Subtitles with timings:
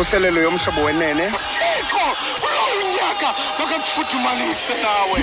[0.00, 1.30] kwimvuselelo yomhlobo wenene.
[1.30, 2.04] Thixo
[2.40, 5.16] kulowo nyaka makakufudumanise nawe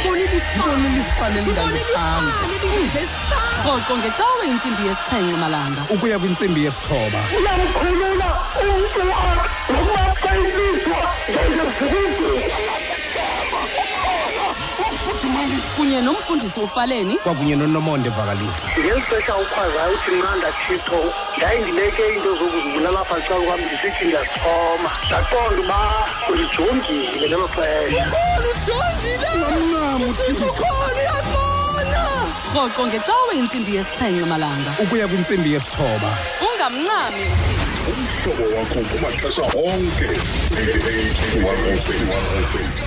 [3.66, 5.82] rhoqo ngecawe intsimbi yesixhenxe malanga.
[5.90, 7.20] Ukuya kwintsimbi yesithoba.
[7.38, 8.30] Uyamkhulula
[8.62, 11.00] umntu nokuba ilizwa
[11.30, 12.87] njengezikwingqina ufudumanise
[15.76, 17.18] kunye nomfundisi ufaleni.
[17.18, 23.62] Kwakunye nonomonde vakalisa ngeli xesha ukhwazayo uthi mnanda thixo ndayindibeke into zokuzibulala apha xa kwam
[23.62, 25.80] ndisithi ndiyazixhoma ndaqonda uba
[26.30, 28.06] ulijongile ngelo xesha.
[32.54, 34.72] Rhoqo ngecawe intsimbi yesixhenxe malanga.
[34.80, 36.10] Ukuya kwintsimbi yesithoba.
[36.46, 37.26] Ungamncami.
[37.90, 40.08] Umhlobo wakho kumaxesha onke.
[40.58, 42.87] 88 106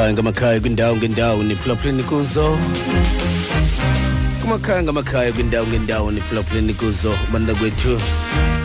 [0.00, 2.58] ngamakhaya ngamakhaya kwindawo ngendawo niphulaphuleni kuzo
[4.40, 8.00] kumakhaya ngamakhaya kwindawo ngendawo niphulaphuleni kuzo banda kwethu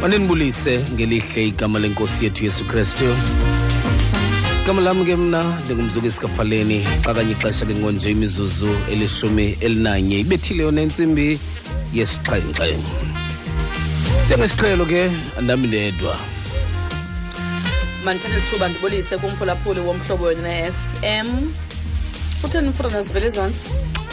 [0.02, 3.04] mandinibulise ngelihle igama lenkosi yethu yesu kristu.
[4.64, 10.20] Igama lam ke mna ndingumzuku esikafaleni xa kanye ixesha ke ngonje imizuzu elishumi elinanye.
[10.20, 11.40] Ibethile yona intsimbi
[11.94, 12.78] yesixhenxe.
[14.26, 16.16] Njengesiqhelo ke andami ndedwa
[18.06, 21.28] mandithathe lithuba ndibulise kumphulaphuli womhlobo wena ne-fm
[22.44, 23.66] utheni mfurana zivele ezantsi?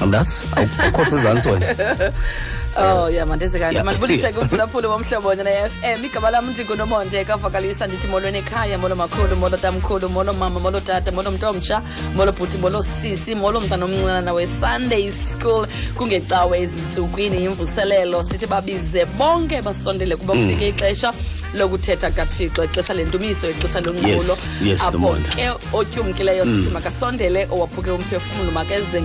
[0.03, 0.31] Andas?
[0.57, 1.67] Awukho sezantsi wena
[2.77, 3.85] oh ya mandenze kanti Yeah.
[3.85, 9.57] mandibulise kumphulaphula womhlobo wena ne-fm igama lam ndingunomonde kavakalisa ndithi molweni ekhaya molo makhulu molo
[9.57, 11.83] tamkhulu molo mama molo tata molo mntu omtsha
[12.15, 15.67] molo bhuti molo sisi molo mntana omncinana wesunday school
[15.97, 21.13] kungecawe ezintsukwini yimvuselelo sithi babize bonke basondele kuba kufike ixesha
[21.55, 25.29] lokuthetha kathixo ixesha lentumiso ixesha lonqulo yes, apho Nomonde.
[25.29, 29.03] ke otyumkileyo sithi makasondele owaphuke umphefumlo makeze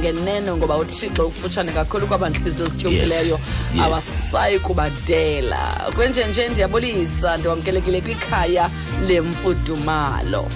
[0.57, 3.56] ngoba uthixo ukufutshane kakhulu kwabantliziyo zityumkileyo yes.
[3.83, 5.91] Abasayi kubadela.
[5.95, 8.69] Kwenjenje ndiyabulisa ndiwamkelekile kwikhaya
[9.07, 10.47] lemfudumalo.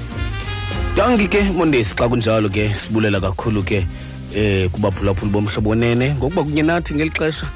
[0.96, 3.86] Danki ke mondesi xa kunjalo ke sibulela kakhulu ke
[4.36, 7.48] eh kubaphulaphuli bomhlobo onene ngokuba kunye nathi ngeli xesha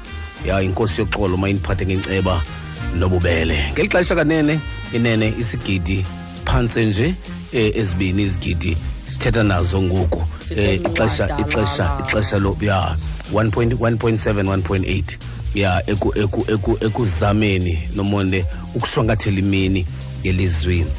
[0.44, 2.42] ya inkosi yoxolo mayiniphathe ngenceba
[2.96, 3.72] nobubele.
[3.72, 4.60] Ngeli xesha kanene
[4.92, 6.04] inene isigidi
[6.44, 7.14] phantse nje
[7.52, 8.76] eh, ezibini izigidi
[9.06, 10.22] sithetha nazo ngoku.
[10.56, 12.96] Eh, ixesha ixesha ixesha lo ya
[13.32, 15.18] 1.1.7 1.8
[15.54, 18.44] ya eku eku eku ekuzameni nomonde
[18.74, 19.86] ukushwankathela imini
[20.22, 20.90] yelizwini.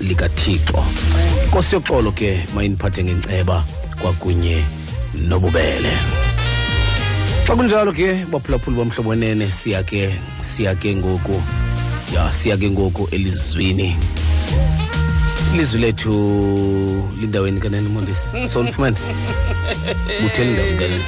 [0.00, 0.84] Likathixo
[1.44, 3.64] inkosi yoxolo ke mayiniphathe ngenceba
[4.02, 4.64] kwakunye
[5.28, 5.92] nobubele.
[7.46, 11.42] Xa kunjalo ke baphulaphuli bomhlobo wenene siya ke siya ke ngoku
[12.14, 13.96] ya siya ke ngoku elizwini.
[15.54, 16.12] Ilizwi lethu
[17.20, 18.96] lindaweni kanene mondisi solifumane
[20.52, 21.04] ndaweni kanene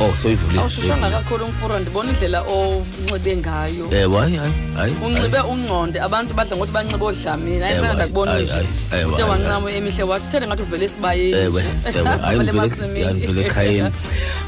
[0.00, 3.86] oh soyivulile awushushanga kakhulu umfuro ndibona indlela onxibe ngayo.
[3.90, 8.44] Ewe hayi hayi hayi unxibe ungqonde abantu badla ngokuthi banxibe odlamini Ewe, ayisanga ndakubona ayi,
[8.44, 8.68] nje.
[8.92, 11.36] ewe, ude wancama emihle wathethe ngathi uvele esibayeni.
[11.36, 11.64] Ewe,
[11.94, 13.90] ewe, ya, ndivele ekhayeni.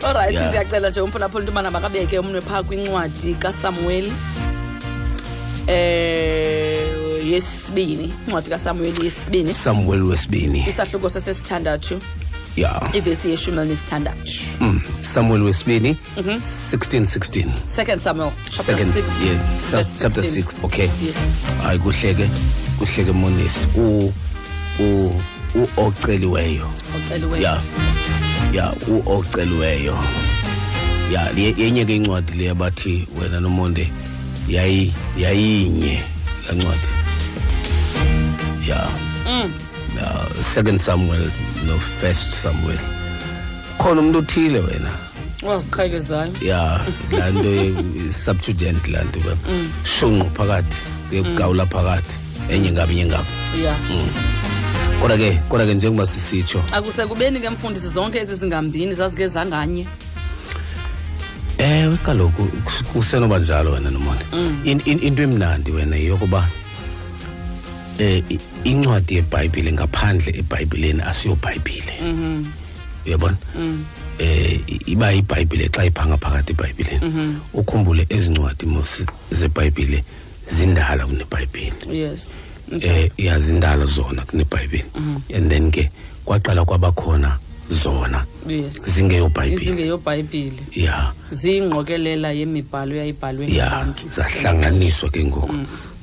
[0.09, 4.13] olrayithi ndiyacela nje umphulaphula into yobana makabeke umnwe phaa kwincwadi kasamueli
[5.67, 6.77] eh
[7.27, 9.53] yesibini incwadi kasamueli yesibini.
[9.53, 10.65] Samuel wesibini.
[10.69, 11.99] Isahluko sesesithandathu
[12.57, 12.91] ya.
[12.93, 18.97] Ivesi yeshumi elinesithandathu Mm, samuel wesibini 1616 second samuel chapter second 6
[19.27, 19.39] yeah,
[19.71, 20.43] sa- verse chapter 16.
[20.43, 20.89] 6 okay.
[21.07, 21.17] Yes.
[21.63, 22.29] Hayi kuhleke
[22.79, 24.13] kuhleke monisi u
[24.81, 25.13] u
[25.55, 26.71] u oceliweyo.
[26.97, 27.43] Oceliweyo.
[27.43, 27.61] Ya
[28.53, 29.99] ya u oceliweyo.
[31.13, 33.91] Ya le- yenye ke incwadi le abathi wena nomonde
[34.49, 36.03] yayi yayinye
[36.49, 36.89] la ncwadi.
[38.69, 38.89] Ya.
[39.97, 41.31] Ya second samuel
[41.67, 42.79] no first samuel.
[43.79, 44.91] Khona umuntu othile wena.
[45.43, 46.81] Waziqhekezayo ya
[47.13, 49.37] laa nto ye-subjudent laa nto ba
[49.85, 50.77] shunqu phakathi
[51.09, 52.19] kuyekugawula phakathi.
[52.49, 53.29] Enye ngabi enye ngabi
[53.65, 53.75] ya.
[55.01, 56.63] Kodwa ke kodwa ke njengoba sisitsho.
[56.73, 59.87] Akusekubeni ke mfundisi zonke ezi zingambini zazike zanganye?
[61.59, 63.91] Ewe kaloku kus- kusenoba njalo wena
[64.85, 66.49] in- into emnandi wena yeyokuba
[67.99, 68.39] eh i-
[68.71, 71.95] incwadi yebhayibhile ngaphandle ebhayibhileni asiyobhayibhile.
[73.07, 73.37] Uyabona?
[74.19, 77.01] Eh iba ibhayibhile xa iphanga phakathi ebhayibhileni.
[77.55, 80.05] Ukhumbule ezincwadi mos zebhayibhile
[80.51, 81.75] zindala kunebhayibhile.
[81.93, 82.37] Yes.
[82.81, 84.85] Eh iyazindala zona kunebhayibhile.
[85.35, 85.91] And then ke
[86.25, 87.39] kwaqala kwabakhona
[87.71, 88.79] zona yes.
[88.95, 90.63] zingeyobhayibhile.
[90.73, 91.13] Ya.
[91.31, 95.55] Ziyingqokelela yemibhalo yayibhalwe ya zahlanganiswa ke ngoku.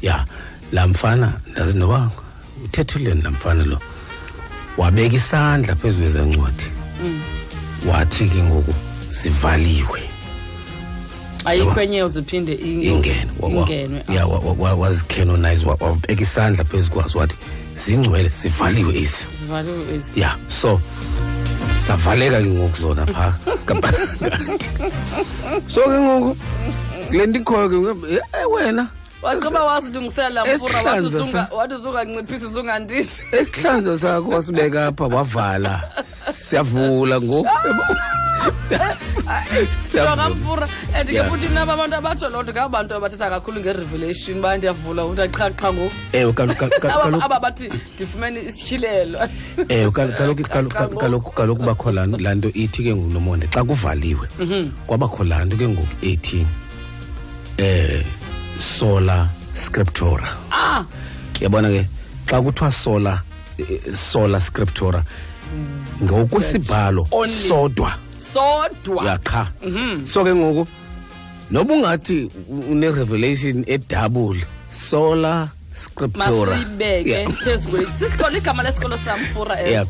[0.01, 0.25] Ya
[0.71, 2.11] laa mfana ndazi noba
[2.65, 3.79] uthethuleni laa mfana lo
[4.77, 6.63] wabeka isandla phezu kwezancwadi
[7.89, 8.73] wathi ke ngoku
[9.11, 10.01] zivaliwe.
[11.45, 14.03] Ayikho enye ziphinde ingene Wa- wa- ingenwe.
[14.79, 17.35] Wazicanonize wabeka isandla phezu kwazo wathi
[17.85, 19.27] zingcwele zivaliwe ezi.
[20.19, 20.81] Ya so
[21.87, 23.33] savaleka ke ngoku zona phaa
[25.67, 26.37] so ke ngoku
[27.11, 28.87] le nto ikhoyo ke ngoku, eh wena
[29.23, 35.83] wagqiba wazilungisela mfura wathi wathi uzunganciphisa uzungandisi esihlanza sakho wasibeka apha wavala.
[36.31, 37.49] Siyavula ngoku.
[39.93, 44.57] Jonga mfura and ke futhi naba abantu abatsho loo nto ngabantu abathetha kakhulu nge-revelation baya
[44.57, 45.91] ndiyavula umntu aqhaqha ngoku.
[46.13, 46.33] Ewe
[47.21, 49.19] Aba- bathi ndifumene isityhilelo.
[49.69, 50.13] Ewe kal-
[51.33, 54.27] kaloku bakho laa nto- ithi ke ngoku nomonde xa kuvaliwe
[54.87, 56.45] kwabakho laa nto ke ngoku ethi
[57.57, 58.03] eh
[58.63, 60.27] sola scriptura.
[60.51, 60.85] Ah!
[61.39, 61.85] Yabona ke
[62.25, 63.21] xa kuthiwa sola
[63.95, 65.03] sola scriptura
[66.01, 67.07] ngokwesibhalo
[67.47, 67.91] sodwa.
[68.17, 69.05] Sodwa.
[69.05, 69.47] Ya cha
[70.05, 70.67] so ke ngoku
[71.51, 74.41] noba ungathi une-revelation edouble
[74.73, 75.49] sola
[76.15, 79.59] masiyibeke phezu kwelizwi igama lesikolo samfura.
[79.59, 79.87] Yeah,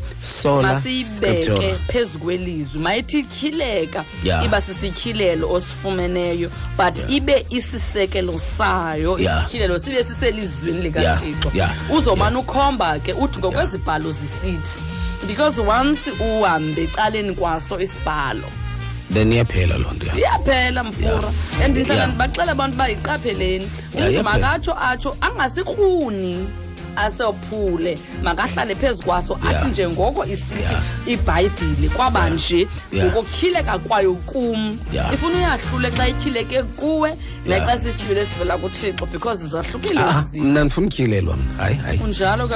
[0.62, 2.80] masiyibeke phezu kwelizwi.
[2.80, 4.44] Mayithi ityhileka Yeah.
[4.44, 9.40] iba sisityhilelo osifumeneyo but ibe isisekelo sayo Yeah.
[9.42, 11.70] isityhilelo sibe siselizwini likathixo Yeah.
[11.90, 14.78] uzomane ukhomba ke uthi ngokwezibhalo zisithi
[15.26, 18.42] because once uhambe ecaleni kwaso isibhalo
[19.10, 20.14] then iyaphela loo nto ya.
[20.14, 21.32] Iyaphela mfura.
[21.64, 26.46] And ndihlala ndibaxela abantu bayiqapheleni yiqapheleni umntu makatsho atsho angasikruni
[26.96, 27.98] asophule.
[28.22, 29.66] Makahlale phezu kwaso athi Yeah.
[29.68, 30.82] njengoko isithi Yeah.
[31.06, 33.08] ibhayibhile kwaba nje Yeah.
[33.12, 34.78] ngokutyhileka kwayo kum.
[35.14, 37.14] Ifuna uyahlule xa ityhileke kuwe
[37.46, 41.98] naxa sityhilele sivela kuthixo because zahlukile Ah, mna ndifuna utyhilelwa mna hayi hayi.
[41.98, 42.54] Kunjalo ke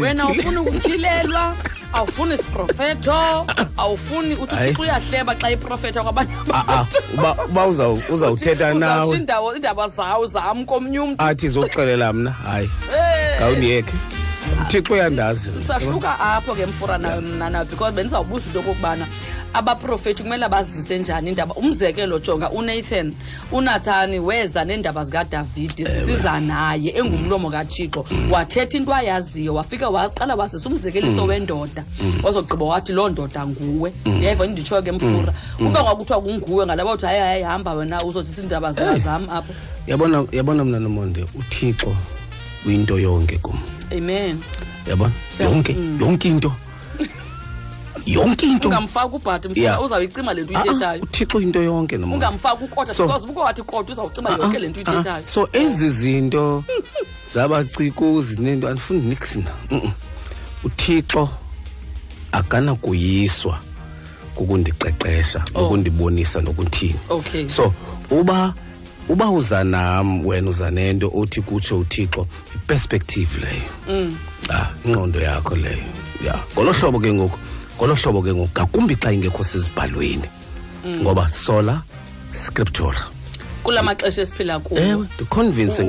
[0.00, 0.22] wena.
[0.22, 1.54] Awufuni ukutyhilelwa
[1.94, 8.74] awufuni siprofetho awufuni uthi uthixo uyahleba xa iprofetha kwabanye Ah, ah, uba uba uza- uzawuthetha
[8.74, 9.16] nawe.
[9.16, 11.22] indaba zawo zam komnye umntu.
[11.24, 12.30] Athi zokuxelela mna.
[12.30, 12.70] Hayi.
[12.96, 13.38] Eh,
[13.74, 13.92] ngawundiyeke
[14.66, 15.50] uthixo uyandazi.
[15.66, 19.06] Sahluka apho ke mfura nayo because bendizawubuza into okokubana
[19.54, 23.12] abaprofethi kumele bazise njani indaba umzekelo jonga unathan
[23.52, 28.04] unathani weza neendaba zikadavidi siza naye engumlomo kathixo.
[28.30, 31.84] Wathetha into ayaziyo wafika waqala wasisa umzekeliso wendoda.
[32.22, 33.92] Ozogqiba wathi loo ndoda nguwe.
[34.04, 35.32] Yayiva nditsho ke mfura.
[35.60, 39.54] Uba ngakuthiwa kunguwe ngalaba uthi hayi hayi hamba wena uzothitha iindaba zikazam apho.
[39.86, 41.94] Yabona yabona mna nomonde uthixo
[42.66, 43.58] uyinto yonke kum.
[43.92, 44.40] Amen.
[44.86, 45.12] Yabona?
[45.40, 46.00] Yonke Mm.
[46.00, 46.52] yonke into.
[48.06, 48.68] Yonke into.
[48.68, 49.82] Ungamfaki ubhati Yeah.
[49.82, 52.26] uzawuyicima le nto Ah, ah, uyithethayo uthixo into yonke nomonde.
[52.26, 55.24] Ungamfaki ukota So- because uba wathi kodwa uzawucima yonke le nto Ah, ah, uyithethayo.
[55.28, 56.64] So ezi zinto
[57.34, 59.50] zabacikuzi nento andifuni nix mna.
[59.70, 59.92] Mm-mm.
[60.64, 61.28] uthixo
[62.32, 63.58] akanakuyiswa
[64.34, 65.60] kukundiqeqesha Oh.
[65.62, 67.00] nokundibonisa nokuthini.
[67.08, 67.48] Okay.
[67.48, 67.72] So
[68.10, 68.54] uba
[69.08, 73.70] uba uza nam wena uza nento othi kutsho uthixo iperspective leyo.
[73.88, 74.16] Mm.
[74.50, 75.84] ah ingqondo yakho leyo.
[76.24, 77.38] Ya ngolo hlobo ke ngoku
[77.76, 78.50] ngolo hlobo ke ngoku.
[78.52, 80.28] Ngakumbi xa ingekho sezibhalweni
[80.84, 81.00] Mm.
[81.02, 81.82] ngoba sola
[82.32, 83.13] scriptura.
[83.64, 84.80] Kula maxesha esiphila kuwo.
[84.80, 85.84] Ewe ndiconvince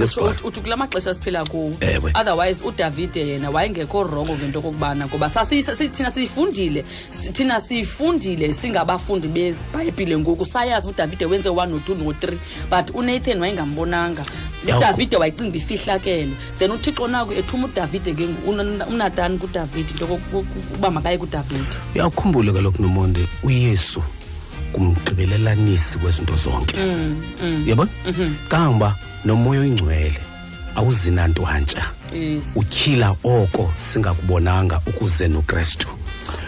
[0.63, 1.73] kula maxesha esiphila kuwo.
[1.79, 2.11] Ewe.
[2.15, 6.85] otherwise udavide yena wayengekho rongo ngento okokubana ngoba thina siyifundile
[7.33, 10.45] thina siyifundile singabafundi bebhayibhile ngoku.
[10.45, 12.39] Sayazi udavide wenze one no-two no-three
[12.69, 14.25] but unathan wayengambonanga.
[14.63, 16.31] Udavide wayicinga uba ifihlakele.
[16.59, 18.27] Then uthixo nako ethuma udavide ke
[18.89, 20.19] unatani kudavide into
[20.75, 21.77] uba makaye kudavide.
[21.95, 24.01] Uyakhumbule kaloku nomonde uyesu
[24.75, 26.77] ngumgqibelelanisi kwezinto zonke.
[27.65, 27.91] Yabona
[28.49, 30.19] kangoba nomoya oyingcwele
[30.75, 32.51] awuzinantwantsha yes.
[32.55, 35.87] Utyhila oko singakubonanga ukuze nokristu.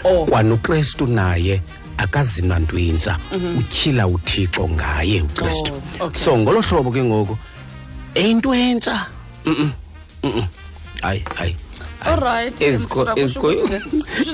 [0.04, 0.26] Oh.
[0.26, 1.62] Kwanokrestu naye
[1.98, 3.18] akazinantwintsha
[3.60, 5.74] utyhila uthixo ngaye ukristu.
[6.00, 6.24] Oh, okay.
[6.26, 7.38] so ngolo hlobo ke ngoku
[8.16, 9.06] eyinto entsha.
[9.46, 9.72] Mm-mm,
[10.24, 10.48] mm-mm.
[11.02, 11.56] hayi hayi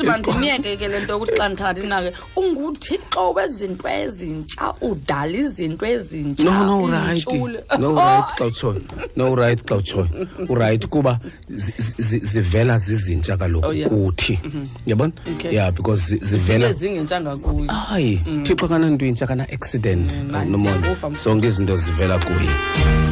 [0.03, 6.87] mandimyeke ke le nto ukuthi xa ndithatha inake unguthixo wezinto ezintsha udala izinto ezintsha no
[6.87, 7.25] no right.
[7.79, 8.81] no right xa utshoyo
[9.15, 10.07] no right xa utshoyo
[10.49, 14.39] urayithi kuba zi- zi- zivela zizintsha kaloku Oh, kuthi.
[14.85, 15.11] Yabona?
[15.43, 20.11] Ya yeah because zivela zingentsha ngakuyo hayi thixo kananto intsha kana-accident
[20.49, 21.23] nomona ndiyakuva, mfo.
[21.23, 22.49] zonke izinto zivela kuye.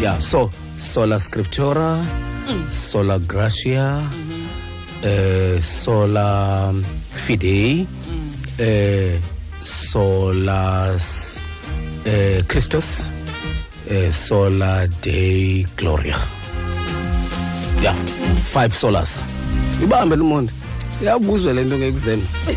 [0.02, 0.52] Ya so
[0.94, 2.06] sola scriptura
[2.92, 4.02] sola gracia
[5.04, 6.74] eh sola
[7.14, 7.86] fidei.
[8.58, 9.20] Eh
[9.62, 11.42] solas
[12.06, 13.10] eh christus.
[13.88, 16.18] Eh sola dei gloria.
[17.82, 17.96] Yeah
[18.54, 19.24] five solas.
[19.84, 20.52] Ibambe lumonde.
[21.02, 22.30] Iyabuzwe le nto nge-exams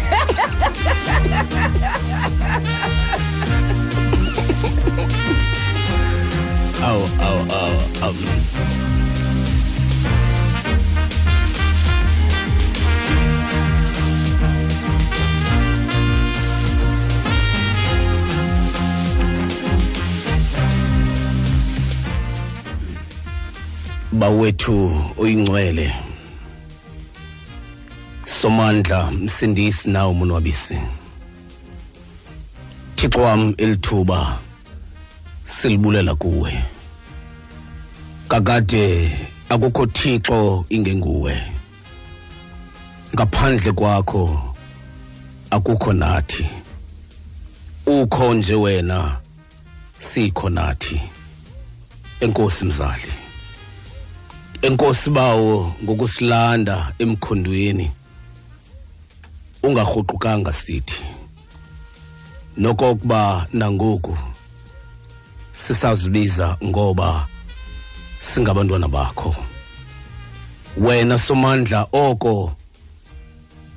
[6.85, 7.41] awu awu
[8.05, 8.15] awu
[24.15, 25.95] bawethu oyingcwele
[28.25, 30.79] somandla msindisi nawo monwabisi.
[32.97, 34.39] Thixo wam elithuba
[35.47, 36.65] silibulela kuwe.
[38.29, 39.19] Kakade
[39.49, 41.43] akukho thixo ingenguwe.
[43.15, 44.55] Ngaphandle kwakho
[45.51, 46.47] akukho nathi.
[47.87, 49.21] Ukho nje wena
[49.99, 51.01] sikho nathi.
[52.21, 53.24] Enkosi mzali.
[54.65, 57.91] Enkosi bawo ngokusilanda emkhondweni
[59.63, 61.05] ungarhuqukanga sithi.
[62.57, 64.17] Nokokuba nangoku
[65.55, 67.29] sisazibiza ngoba
[68.21, 69.37] singabantwana bakho.
[70.77, 72.53] Wena somandla oko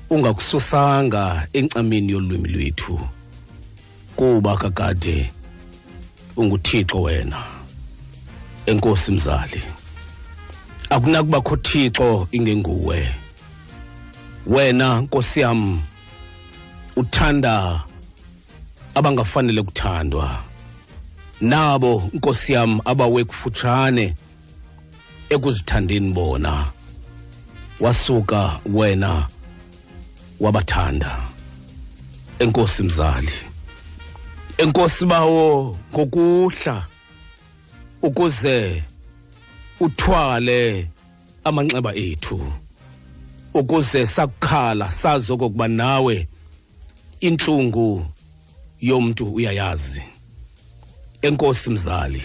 [0.09, 2.99] ungakususanga encameni yolwimi lwethu
[4.15, 5.31] kuba kakade
[6.37, 7.43] unguthixo wena.
[8.65, 9.76] Enkosi mzali.
[10.89, 13.09] Akunakubakho thixo ingenguwe.
[14.45, 15.81] Wena nkosi yam
[16.95, 17.83] uthanda
[18.95, 20.43] abangafanele kuthandwa
[21.41, 24.15] nabo nkosi yam abawe kufutshane
[25.29, 26.71] ekuzithandeni bona.
[27.79, 29.27] Wasuka wena
[30.39, 31.19] wabathanda.
[32.39, 33.31] Enkosi mzali
[34.57, 36.87] enkosi bawo ngokuhla
[38.01, 38.83] ukuze
[39.79, 40.87] uthwale
[41.43, 42.53] amanxeba ethu
[43.53, 46.27] ukuze sakukhala sazi okokuba nawe
[47.19, 48.05] intlungu
[48.81, 50.01] yomntu uyayazi.
[51.21, 52.23] Enkosi mzali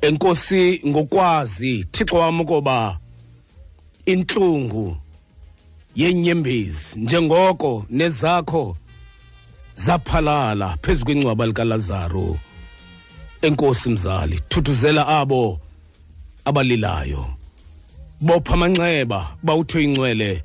[0.00, 2.98] enkosi ngokwazi thixo wam ukuba
[4.06, 4.96] intlungu
[5.96, 8.76] yenyembezi njengoko nezakho
[9.74, 12.38] zaphalala phezu kwencwaba likalazaro
[13.42, 15.60] enkosi mzali thuthuzela abo
[16.48, 17.22] abalilayo.
[18.20, 20.42] Bopha amanxeba bawutho incwele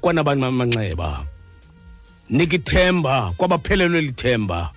[0.00, 1.26] kwanabani amanxeba.
[2.30, 4.72] Nikithemba kwabaphelelwe lithemba.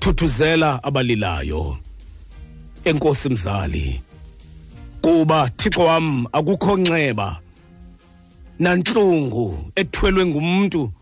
[0.00, 1.78] Thuthuzela abalilayo.
[2.84, 4.00] Enkosi mzali
[5.02, 7.40] kuba thixo wam akukho nxeba.
[8.58, 10.92] Nantlungu ethwelwe ngumntu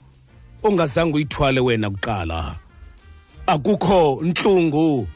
[0.63, 2.57] ongazange uyithwale wena kuqala.
[3.47, 5.09] Akukho ntlungu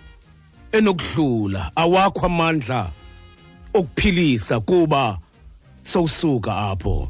[0.73, 2.91] enokudlula awakho amandla
[3.75, 5.19] okuphilisa kuba
[5.93, 7.09] sowusuka apho.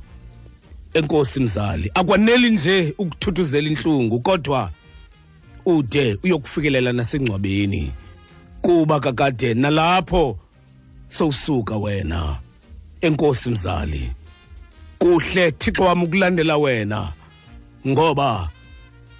[0.94, 4.70] Enkosi mzali akwaneli nje ukuthuthuzela inhlungu kodwa
[5.66, 7.92] ude uyokufikelela nasengcwabeni
[8.62, 10.38] kuba kakade nalapho
[11.18, 12.38] sowusuka wena.
[13.00, 14.10] Enkosi mzali
[14.98, 17.12] kuhle thixo wami ukulandela wena
[17.88, 18.50] ngoba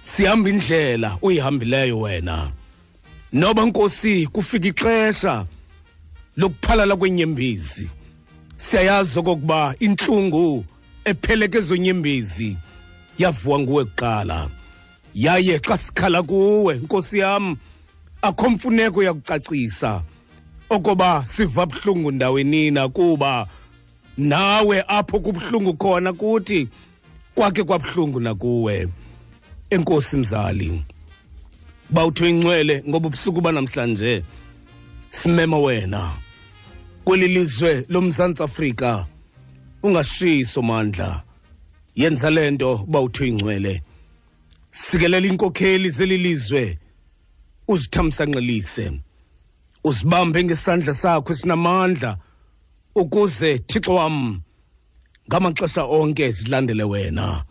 [0.03, 2.51] sihamba indlela uyihambileyo wena.
[3.33, 5.45] Noba nkosi kufika ixesha
[6.37, 7.89] lokuphalala kwenyembezi.
[8.57, 10.65] Siyayazi okokuba intlungu
[11.05, 12.57] ephelekezo nyembezi
[13.17, 14.49] yavuwa nguwe kuqala.
[15.15, 17.57] Yaye xa sikhala kuwe nkosi yam
[18.21, 20.01] akho mfuneko yakucacisa
[20.69, 23.47] okoba siva buhlungu ndawenina kuba
[24.17, 26.67] nawe apho kubuhlungu khona kuthi
[27.35, 28.87] kwakhe kwabuhlungu nakuwe.
[29.69, 30.83] Enkosi mzali.
[31.93, 34.23] Bawutho incwele ngoba ubusuku banamhlanje
[35.11, 36.13] simema wena.
[37.03, 39.05] Kweli lizwe lomzantsi afrika
[39.83, 41.23] ungashiso mandla.
[41.95, 43.81] Yenza le nto bawutho ingcwele
[44.71, 46.77] sikelela inkokheli zeli lizwe
[47.67, 48.91] uzithamsanqelise.
[49.83, 52.17] Uzibambe ngesandla sakho esinamandla
[52.95, 54.41] ukuze thixo wam
[55.27, 57.45] ngamaxesha onke zilandele wena.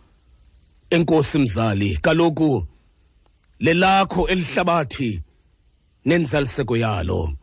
[0.89, 2.67] Enkosi mzali kaloku
[3.59, 5.21] lelakho elihlabathi
[6.05, 7.33] nenzaliseko yalo.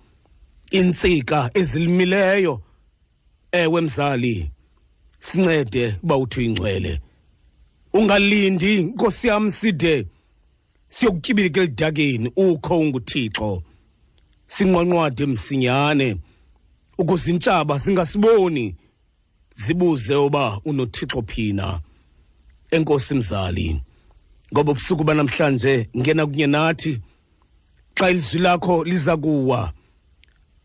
[0.71, 2.63] Intsika ezilimileyo.
[3.53, 4.51] Ewe mzali
[5.21, 7.01] sincede uba uthi ingcwele
[7.93, 10.07] ungalindi nkosi yam side.
[10.91, 13.63] Siyokutyibika elidakeni ukho unguthixo.
[14.49, 16.17] Sinqwanqwade msinyane.
[16.99, 18.75] Ukuze intshaba zingasiboni
[19.55, 21.81] zibuze uba unothixo phina.
[22.71, 23.81] Enkosi mzali
[24.53, 27.01] ngoba ubusuku banamhlanje ngena kunye nathi
[27.95, 29.73] xa ilizwi lakho liza kuwa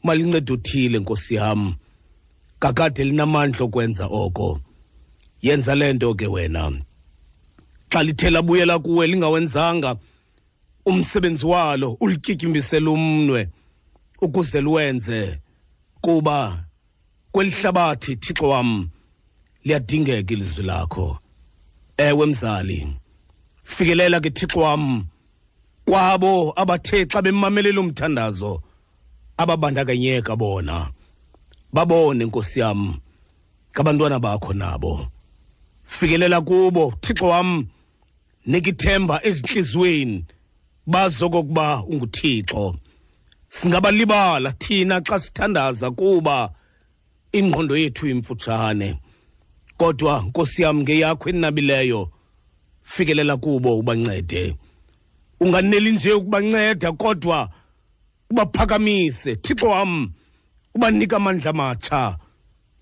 [0.03, 1.75] malinceda uthile nkosi yam.
[2.59, 4.59] Kakade linamandla okwenza oko.
[5.41, 6.71] Yenza le nto ke wena.
[7.89, 9.95] Xa lithe labuyela kuwe lingawenzanga
[10.85, 13.49] umsebenzi walo ulityityimbisele umnwe
[14.21, 15.39] ukuze luwenze
[16.01, 16.65] kuba
[17.31, 18.89] kweli hlabathi thixo wam
[19.63, 21.19] liyadingeka ilizwi lakho.
[21.97, 22.87] Ewe mzali.
[23.65, 25.05] Fikelela ke thixo wam
[25.85, 28.61] kwabo abathe xa bemamelela umthandazo
[29.37, 30.91] ababandakanyeka bona.
[31.73, 32.99] Babone nkosi yam
[33.73, 35.07] ngabantwana bakho nabo.
[35.83, 37.67] Fikelela kubo thixo wam
[38.45, 40.25] nikithemba ezintliziyweni
[40.87, 42.75] bazokokuba unguthixo.
[43.49, 46.53] Singabalibala thina xa sithandaza kuba
[47.33, 48.97] ingqondo yethu imfutshane.
[49.77, 52.14] Kodwa nkosi yam ngeyakho enabileyo
[52.85, 54.55] fikelela kubo ubancede.
[55.39, 57.49] Unganeli nje ukubanceda kodwa
[58.29, 59.35] ubaphakamise.
[59.35, 60.11] Thixo wam
[60.75, 62.17] ubanika amandla matsha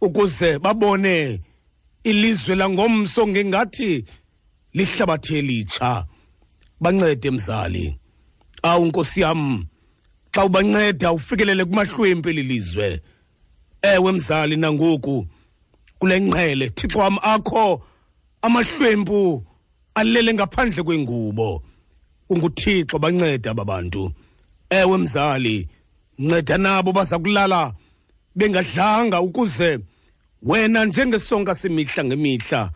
[0.02, 1.40] ukuze babone
[2.04, 4.06] ilizwe langomso ngengathi
[4.74, 6.06] lihlabathe elitsha.
[6.80, 7.98] Bancede mzali.
[8.64, 9.66] Awu nkosi yam
[10.32, 13.02] xa ubanceda ufikelele kumahlwempu eli lizwe.
[13.82, 15.28] Ewe mzali nangoku
[16.00, 17.82] kule ngqele thixo wam akho
[18.42, 19.46] amahlwempu
[19.96, 21.64] alele ngaphandle kwengubo.
[22.30, 24.12] Unguthixo bancede aba bantu.
[24.70, 25.68] Ewe mzali
[26.20, 27.74] nceda nabo baza kulala
[28.36, 29.80] bengadlanga ukuze
[30.42, 32.72] wena njengesonka semihla ngemihla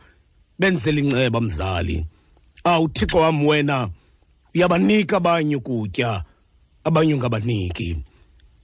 [0.60, 2.06] benzele inceba mzali.
[2.64, 3.90] Awu thixo wam wena
[4.56, 6.24] uyabanika abanye ukutya
[6.84, 7.98] abanye ungabaniki.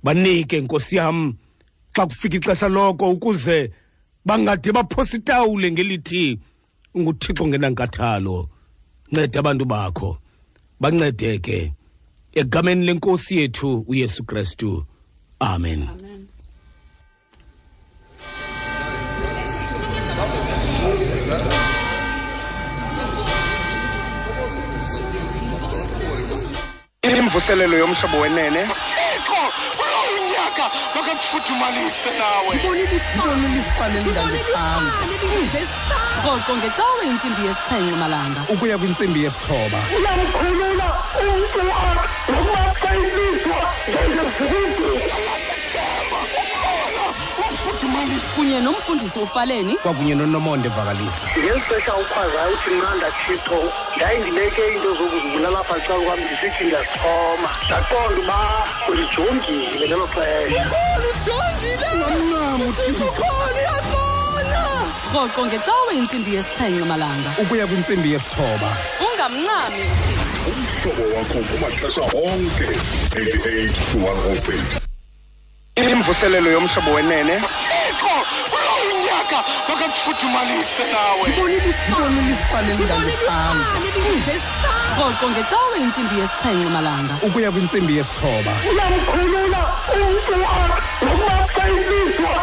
[0.03, 1.33] Banike nkosi yam
[1.93, 3.71] xa kufika ixesha loko ukuze
[4.25, 6.39] bangade baphosa itawule ngelithi
[6.95, 8.49] unguthixo ngenankathalo.
[9.11, 10.17] Nceda abantu bakho.
[10.79, 11.73] Bancedeke
[12.33, 14.85] egameni lenkosi yethu uyesu kristu.
[15.39, 16.13] Amen, amen.
[27.17, 28.67] imvuselelo yomhlobo wenene
[30.69, 32.53] thixo kulowunyaka makakufuthumalise nawe.
[36.23, 38.41] Rhoqo ngecawe intsimbi yesixhenxe malanga.
[38.49, 40.87] Ukuya kwintsimbi yesithoba uyamkhulula
[41.19, 42.62] umntu nokuba
[48.35, 49.75] kunye nomfundisi ufaleni.
[49.77, 53.59] Kwakunye nonomonde vakalisa ngeli xesha ukhwazayo uthi nqanda thixo
[53.95, 58.39] ndayindileke iinto zokuzibulalapha xa kwam ndisithi ndiyazixhoma ndaqonda uba
[58.89, 60.65] ulijongile ngelo xesha.
[65.13, 67.29] Rhoqo ngecawe intsimbi yesixhenxe malanga.
[67.41, 68.69] Ukuya kwintsimbi yesithoba.
[69.05, 69.83] Ungamncami.
[70.49, 72.67] Umhlobo wakho kumaxesha onke
[73.15, 74.82] 88 to 106
[75.75, 77.41] imvuselelo yomhlobo wenene.
[83.27, 83.63] Nawe.
[84.97, 87.13] Rhoqo ngecawe intsimbi yesixhenxe malanga.
[87.25, 88.51] Ukuya kwintsimbi yesithoba.
[88.69, 89.61] Uyamkhulula
[89.93, 92.33] umntu nokuba xa ilizwa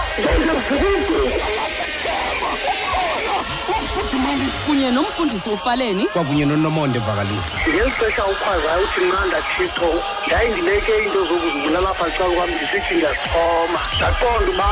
[4.66, 6.04] kunye nomfundisi ufaleni.
[6.06, 9.90] Kwakunye nonomonde vakalisa ngeli xesha ukhwazayo uthi nqanda thixo
[10.26, 14.68] ndayindileke iinto zokuzibulala lapha xa kwam ndisithi ndiyazixhoma ndaqonda uba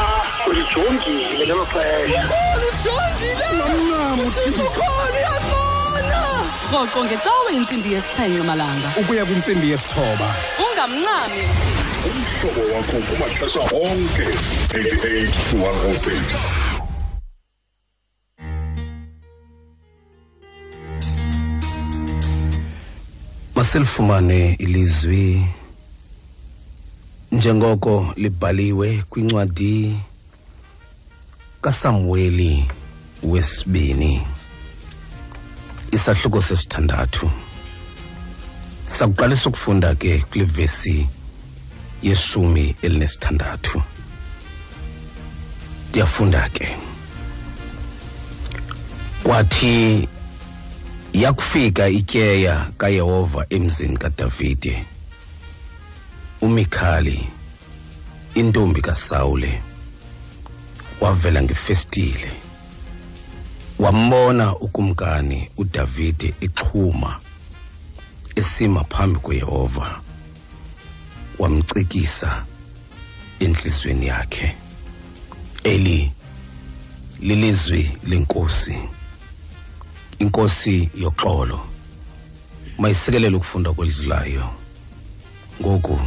[0.49, 2.23] ulijongile ngelo xesha.
[6.73, 8.89] Rhoqo ngecawe intsimbi yesixhenxe malanga.
[9.01, 10.29] Ukuya kwintsimbi yesithoba.
[10.65, 11.43] Ungamncami
[12.09, 14.27] umhlobo wakho kumaxesha onke
[14.73, 16.78] 88 to 106
[23.59, 25.47] masilifumane ilizwi
[27.33, 29.97] njengoko libhaliwe kwincwadi
[31.61, 32.69] kaSamueli
[33.23, 34.23] wesibini.
[35.91, 37.31] Isahluko sesithandathu.
[38.89, 41.09] Sakuqalisa ukufunda ke kule vesi
[42.03, 43.83] yeshumi elinesithandathu.
[45.91, 46.77] Ndiyafunda ke.
[49.23, 50.09] Kwathi
[51.13, 54.85] yakufika ityeya kaYehova emzini kaDavide
[56.41, 57.29] uMikhali
[58.35, 59.63] intombi kaSawule
[61.01, 62.33] wavela ngefestile.
[63.79, 67.21] Wambona ukumkani uDavide exhuma
[68.37, 70.01] esima phambi kweYehova
[71.39, 72.45] wamcikisa
[73.41, 74.57] enhlizweni yakhe
[75.65, 76.13] eli
[77.21, 78.79] lilizwi lenkosi.
[80.19, 81.61] Inkosi yoxolo.
[82.79, 84.51] Mayisekelele ukufunda kwelizwi layo.
[85.61, 86.01] Ngoku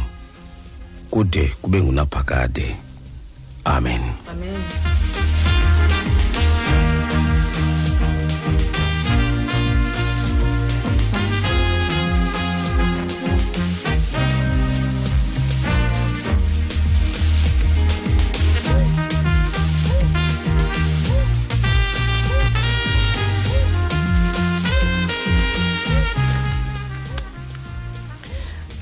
[1.10, 2.76] kude kube ngunaphakade.
[3.64, 4.02] Amen.
[4.30, 4.62] Amen.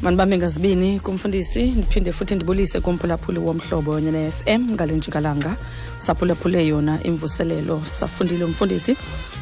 [0.03, 5.57] Manibambe ngazibini kumfundisi ndiphinde futhi ndibulise kumphulaphuli womhlobo wenye ne-fm ngale njikalanga
[5.99, 8.97] saphulaphule yona imvuselelo safundile umfundisi.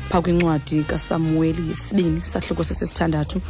[0.09, 3.41] Phaa kwincwadi kasamueli yesibini sahluko sesisithandathu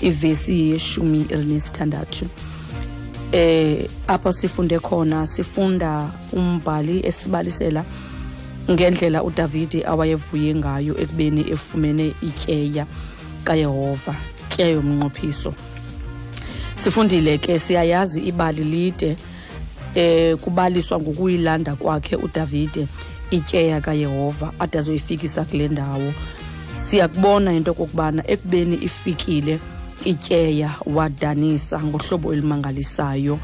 [0.00, 2.26] ivesi yeshumi elinesithandathu.
[3.32, 7.84] Eh apho sifunde khona sifunda umbhali esibalisela
[8.70, 12.86] ngendlela udavide awayevuye ngayo ekubeni efumene ityeya
[13.44, 14.14] kayehova
[14.48, 15.54] tyeya yomnqophiso.
[16.86, 19.16] Sifundile ke siyayazi ibali lide
[19.94, 22.86] eh kubaliswa ngokuyilanda kwakhe uDavide
[23.30, 26.12] ityeya kayehova ade azoyifikisa kule ndawo.
[26.78, 29.58] Siyakubona into okokubana ekubeni ifikile
[30.04, 33.38] ityeya wadanisa ngohlobo elimangalisayo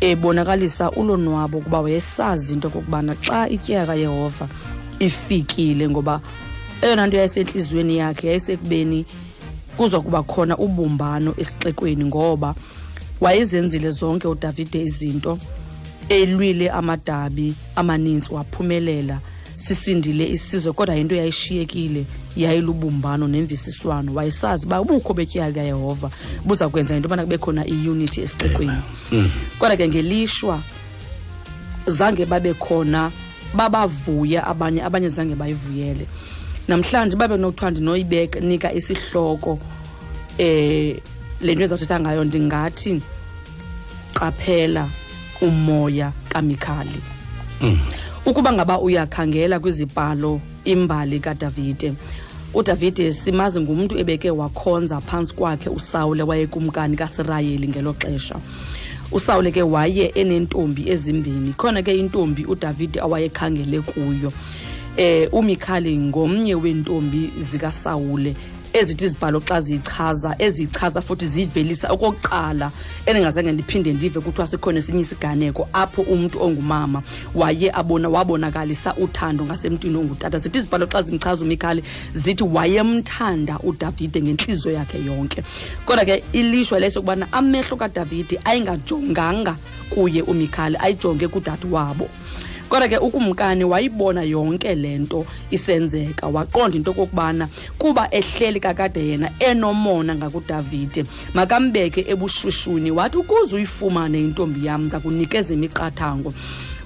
[0.00, 4.48] ebonakalisa ulonwabo kuba wayesazi into okokubana xa ityeya kayehova
[4.98, 6.20] ifikile ngoba
[6.82, 9.06] eyona nto yayisentliziyweni yakhe yayisekubeni
[9.78, 12.54] kuza kuba khona ubumbano esixekweni ngoba
[13.20, 15.38] wayezenzile zonke udavide izinto
[16.08, 19.20] elwile amadabi amaninzi waphumelela
[19.56, 22.04] sisindile isizwe kodwa yinto yayishiyekile
[22.36, 24.14] yayilubumbano nemvisiswano.
[24.14, 26.10] Wayesazi uba ubukho betyeya kayehova
[26.44, 28.82] buza kwenza into yobana kube khona iunity esixekweni.
[29.58, 30.60] Kodwa ke ngelishwa
[31.86, 33.10] zange babe khona
[33.54, 36.06] babavuya abanye abanye zange bayivuyele.
[36.68, 39.58] Namhlanje babe nokuthiwa ndinoyibeka nika isihloko
[40.38, 40.96] eh
[41.40, 43.02] le nto ezawuthetha ngayo ndingathi
[44.14, 44.88] qaphela
[45.40, 47.00] umoya kamikhali.
[48.26, 51.92] Ukuba ngaba uyakhangela kwizibhalo imbali kadavide
[52.54, 58.36] udavide simazi ngumntu ebeke wakhonza phantsi kwakhe usawule wayekumkani kasirayeli ngelo xesha.
[59.12, 64.32] Usawule ke waye eneentombi ezimbini khona ke intombi udavide awayekhangele kuyo.
[64.98, 68.34] Eh umikhali ngomnye weentombi zikasawule
[68.72, 72.70] ezithi izibhalo xa ziyichaza eziyichaza futhi ziyivelisa okokuqala
[73.06, 77.02] endingazange ndiphinde ndive kuthiwa sikhona esinye isiganeko apho umntu ongumama
[77.34, 80.38] waye abona wabonakalisa uthando ngasemntwini ongutata.
[80.38, 81.82] Zithi izibhalo xa zimchaza umikhali
[82.14, 85.42] zithi wayemthanda udavide ngentliziyo yakhe yonke.
[85.86, 89.56] Kodwa ke ilishwa leso kubana amehlo kadavide ayingajonganga
[89.90, 92.08] kuye umikhali ayijonge kudade wabo
[92.68, 96.26] kodwa ke ukumkani wayibona yonke le nto isenzeka.
[96.26, 101.04] Waqonda into okokubana kuba ehleli kakade yena enomona ngakudavide.
[101.34, 106.34] Makambeke ebushushuni wathi ukuze uyifumane intombi yam ndiza kunikeza imiqathango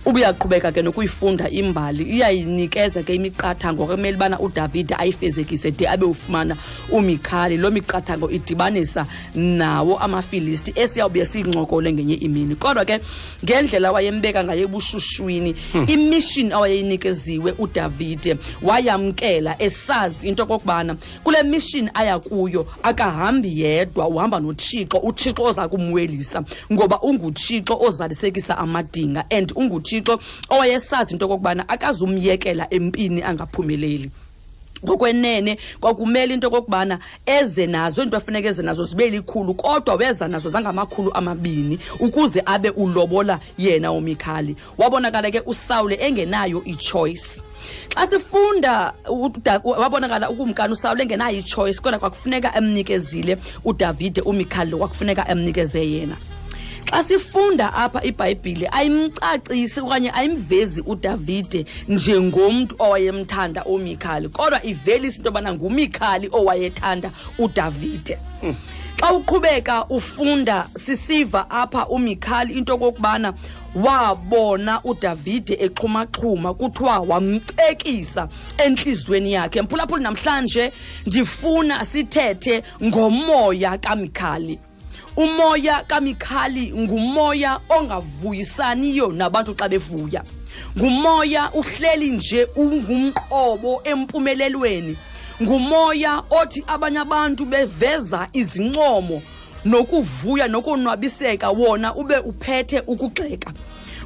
[0.04, 6.56] ubuyaqhubeka ke nokuyifunda imbali iyayinikeza ke imiqathango kumele ubana udavide ayifezekise de abe ufumana
[6.90, 7.56] umikhali.
[7.56, 12.56] Loo miqathango idibanisa nawo amafilisti esiyawube siyincokole ngenye imini.
[12.56, 13.00] Kodwa ke
[13.44, 15.54] ngendlela wayembeka ngayo ebushushwini
[15.86, 24.98] imishini awayeyinikeziwe udavide wayamkela esazi into okokubana kule mishini aya kuyo akahambi yedwa uhamba nothixo
[24.98, 29.91] uthixo oza kumwelisa ngoba unguthixo ozalisekisa amadinga and unguthixo
[30.48, 34.10] owayesazi into okokubana akazumyekela empini angaphumeleli.
[34.84, 40.50] Ngokwenene kwakumele into okokubana eze nazo into afuneka eze nazo zibe likhulu kodwa weza nazo
[40.50, 44.56] zangamakhulu amabini ukuze abe ulobola yena umikhali.
[44.78, 47.40] Wabonakala ke usawule engenayo ichoice.
[47.94, 48.94] Xa sifunda
[49.64, 56.16] wabonakala ukumkani usawule engenayo ichoice kodwa kwakufuneka emnikezile udavide umikhali lo kwakufuneka emnikeze yena
[56.92, 65.54] xa sifunda apha ibhayibhile ayimcacisi okanye ayimvezi udavide njengomntu owayemthanda umikhali kodwa ivelisa into yobana
[65.54, 68.18] ngumikhali owayethanda udavide.
[69.00, 73.32] Xa uqhubeka ufunda sisiva apha umikhali into okokubana
[73.74, 78.28] wabona udavide exhumaxhuma kuthiwa wamcekisa
[78.58, 79.62] entliziyweni yakhe.
[79.62, 80.72] Mphulaphuli namhlanje
[81.06, 84.58] ndifuna sithethe ngomoya kamikhali.
[85.16, 90.24] Umoya kamikhali ngumoya ongavuyisaniyo nabantu xa bevuya.
[90.78, 94.96] Ngumoya uhleli nje ungumqobo empumelelweni.
[95.42, 99.22] Ngumoya othi abanye abantu beveza izincomo
[99.64, 103.52] nokuvuya nokonwabiseka wona ube uphethe ukugxeka.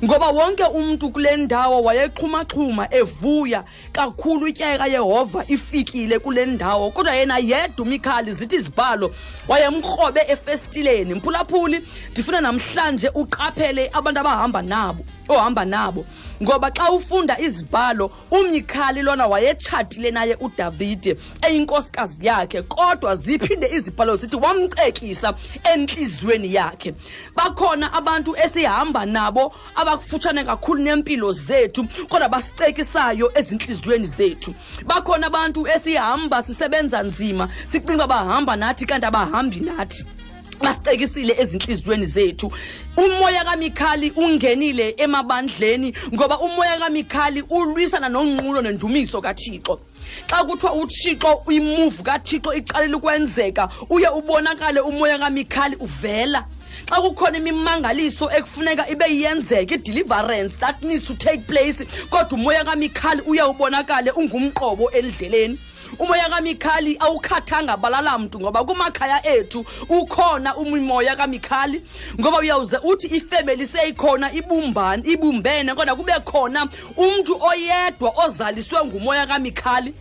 [0.05, 3.65] Ngoba wonke umntu kule ndawo wayexhumaxhuma evuya
[3.97, 9.15] kakhulu ityaya kayehova ifikile kule ndawo kodwa yena yedwa umikhali zithi izibhalo
[9.49, 11.15] wayemkrobe efestileni.
[11.15, 11.81] Mphulaphuli
[12.11, 16.07] ndifuna namhlanje uqaphele abantu abahamba nabo ohamba nabo.
[16.43, 24.37] Ngoba xa ufunda izibhalo umikhali lona wayetshatile naye udavide eyinkosikazi yakhe kodwa ziphinde izibhalo zithi
[24.37, 25.35] wamcekisa
[25.75, 26.95] entliziyweni yakhe.
[27.37, 34.55] Bakhona abantu esihamba nabo abakufutshane kakhulu neempilo zethu kodwa basicekisayo ezintliziyweni zethu.
[34.87, 37.49] Bakhona abantu esihamba sisebenza nzima.
[37.67, 40.05] Sicinga uba bahamba nathi kanti abahambi nathi.
[40.61, 42.53] Basicekisile ezinhliziyweni zethu.
[42.97, 49.81] Umoya kamikhali ungenile emabandleni ngoba umoya kamikhali ulwisana nonqulo nendumiso kathixo.
[50.27, 56.45] Xa kuthiwa uthixo imuvu kathixo iqalile ukwenzeka uye ubonakale umoya kamikhali uvela.
[56.89, 63.23] Xa kukhona imimangaliso ekufuneka ibe yenzeka i-deliverance that needs to take place kodwa umoya kamikhali
[63.27, 65.59] uye ubonakale ungumqobo endleleni.
[65.99, 71.83] Umoya kamikhali awukhathanga balala mntu ngoba kumakhaya ethu ukhona umimoya kamikhali
[72.21, 79.95] ngoba uyawuze uthi ifemeli seyikhona ibumbane ibumbene kodwa kube khona umntu oyedwa ozaliswe ngumoya kamikhali.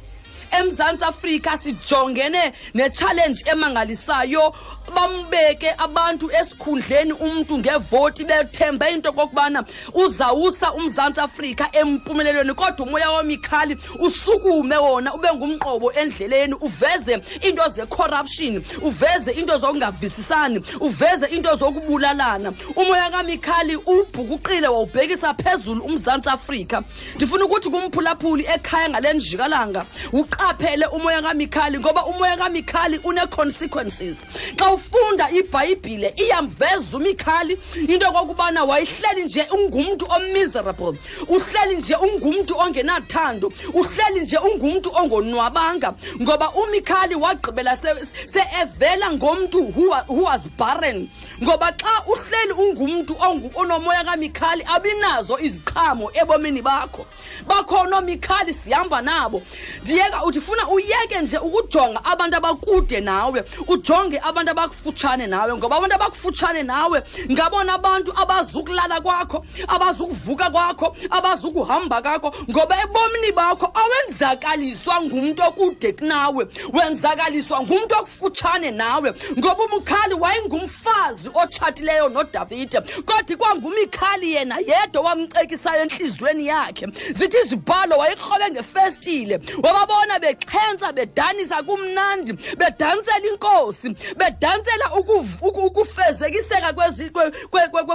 [0.51, 4.53] Emzantsi afrika sijongene nechallenge emangalisayo
[4.95, 13.78] bambeke abantu esikhundleni umntu ngevoti bethembe into kokubana uzawusa umzantsi afrika empumelelweni kodwa umoya wamikhali
[14.00, 22.54] usukume wona ube ngumqobo endleleni uveze into ze-corruption uveze into zokungavisisani uveze into zokubulalana.
[22.76, 26.84] Umoya kamikhali ubhukuqile wawubhekisa phezulu umzantsi afrika.
[27.15, 34.17] Ndifuna ukuthi kumphulaphuli ekhaya ngale njikalanga uqaphele umoya kamikhali ngoba umoya kamikhali une-consequences.
[34.58, 37.59] Xa ufunda ibhayibhile iyamveza umikhali.
[37.88, 46.51] Into yokokubana wayihleli nje ungumntu omiserable uhleli nje ungumntu ongenathando uhleli nje ungumntu ongonwabanga ngoba
[46.51, 51.07] umikhali wagqibela se- se-evela ngomntu who was barren.
[51.43, 53.15] Ngoba xa uhleli ungumntu
[53.55, 57.05] onomoya kamikhali abinazo iziqhamo ebomini bakho.
[57.47, 59.41] Bakhona omikhali sihamba nabo.
[59.81, 65.95] Ndiyeka uthi funa uyeke nje ukujonga abantu abakude nawe ujonge abantu abakufutshane nawe ngoba abantu
[65.95, 67.01] abakufutshane nawe
[67.32, 76.47] ngabona abantu abazukulala kwakho abazukuvuka kwakho abazukuhamba kakho ngoba ebomini bakho awenzakaliswa ngumntu okude kunawe
[76.73, 86.47] wenzakaliswa ngumntu okufutshane nawe ngoba umkhali wayengumfazi otshatileyo nodavide kodwa kwangumikhali yena yedwa wamcekisayo entliziyweni
[86.47, 86.88] yakhe.
[87.12, 96.74] Zithi izibhalo wayikrobe ngefestile wababona bexhentsa bedanisa kumnandi bedansela inkosi bedansela ukuv- ukufezekiseka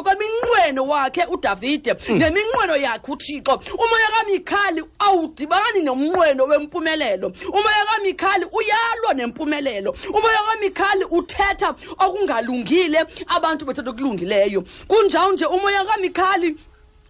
[0.02, 3.60] kweminqweno wakhe udavide neminqweno yakhe uthixo.
[3.74, 7.32] Umoya kamikhali awudibani nomnqweno wempumelelo.
[7.48, 9.94] Umoya kamikhali uyalwa nempumelelo.
[10.08, 14.64] Umoya kamikhali uthetha okungalungile abantu bethetha okulungileyo.
[14.88, 16.56] Kunjawunje umoya kamikhali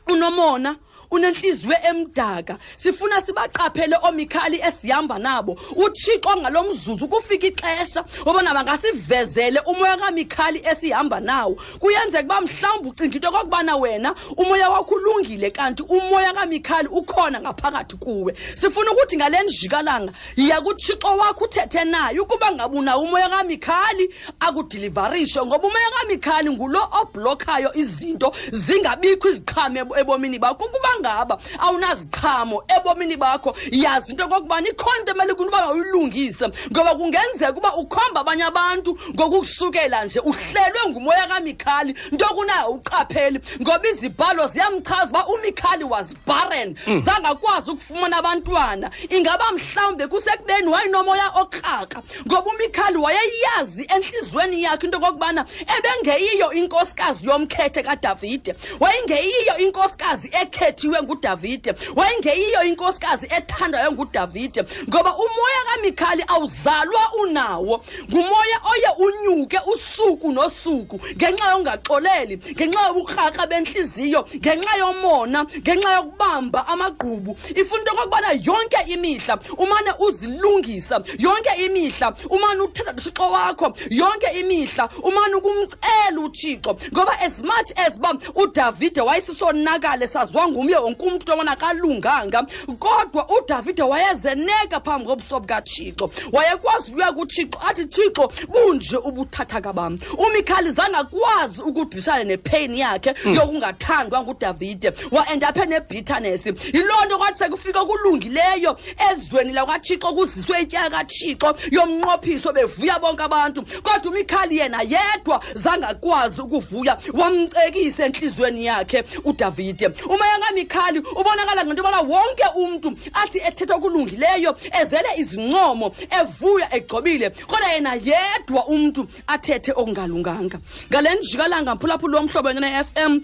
[0.08, 0.76] unomona
[1.10, 2.58] unenhliziyo emdaka.
[2.76, 5.58] Sifuna sibaqaphele omikhali esihamba nabo.
[5.76, 8.04] Uthixo ngalo mzuzu kufika ixesha.
[8.26, 11.56] Obona bangasivezele umoya kamikhali esihamba nawo.
[11.78, 17.96] Kuyenzeka uba mhlawumbi ucinga into okokubana wena umoya wakho ulungile kanti umoya kamikhali ukhona ngaphakathi
[17.96, 18.34] kuwe.
[18.54, 25.40] Sifuna ukuthi ngale njikalanga yiya kuthixo wakho uthethe naye ukuba ngabunawo umoya kamikhali akudilivarishe.
[25.40, 30.64] Ngoba umoya kamikhali ngulo oblokhayo izinto zingabikho iziqhamo ebomini bakho.
[30.64, 33.54] Ukuba ngaba awunaziqhamo ebomini bakho.
[33.70, 38.98] Yazi into okokubana ikhona into emele kunto uba mawuyilungise ngoba kungenzeka uba ukhomba abanye abantu
[39.14, 46.76] ngokusukela nje uhlelwe ngumoya kamikhali nto kunayo uqapheli ngoba izibhalo ziyamchaza uba umikhali was barren.
[46.98, 48.90] Zangakwazi ukufumana abantwana.
[49.08, 55.44] Ingaba mhlawumbe kusekubeni wayenomoya okraka ngoba umikhali wayeyazi entliziyweni yakhe into okokubana
[55.76, 61.74] ebengeyiyo inkosikazi yomkhethe kadavide wayengeyiyo inkosikazi ekhethiwe ngudavide.
[61.96, 67.84] Wayengeyiyo inkosikazi ethandwayo ngudavide ngoba umoya kamikhali awuzalwa unawo.
[68.10, 77.36] Ngumoya oye unyuke usuku nosuku ngenxa yongaxoleli ngenxa yobukraka bentliziyo ngenxa yomona ngenxa yokubamba amagqubu.
[77.54, 84.88] Ifuna into okokubana yonke imihla umane uzilungisa yonke imihla umane uthetha nothixo wakho yonke imihla
[85.02, 91.56] umane ukumcela uthixo ngoba as much as uba udavide wayesisonakale saziwa ngumye wonke umntu into
[91.56, 92.46] kalunganga
[92.78, 100.70] kodwa udavide wayezeneka phambi kobuso bukathixo wayekwazi ukuya kuthixo athi thixo bunje ubuthathaka bam umikhali
[100.70, 104.92] zangakwazi ukudishana nepain yakhe yokungathandwa ngudavide.
[105.10, 108.76] Waendaphe nebitterness yiloo nto kwathi sekufika okulungileyo
[109.10, 113.62] ezweni lakwathixo kuziswe ityaka kathixo yomnqophiso bevuya bonke abantu.
[113.82, 119.88] Kodwa umikhali yena yedwa zangakwazi ukuvuya wamcekisa entliziyweni yakhe udavide.
[120.04, 120.38] Umoya
[120.70, 127.30] kamikhali ubonakala ngento yobana wonke umntu athi ethetha okulungileyo ezele izincomo evuya egcobile.
[127.30, 130.58] Kodwa yena yedwa umntu athethe okungalunganga.
[130.90, 133.20] Ngale njikalanga mphulaphula womhlobo wenyana FM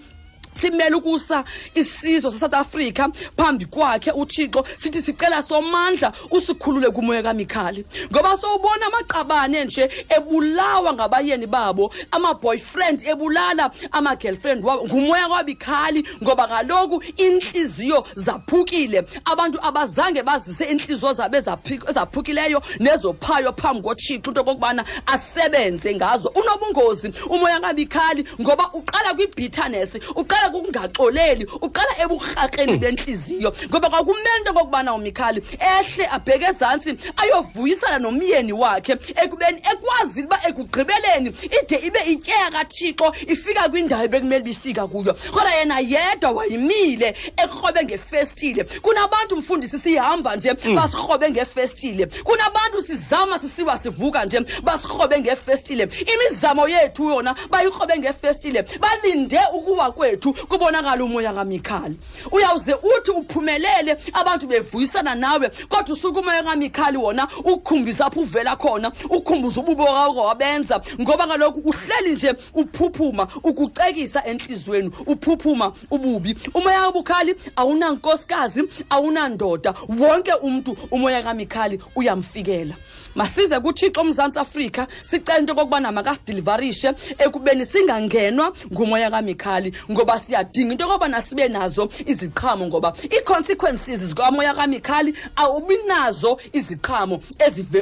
[0.61, 1.43] simele ukusa
[1.75, 7.85] isizwe sasouth africa phambi kwakhe uthixo sithi sicela somandla usikhulule kumoya kamikhali.
[8.11, 17.03] Ngoba sowubona amaqabane nje ebulawa ngabayeni babo amaboyfriend ebulala ama-girlfriend wabo ngumoya kwabikhali ngoba kaloku
[17.19, 19.03] iintliziyo zaphukile.
[19.25, 26.31] Abantu abazange bazise iintliziyo zabe zaphukileyo ezaphukileyo nezophayo phambi kothixo into okokubana asebenze ngazo.
[26.35, 33.53] Unobungozi umoya kabikhali ngoba uqala kwi-bitterness uqala uqala kungaxoleli uqala ebukrakreni bentliziyo.
[33.69, 41.29] Ngoba kwakumele into okokubana umikhali ehle abheke ezantsi ayovuyisana nomyeni wakhe ekubeni ekwazile uba ekugqibeleni
[41.29, 45.13] ide ibe ityeya kathixo ifika kwindawo ebekumele bifika kuyo.
[45.31, 48.63] Kodwa yena yedwa wayimile ekrobe ngefestile.
[48.63, 52.05] Kunabantu mfundisi sihamba nje basirhobe ngefestile.
[52.05, 55.89] Kunabantu sizama sisiwa sivuka nje basirhobe ngefestile.
[56.13, 58.65] Imizamo yethu yona bayirhobe ngefestile.
[58.79, 61.95] Balinde ukuwa kwethu kubonakala umoya kamikhali.
[62.31, 68.91] Uyawuze uthi uphumelele abantu bevuyisana nawe kodwa usuke umoya kamikhali wona ukukhumbisa apho uvela khona
[69.09, 76.35] ukhumbuza ububo wabenza ngoba kaloku uhleli nje uphuphuma ukucekisa enhliziyweni uphuphuma ububi.
[76.53, 79.73] Umoya kabukhali awunankosikazi awunandoda.
[79.99, 82.75] Wonke umntu umoya kamikhali uyamfikela
[83.17, 90.83] masize kuthixo umzantsi afrika sicela into yokokubana makasidilivarishe ekubeni singangenwa ngumoya kamikhali ngoba siyadinga into
[90.83, 97.19] yokokubana sibe nazo iziqhamo ngoba ii-consequences zikamoya kamikhali awubi nazo iziqhamo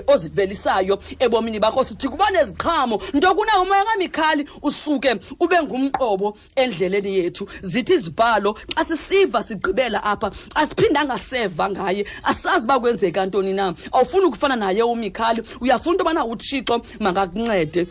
[0.08, 1.84] ozivelisayo ebomini bakho.
[1.84, 7.48] Sithi kuba neziqhamo nto kunawo umoya kamikhali usuke ube ngumqobo endleleni yethu.
[7.62, 14.26] Zithi izibhalo xa sisiva sigqibela apha asiphindanga seva ngaye asazi uba kwenzeka ntoni na awufuni
[14.26, 15.25] ukufana naye umikhali
[15.62, 17.88] uyafuna into yobana uthixo makakuncede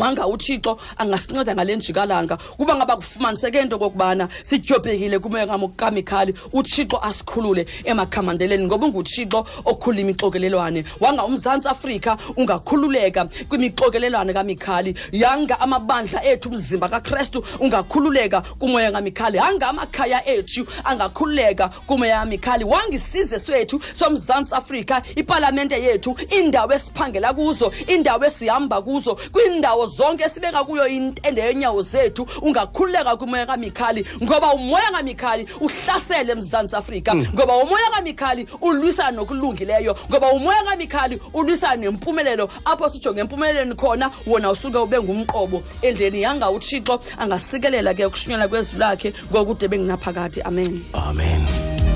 [0.00, 6.98] wanga uthixo angasinceda ngale njikalanga kuba ngaba kufumaniseke into okokubana sityobhekile kumoya kam- kamikhali uthixo
[7.02, 10.84] asikhulule emakhamandeleni ngoba unguthixo okhulula imixokelelwane.
[11.00, 14.94] Wanga umzantsi afrika ungakhululeka kwimixokelelwane kamikhali.
[15.12, 19.38] Yanga amabandla ethu umzimba kakrestu ungakhululeka kumoya kamikhali.
[19.38, 22.64] Hanga amakhaya ethu angakhululeka kumoya kamikhali.
[22.64, 30.24] Wanga isizwe swethu somzantsi afrika ipalamente yethu indawo esiphangela kuzo indawo esihamba kuzo kwiindawo zonke
[30.24, 37.14] esibeka kuyo intende yenyawo zethu ungakhululeka kumoya kamikhali ngoba umoya kamikhali uhlasele emzantsi afrika.
[37.14, 39.96] Ngoba umoya kamikhali ulwisana nokulungileyo.
[40.10, 42.50] Ngoba umoya kamikhali ulwisana nempumelelo.
[42.64, 45.62] Apho sijonge empumelelweni khona wona usuke ube ngumqobo.
[45.82, 50.84] Endleni yanga uthixo angasikelela ke ukushunyela kwezwi lakhe ngokude benginaphakathi amen.
[50.92, 51.87] Amen.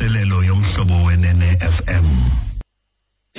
[0.00, 2.06] Kwimvuselelo yomhlobo wenene FM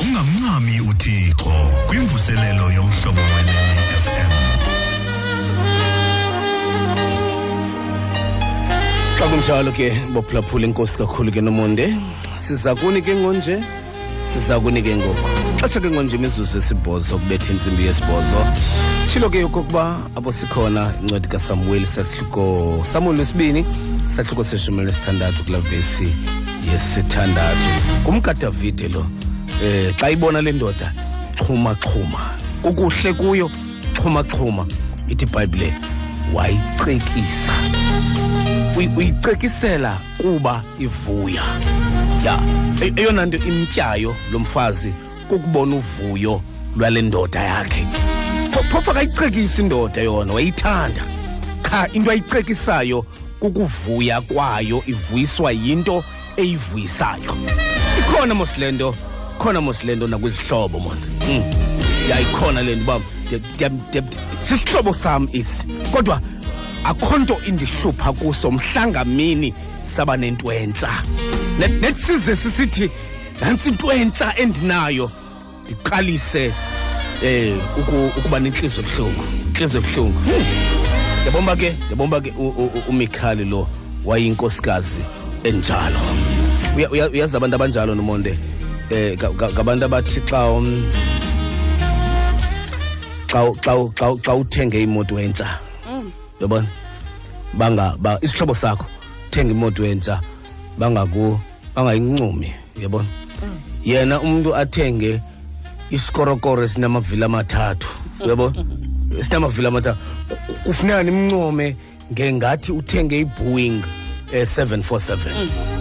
[0.01, 1.53] ungamncami uthixo
[1.87, 4.31] kwimvuselelo yomhlobo wenene FM
[9.17, 11.95] xa kunjalo ke bophulaphula inkosi kakhulu ke nomonde
[12.39, 13.57] siza kuni ke ngonje
[14.33, 15.27] siza kuni ke ngoku
[15.61, 18.39] xesha ke ngonje imizuzu esibhozo kubetha intsimbi yesibhozo.
[19.07, 23.65] Tshilo ke okokuba apho sikhona incwadi kasamueli sahluko samuel wesibini
[24.07, 26.13] sahluko seshumi lesithandathu kulaa vesi
[26.71, 27.69] yesithandathu.
[28.03, 29.05] Ngumkadavide lo.
[29.63, 30.93] Eh xa ibona le ndoda
[31.35, 31.75] xhumaxhuma.
[31.81, 32.19] Xhuma
[32.63, 33.49] kukuhle kuyo
[33.93, 34.65] xhumaxhuma.
[34.65, 35.73] Xhuma ithi ibhayibhile
[36.33, 37.53] wayicekisa
[38.77, 41.43] uyicekisela kuba ivuya.
[42.25, 42.39] Ya
[42.81, 44.93] e- eyona nto imtyayo lo mfazi
[45.27, 46.41] kukubona uvuyo
[46.77, 47.85] lwale ndoda yakhe.
[48.71, 51.03] Phofa kayicekisa indoda yona wayithanda.
[51.61, 53.05] Qha into ayicekisayo
[53.39, 56.03] kukuvuya kwayo ivuyiswa yinto
[56.37, 57.37] eyivuyisayo.
[57.99, 58.95] Ikhona mos le nto
[59.37, 60.99] khona mos le nto nakwizihlobo mos.
[62.09, 62.99] Yayikhona le nto uba
[64.41, 66.21] sisihlobo sam isi kodwa
[66.83, 69.53] akho nto indihlupha kuso mhlangamini
[69.83, 70.89] saba nento entsha
[71.59, 72.89] Ne- nethi size sisithi
[73.41, 75.09] nantsi into entsha endinayo
[75.65, 76.53] ndiqalise
[77.23, 79.23] eh uku- ukuba nenhliziyo ebuhlungu
[79.53, 80.19] inhliziyo ebuhlungu.
[81.21, 82.33] Ndiyabomba ke ndiyabomba ke
[82.89, 83.67] umikhali lo
[84.05, 85.01] wayinkosikazi
[85.43, 85.99] enjalo.
[86.75, 88.37] Uya- uya- uyazi abantu abanjalo nomonde?
[88.89, 90.83] Ga- ngabantu abathi xa um,
[93.27, 93.39] xa
[93.95, 95.47] xa xa uthenge imoto entsha
[96.41, 96.67] yabona?
[97.53, 98.85] Banga ba isihlobo sakho.
[99.31, 100.21] Thenga imoto entsha
[100.77, 101.39] bangaku
[101.75, 103.07] bangayincumi yabona?
[103.85, 105.21] Yena umuntu athenge
[105.91, 107.87] isikorokoro esinamavili amathathu
[108.25, 108.65] uyabona
[109.19, 109.99] esinamavili amathathu.
[110.29, 111.75] Ku- kufuneka nimncome
[112.13, 113.81] ngengathi uthenge i-boeing
[114.33, 115.17] eh, 747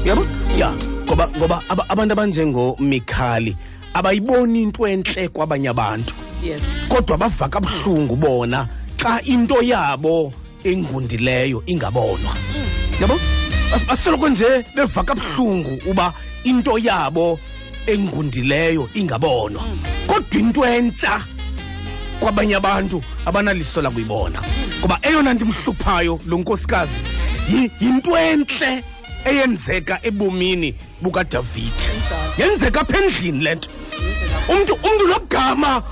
[0.04, 0.26] yabo
[0.58, 0.72] ya
[1.06, 3.56] ngoba ngoba aba- abantu abanjengomikhali
[3.94, 6.14] abayiboni into entle kwabanye abantu.
[6.42, 6.62] Yes.
[6.88, 10.32] Kodwa bavaka kabuhlungu bona xa into yabo
[10.64, 12.34] engundileyo ingabonwa.
[13.00, 13.18] Yabo?
[13.70, 16.12] Bas- basoloko nje beva kabuhlungu uba
[16.44, 17.38] into yabo
[17.86, 19.64] engundileyo ingabonwa.
[20.06, 21.24] Kodwa into entsha
[22.20, 24.42] kwabanye abantu abanaliso lakuyibona.
[24.80, 27.00] Ngoba eyona nto lo nkosikazi
[27.50, 28.82] yi- yinto entle
[29.24, 31.84] eyenzeka ebomini bukadavide
[32.38, 33.68] yenzeka apha endlini le nto.
[34.48, 35.82] Umntu umntu logama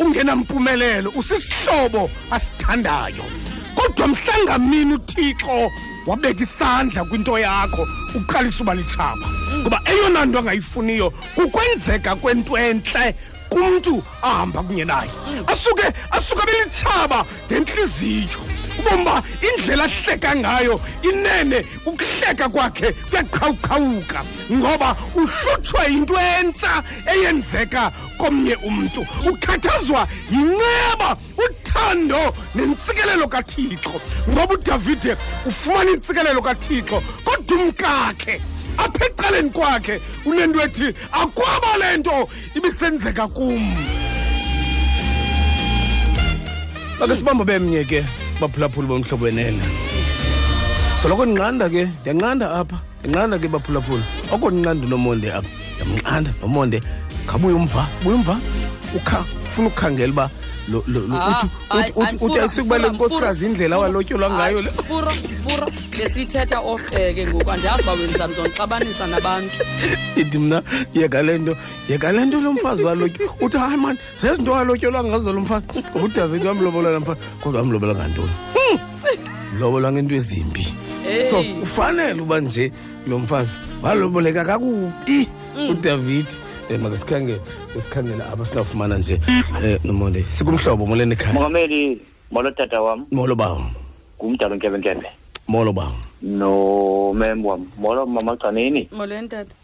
[0.00, 3.24] ungenampumelelo usisihlobo asithandayo
[3.82, 5.70] kodwa mhlangamini uthixo
[6.06, 9.26] wabeka isandla kwinto yakho uqalisa uba litshaba.
[9.58, 13.14] Ngoba eyona nto angayifuniyo kukwenzeka kwento entle
[13.48, 15.10] kumntu ahamba kunye naye.
[15.46, 18.40] Asuke asuke belitshaba ngentliziyo
[18.78, 24.20] ubomba indlela ahleka ngayo inene ukuhleka kwakhe kuyaqhawuqhawuka
[24.52, 29.06] ngoba uhlutshwa yinto entsha eyenzeka komnye umntu.
[29.28, 34.00] Ukhathazwa yinceba uthando nentsikelelo kathixo
[34.30, 35.16] ngoba udavide
[35.46, 38.40] ufumana intsikelelo kathixo kodwa umkakhe
[38.78, 43.76] apha ecaleni kwakhe unento ethi akwaba le nto ibisenzeka kum.
[47.00, 48.21] Bake sibamba bemnye ke.
[48.42, 49.62] Baphulaphuli bomhlobo wenene
[51.02, 52.76] soloko ndinqanda ke ndiyanqanda apha.
[53.00, 55.50] Ndinqanda ke baphulaphuli oko ndinqanda unomonde apha.
[55.74, 56.78] Ndiyamnqanda nomonde.
[57.26, 58.36] Ngabuye umva buye umva
[58.96, 60.30] ufuna ukukhangela uba
[60.68, 64.70] uthi- hayi, uthi- ayisukuba le nkosikazi indlela awalotyolwa ngayo le.
[64.70, 65.12] fura
[65.44, 65.66] fura.
[65.98, 69.56] Besiyithetha ohleke ngoku andiyazi uba wenzani zonixabanisa nabantu.
[70.16, 70.62] Ithi mna
[70.94, 71.56] yeka le nto
[71.88, 75.66] yeka le nto lo mfazi walotyo uthi hayi mani zezinto walotyolwa ngazo lo mfazi.
[75.90, 78.32] Ngoba udavidi wamlobola la mfazi kodwa wamlobola ngantoni?
[79.58, 80.64] Lobolwa ngento ezimbi.
[81.30, 82.72] So kufanele ufanele uba nje
[83.08, 85.28] lo mfazi waloboleka kakubi.
[85.70, 86.26] Udavidi
[86.70, 87.36] um make
[87.80, 91.34] sikhangele abasinawufumana nje um nomonde sikumhlobo molweni ekhaya?
[91.34, 92.00] Mongameli
[92.30, 93.06] molo tata wam.
[93.10, 93.62] Molo bawo
[94.18, 95.08] ngumdala nkebenkebe
[95.48, 97.66] molo bawo nomem wam.
[97.78, 99.54] Molo mama gcanini molweni tata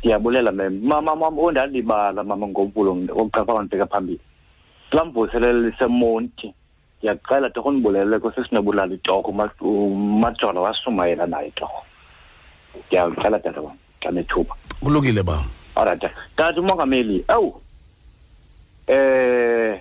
[0.00, 0.80] ndiyabulela mem.
[0.82, 4.20] Mama mam ondalibala mama ngompulo wokuqapha ndibheka phambili.
[4.92, 6.54] Lamvuselele lisemonti
[6.98, 11.82] ndiyacela torho ndibulele kwesesinobulala itorho umajola wasumayela naye torho.
[12.86, 14.54] Ndiyacela tata wam xa nethuba.
[14.80, 15.44] Kulukile bawo
[15.76, 16.04] alright
[16.36, 17.60] tata umongameli ewu
[18.86, 19.80] eh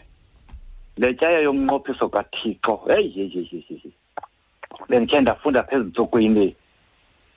[0.98, 2.82] le tyaya yomnqophiso kathixo.
[2.88, 3.94] Heyi, heyi
[4.90, 6.56] bendikhe ndafunda phezu ntsukwini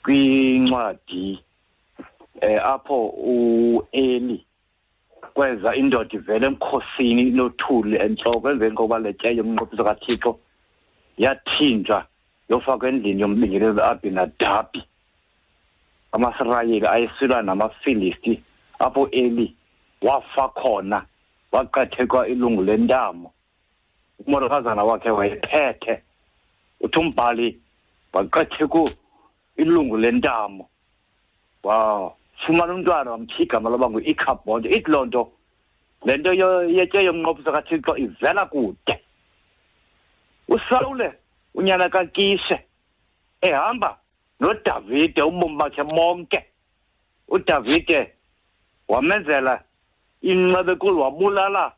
[0.03, 1.41] kwincwadi
[2.41, 4.45] eh apho ueli
[5.35, 10.39] kweza indoda ivele emkhosini inothuli entloko emveni kokuba le tyaya yomnqophiso kathixo
[11.19, 12.07] yathinjwa
[12.49, 14.83] yofakwa endlini yombingeleli abinadabi
[16.17, 18.43] amasirayeli ayesilwa namafilisti
[18.79, 19.57] apho eli
[20.03, 21.07] wafa khona
[21.53, 23.33] waqethekwa ilungu lentamo.
[24.27, 26.03] Umorokazana wakhe wayephethe
[26.81, 27.61] uthi umbhali
[28.13, 28.91] waqethekwa
[29.57, 30.69] ilungu lentamo.
[31.63, 35.33] Wafumana umntwana wamthi igama loba ngu-ichabonde ithi loo nto
[36.05, 39.01] le nto yetye yomnqophiso kathixo ivela kude.
[40.49, 41.13] Usawule
[41.55, 42.65] unyana kakishe
[43.41, 43.99] ehamba
[44.41, 46.45] nodavide ubomi bakhe bonke
[47.29, 48.13] udavide
[48.89, 49.63] wamenzela
[50.23, 51.73] incebekulu wabulala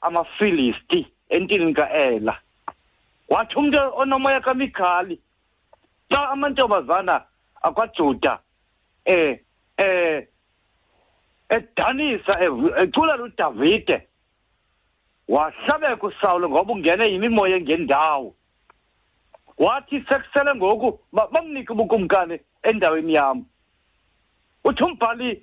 [0.00, 2.38] amafilisti entini ka-ela
[3.28, 5.20] wathi umntu onomoya kamikhali
[6.10, 7.24] xa amantombazana
[7.62, 8.38] akwajuda
[9.04, 9.40] eh
[9.76, 10.26] eh
[11.48, 12.32] edanisa
[12.82, 14.08] eculela udavide
[15.28, 18.34] wahlabeka usawulo ngoba ungene yimimoya engendawo
[19.58, 23.44] wathi sekusele ngoku ba- bamnike ubukumkani endaweni yam.
[24.64, 25.42] Uthi umbhali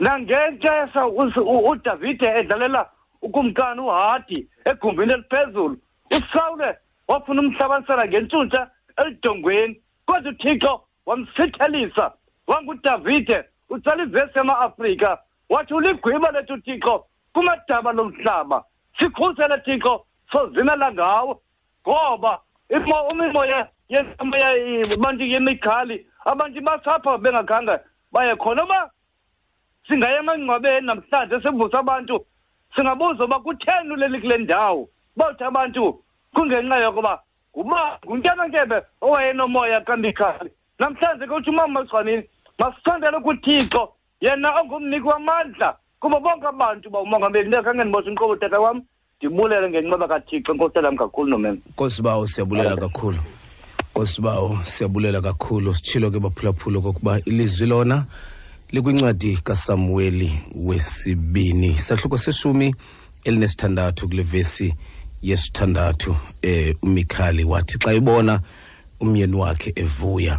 [0.00, 2.90] nangexesha us- u- udavide edlalela
[3.22, 5.78] ukumkani uhadi egumbini eliphezulu
[6.10, 6.76] usawule
[7.08, 9.80] wafuna umhlabanisela ngentshuntsha elidongweni.
[10.06, 12.12] Kodwa uthixo wamsithelisa
[12.46, 15.18] wangudavide utsala ivesi yama-afrika.
[15.48, 18.64] Wathi uligwiba lethu thixo kumadaba lomhlaba
[18.98, 21.40] sikhusele thixo sozimela ngawo
[21.88, 22.40] ngoba imo-
[22.70, 27.78] imimoya yemoya bantu yemikhali abantu basapha bengakhange
[28.12, 28.64] baye khona.
[28.64, 28.90] Uba
[29.88, 32.26] singaya emangcwabeni namhlanje sivusa abantu
[32.76, 34.88] singabuza uba kutheni uleli kule ndawo?
[35.16, 36.04] Bawuthi abantu
[36.34, 37.22] kungenxa yokuba
[37.56, 46.46] nguba ngunkebekebe owayenomoya kamikhali namhlanje kuthi umama sigwanini masisondele kuthixo yena ongumniki wamandla kubo bonke
[46.46, 47.48] abantu uba umongameli.
[47.48, 48.82] Ndingakhange ndiboshe umqobo tata wam
[49.24, 53.18] ndibulele ngenxeba kathixo enkosi yam kakhulu nomema nkosi bawo siyabulela kakhulu.
[53.90, 55.74] Nkosi bawo siyabulela kakhulu.
[55.74, 58.04] Sitshilo ke baphulaphula kokuba ilizwi lona
[58.70, 61.78] likwincwadi kasamuweli wesibini.
[61.78, 62.74] Sahluko seshumi
[63.24, 64.74] elinesithandathu kule vesi
[65.22, 68.40] yesithandathu eh umikhali wathi xa ebona
[69.00, 70.38] umyeni wakhe evuya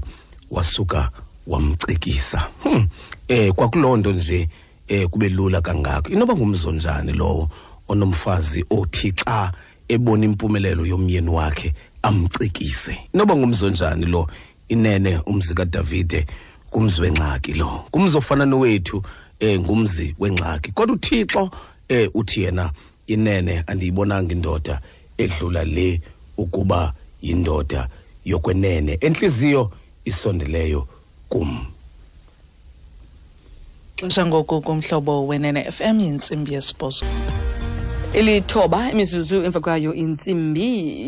[0.52, 1.12] wasuka
[1.48, 2.50] wamcekisa.
[2.64, 2.88] Hmm.
[3.28, 4.50] eh kwakuloo nto nje
[4.88, 6.10] eh kube lula kangako.
[6.10, 7.50] Inoba ngumzonjani lowo?
[7.88, 9.52] Onomfazi othi xa
[9.90, 12.98] ebona impumelelo yomyeni wakhe amcikise.
[13.14, 14.28] Inoba ngumzonjani lo
[14.70, 16.26] inene umzi kadavide
[16.70, 17.86] kumzi wengxaki lo.
[17.92, 19.04] Kumzi ofana nowethu
[19.40, 20.72] eh ngumzi wengxaki.
[20.72, 21.52] Kodwa uthixo
[21.90, 22.72] eh uthi yena
[23.08, 24.82] inene andiyibonanga indoda
[25.18, 26.02] edlula le
[26.38, 27.88] ukuba yindoda
[28.26, 28.98] yokwenene.
[29.02, 29.72] Enhliziyo
[30.06, 30.88] isondeleyo
[31.30, 31.66] kum.
[33.96, 37.06] Xesha ngoku kumhlobo wenene fm yintsimbi yesibhozo.
[38.16, 40.68] Ilithoba imizuzu emva kwayo intsimbi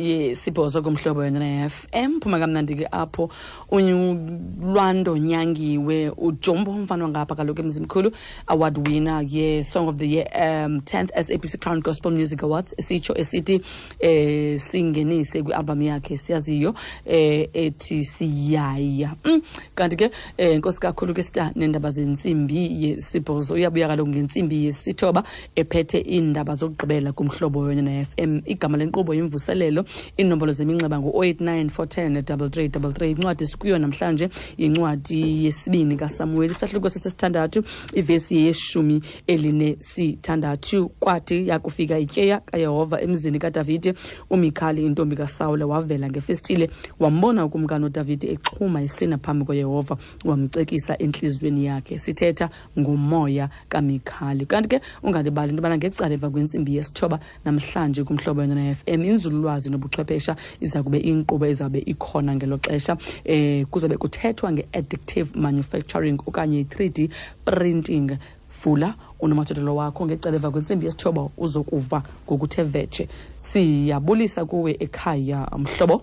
[0.10, 3.30] yesibhozo kumhlobo yona fm phuma kamnandi ke apho
[3.72, 8.12] ulwando nyangiwe ujombo umfana wangapha kaloku emzimkhulu
[8.48, 12.76] award winner ye-song of the year um 10th sabc crown gospel music awards.
[12.78, 13.62] Esitsho esithi
[14.00, 19.16] eh singenise kwi-album yakhe siyaziyo eh ethi siyaya.
[19.24, 19.42] Mm,
[19.76, 25.24] kanti ke eh nkosi kakhulu ke sita neendaba zentsimbi yesibhozo uyabuya kaloku ngentsimbi yesithoba
[25.56, 29.86] ephethe iindaba zokugqibela kumhlobo wenye na-fm igama lenkqubo yemvuselelo
[30.18, 40.90] iinombolo zeminxeba ngu-089 410 incwadi sikuyo namhlanje yincwadi yesibini kasamueli isahluko sesesithandathu ivesi yeshumi elinesithandathu.
[41.00, 43.94] Kwathi yakufika ityeya kayehova emzini kadavide
[44.30, 46.70] umikhali intombi kasawule wavela ngefestile
[47.00, 51.98] wambona ukumkani udavide exhuma isina phambi koyehova wamcekisa entliziyweni yakhe.
[51.98, 54.46] Sithetha ngumoya kamikhali.
[54.46, 60.36] Kanti ke ungalibali into yobana ngecala eva kwentsimbi yesithoba namhlanje kumhlobo yona fm inzululwazi nobuchwephesha
[60.60, 62.98] iza kube inkqubo ezawube ikhona ngelo xesha.
[63.26, 67.10] Eh kuzobe kuthethwa nge-addictive manufacturing okanye i-3 d
[67.46, 68.18] printing.
[68.64, 73.08] Vula unomathotholo wakho ngecela eva kwentsimbi yesithoba uzokuva ngokuthe vetshe.
[73.40, 76.02] Siyabulisa kuwe ekhaya mhlobo.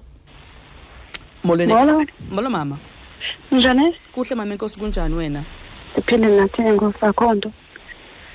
[1.44, 1.74] Molweni.
[2.30, 2.50] Molo.
[2.50, 2.78] mama.
[3.52, 3.94] Njani?
[4.14, 5.44] Kuhle mama enkosi kunjani wena?
[5.92, 6.98] Ndiphinde nathi enkosi
[7.34, 7.52] nto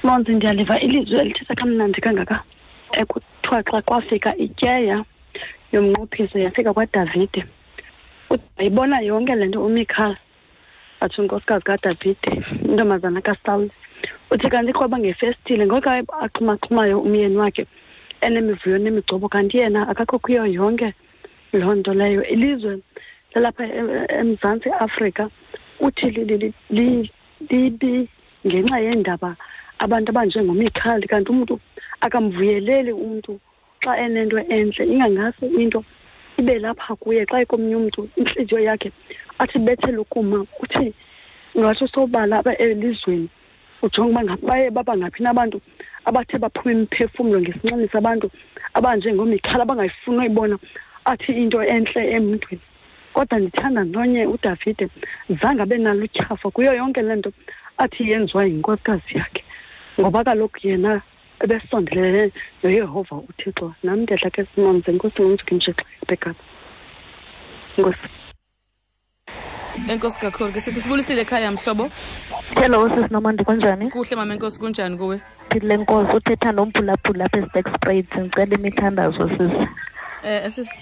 [0.04, 2.44] monzi ndiyaliva ilizwi elithetha kamnandi kangaka
[3.02, 5.04] ekuthiwa xa kwafika ityeya
[5.72, 7.46] yomnqophiso yafika kwadavide
[8.58, 10.18] wayibona yonke le nto umikhala
[11.02, 12.32] atsho unkosikazi kadavide
[12.66, 13.72] intombazana kasawuli
[14.32, 15.90] uthi kanti kwaba ngefestile ngoku
[16.24, 17.66] axhumaxhumayo umyeni wakhe
[18.22, 20.94] enemivuyo nemigcobo kanti yena akakho kuyo yonke
[21.54, 22.80] loo nto leyo ilizwe
[23.34, 25.30] lalapha e- e- emzantsi afrika
[25.80, 27.12] uthi li- li- li-
[27.50, 28.08] libi
[28.48, 29.36] ngenxa yendaba
[29.80, 31.60] abantu abanjengomikhali kanti umntu
[32.02, 33.40] akamvuyeleli umntu
[33.84, 34.86] xa enento entle.
[34.86, 35.84] Ingangase into
[36.40, 38.92] ibe lapha kuye xa ikomnye umntu intliziyo yakhe
[39.40, 40.94] athi bethele ukuma uthi
[41.58, 43.30] ngathi sobala apha elizweni
[43.82, 45.62] ujonge uba ngaphi baye baba ngaphi nabantu
[46.06, 48.28] abathe baphuma imiphefumlo ngesinxeni sabantu
[48.74, 50.56] abanjengomikhali abangayifuni uyibona
[51.06, 52.62] athi into entle emntwini.
[53.14, 54.86] Kodwa ndithanda ntonye udavide
[55.42, 57.32] zange abe nalo utyhafa kuyo yonke le nto
[57.78, 59.44] athi yenziwa yinkosikazi yakhe
[60.00, 61.02] ngoba kaloku yena
[61.44, 62.32] ebesondelele
[62.64, 63.74] noyehova uthixo.
[63.84, 66.44] Nam ndiyadla ke simonze nkosi ngomsuku mshixo ebhekapa
[67.78, 68.08] nkosi.
[69.88, 71.90] Enkosi kakhulu ke sisisibulisile ekhaya mhlobo.
[72.56, 73.90] Hello sisinomandi kunjani?
[73.90, 75.22] Kuhle mama enkosi kunjani kuwe?
[75.50, 79.68] Phile nkosi uthetha nomphulaphula apha esitaxsprades ndicela imithandazo sisi
[80.24, 80.74] eh sisi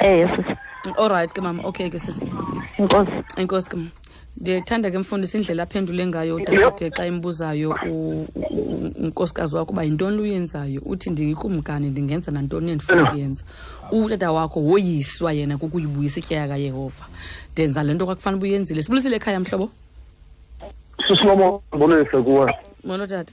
[0.00, 0.54] eh sisi
[0.98, 1.62] alright ke mama.
[1.62, 2.22] Okay ke sisi
[2.78, 4.01] enkosi enkosi ke mama
[4.36, 8.26] ndiyethanda ke mfundisi indlela aphendule ngayo udade xa imbuzayo u-
[9.02, 13.44] unkosikazi wakho uba yintoni luyenzayo uthi ndikumkani ndingenza nantoni endifuna ukuyenza.
[13.92, 17.04] Utata wakho woyiswa yena kukuyibuyisa ityaya kayehova.
[17.52, 18.82] Ndenza le nto kwakufanele uba uyenzile.
[18.82, 19.70] Sibulisile ekhaya mhlobo?
[21.08, 22.54] Sisinomo mbonise kuwe.
[22.84, 23.32] Molo tata.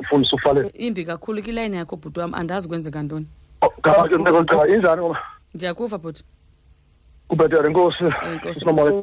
[0.00, 0.70] Ufundisa ufale.
[0.74, 3.26] Imbi kakhulu ke ilayini yakho bhuti wam andazi kwenzeka ntoni.
[4.74, 5.18] Injani ngoba?
[5.54, 6.24] Ndiyakuva bhuti
[7.28, 8.04] kubhetere inkosi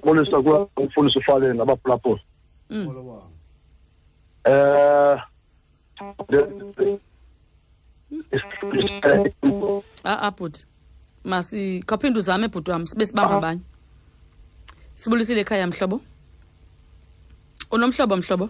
[0.04, 2.20] mbonisa kuwe ufundisa ufale nabaphulaphula
[2.70, 2.88] Mm.
[4.46, 5.20] eh
[10.04, 10.66] a-a bhuti.
[11.24, 13.62] Masi khawuphinde uzame bhuti wam sibe sibamba abanye.
[14.96, 16.02] Sibulisile ekhaya mhlobo?
[17.72, 18.50] Unomhlobo mhlobo?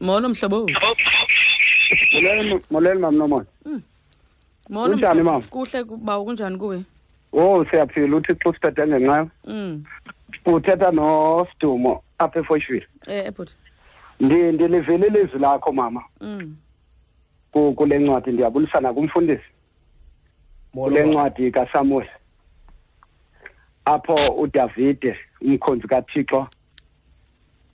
[0.00, 0.66] Molo mhlobo?
[2.12, 3.46] Molweni molweni mama nomona
[4.68, 5.46] molo Kunjani, mama?
[5.50, 6.84] kuhle bawo kunjani kuwe?
[7.32, 9.84] Oh siyaphila uthixo usiphethe ngenqayo mm.
[10.46, 13.56] Uthetha nosidumo apha efoshville eh eh, bhuti
[14.20, 16.04] Ndi- ndilivile ilizwi lakho mama.
[16.20, 16.56] Mm.
[17.52, 19.42] Ku- kule ncwadi ndiyabulisana kumfundisi.
[20.72, 22.08] Kule ncwadi kasamuel.
[23.84, 26.48] Apho udavide umkhonzi kathixo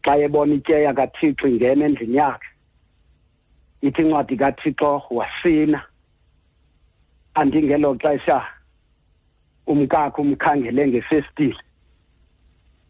[0.04, 2.48] xa ebona ityeya kathixo ingena endlini yakhe
[3.82, 5.82] ithi incwadi kathixo wasina.
[7.34, 8.46] Andingelo xesha
[9.68, 11.62] umkakhe umkhangele ngefestile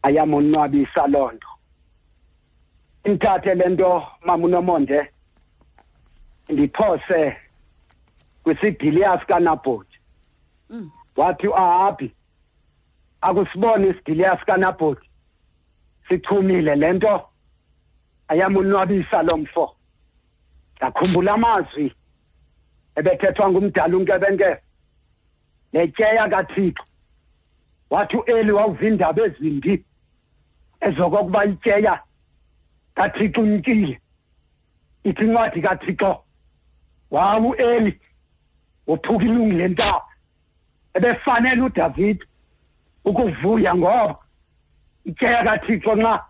[0.01, 1.47] ayamonwabisa loo nto.
[3.03, 4.99] Inthathe le nto mama unomonde
[6.49, 7.37] ndiphose
[8.43, 9.99] kwisidiliya sikanabhoti
[10.69, 10.91] Mm.
[11.15, 12.13] wathi ahabi
[13.21, 15.09] akusibone isidiliya sikanabhoti
[16.07, 17.29] sichumile lento
[18.27, 19.75] ayamunwabisa lo mfo.
[20.77, 21.95] Ngakhumbula amazwi
[22.95, 24.61] ebethethwa ngumdala unkebenkebe
[25.73, 26.83] letyeya kathixo.
[27.89, 29.85] Wathi u-eli wawuva iindaba ezimbi
[30.81, 32.01] ezokokuba ityeya
[32.95, 34.01] kathixo unyikile.
[35.03, 36.23] Ithi incwadi kathixo
[37.11, 37.99] wawu eli
[38.87, 40.05] wothuka ilungile ntaba
[40.93, 42.25] ebefanele udavide
[43.05, 44.17] ukuvuya ngoba
[45.05, 46.25] ityeya kathixo nxa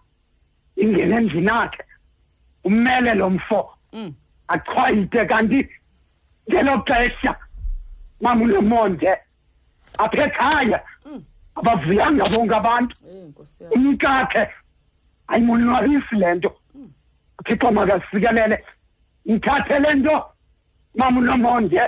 [0.75, 1.83] ingene endlini akhe
[2.63, 3.59] umele lo mfo
[4.47, 5.59] achwayite kanti
[6.49, 7.35] ngelo xesha
[8.21, 9.11] mamunomonde
[9.99, 10.79] apha ekhaya
[11.55, 12.95] abavuyanga bonke abantu.
[13.75, 14.43] Umkakhe
[15.27, 16.51] ayimonwabisi le nto.
[17.39, 18.57] Uthixo makasikelele.
[19.29, 20.15] Ngithathe le nto
[20.95, 21.81] mamunomonde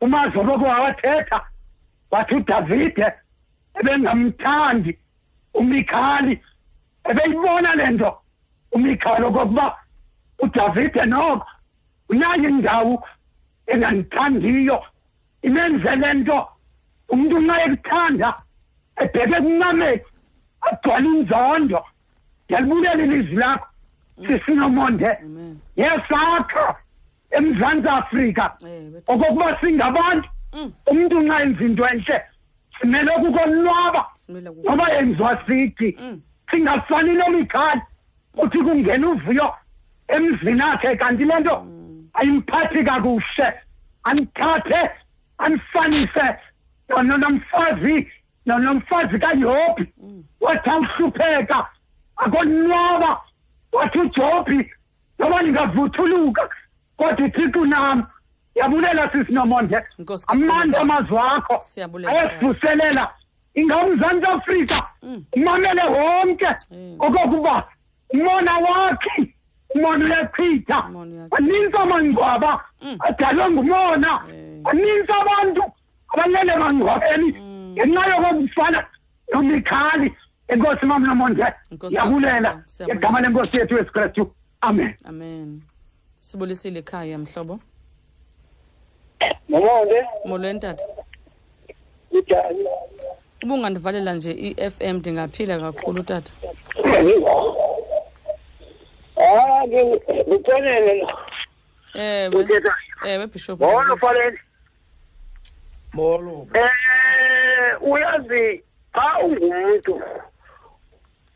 [0.00, 1.40] umazoboko wawathetha
[2.10, 3.06] wathi udavide
[3.78, 4.98] ebengamthandi
[5.54, 6.34] umikhali
[7.10, 8.10] ebeyibona le nto.
[8.72, 9.66] Umikhali okokuba
[10.38, 11.46] udavide noko
[12.08, 12.94] unayo indawo
[13.66, 14.84] engandithandiyo
[15.42, 16.38] imenze le nto.
[17.12, 18.28] Umntu nxa ekuthanda
[19.02, 20.08] ebheke kuncameki
[20.66, 21.80] agcwala inzondo.
[22.44, 23.68] Ndiyalibulela ilizwi lakho
[24.26, 25.10] sisinomonde
[25.76, 26.76] yesakha
[27.30, 28.44] emzantsi afrika.
[29.06, 30.28] Okokuba singabantu
[30.90, 32.22] umntu nxa enza into entle
[32.80, 34.02] simele kukonwaba.
[34.64, 35.88] Noba yenziwa sithi
[36.50, 37.82] singafani nomikhali
[38.36, 39.54] uthi kungena uvuyo
[40.08, 41.66] emzini akhe kanti le nto
[42.14, 43.48] ayimphathi kakuhle.
[44.04, 44.90] Andithathe
[45.38, 46.26] andifanise
[46.98, 48.08] nomfazi
[48.46, 49.86] nomfazi kayobhi
[50.40, 51.66] wathi awuhlupheka
[52.16, 53.20] akonwaba.
[53.72, 54.70] Wathi ujobhi
[55.18, 56.48] noba ndingavuthuluka
[56.96, 58.06] kodwa uthixo nam
[58.54, 59.82] yabulela sisinomonde
[60.26, 61.64] amandla amazwi akho.
[62.08, 63.10] Ayasivuselela
[63.54, 64.86] ingawumzantsi afrika.
[65.32, 66.48] Umamele wonke.
[66.98, 67.68] Okokuba
[68.10, 69.34] umona wakhe
[69.74, 70.82] umona uyachitha
[71.30, 72.64] baninzi amangcwaba.
[72.98, 74.18] Adalwe ngumona.
[74.62, 75.62] Baninzi abantu.
[76.12, 77.28] Abalele emangcwabeni
[77.74, 78.86] ngenxa yokokufana
[79.32, 80.08] nomikhali
[80.48, 81.44] enkosi mam nomonde.
[81.90, 82.64] Yabulela.
[82.82, 84.34] Ngegama lenkosi yethu yesu kristu.
[84.60, 84.94] Amen.
[85.04, 85.62] Amen.
[86.20, 87.60] Sibulisile ekhaya mhlobo?
[89.48, 90.84] Nomonde molweni tata
[92.12, 92.66] njani
[93.42, 96.32] uba ungandivalela nje i-FM ndingaphila kakhulu tata.
[99.16, 101.06] Ah, ngikuxelele
[101.94, 102.46] ewe.
[103.04, 104.38] Ewe bishop molo faleni
[105.92, 106.46] molo.
[106.54, 108.62] Eh uyazi
[108.94, 110.02] xa ungumntu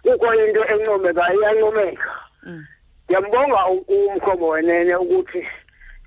[0.03, 2.11] kukho into encomekayo iyancomeka.
[3.05, 5.47] Ndiyambonga umhlobo wenene ukuthi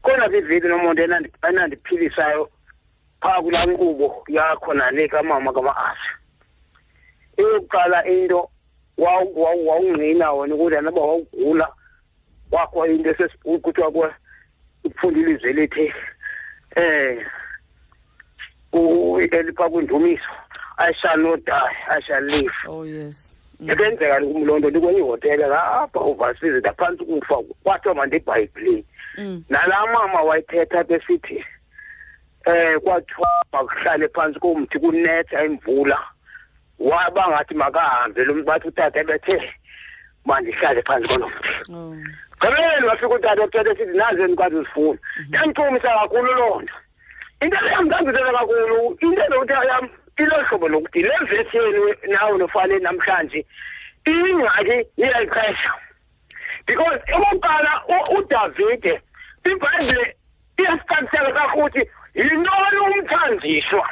[0.02, 1.04] khona vivili nomonto
[1.48, 2.50] enandiphilisayo
[3.22, 6.12] phaa kulaa nkqubo yakho nale kamama kama-asa
[7.38, 8.50] eyokuqala into
[8.98, 11.68] wawungqina wena ukuthi anoba wawugula
[12.52, 13.14] wakho into
[13.64, 14.10] kuthiwa kwe
[14.84, 15.94] ukufunda ilizwe elithi
[16.76, 17.26] eh
[19.32, 20.24] elipha kwindumiso
[20.78, 23.34] i shall not die i shall live oh yes.
[23.68, 28.86] Ekenzeka kum loo nto ndikwenye ihotele ngapha overseas ndaphantsi kufa kwathiwa mandibhayibhileni
[29.50, 31.46] nalaa mama wayithetha besithi
[32.46, 36.00] eh kwathiwa makuhlale phantsi komthi kunetha imvula
[36.80, 39.54] waba ngathi makahambe lo bathi utata bethe
[40.26, 41.74] mandihlale phansi kono mthi.
[42.40, 45.00] Gqibeleni wafika utata uthetha esithi nazi endikwazi uzifuna
[45.32, 46.74] yandichumisa kakhulu loo nto.
[47.42, 52.80] Into yam ndandithetha kakhulu into ezokuthi yam ilo hlobo lokuthi le vesi yenu nawe nofane
[52.80, 53.46] namhlanje
[54.06, 55.74] ingxaki iyayixesha
[56.68, 57.74] because okokuqala
[58.18, 59.02] udavide
[59.46, 60.16] ibhayibhile
[60.58, 63.90] iyasicacisela kakuthi yintoni umthanjiswa.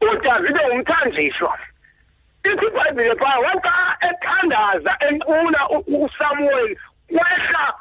[0.00, 1.58] Udavide umthanjiswa.
[2.44, 6.78] Ithi ibhayibhile phaa waxa ethandaza encula usamuweli
[7.08, 7.74] kwehla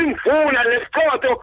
[0.00, 1.42] imvula nesichotho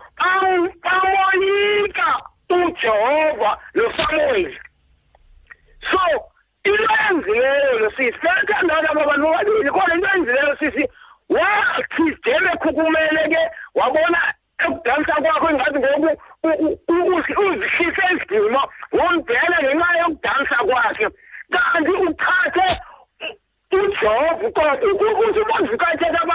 [0.84, 2.10] bamoyika
[2.56, 4.60] ujehova nosamuweli
[5.92, 6.00] so
[6.64, 10.84] into enzileyo lo sisi bayathandana aba bantu bobabili kodwa into enzileyo sisi
[11.30, 13.42] wathi njengekhukumele ke
[13.76, 14.34] wabona
[14.66, 16.10] ekudansa kwakho ingathi ngoku
[17.46, 21.08] uzihlise isidima wombhela ngenxa yokudansa kwakhe
[21.52, 22.68] kanti uthathe
[23.72, 24.74] ujehova kodwa
[25.26, 26.26] uthi ubozikathetha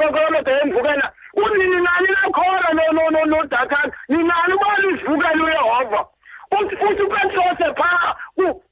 [0.00, 6.06] bakolodo yemvukela unini nani lakhona nodathana ninani ubona ivukela uyehova
[6.58, 8.14] uthi upetrose phaa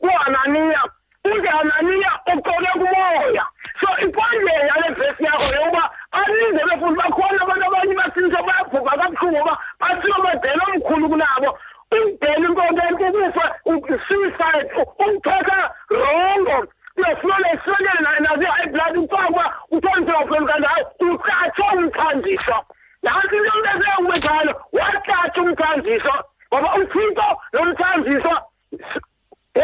[0.00, 0.82] kuhananiya.
[1.24, 3.44] Uthi hananiya ucole kumoya.
[3.80, 9.58] So ikwandlela yale vesi yakho yokuba baninzi befundi bakhona abantu abanye basinise bayabhubha kabuhlungu uba
[9.80, 11.58] basiwe badela omkhulu kunabo.
[11.92, 13.44] Umbhela inkonto enkukufa
[14.06, 16.66] suicide umphetha rongo
[17.02, 22.56] uyofulela esifenele nazo i-high ufakwa uthole phelaphela kanjalo ucatshe umthandiso
[23.02, 26.14] nansi into mntazeke kube njalo wacatshe umthandiso
[26.52, 28.34] ngoba uthixo nomthandiso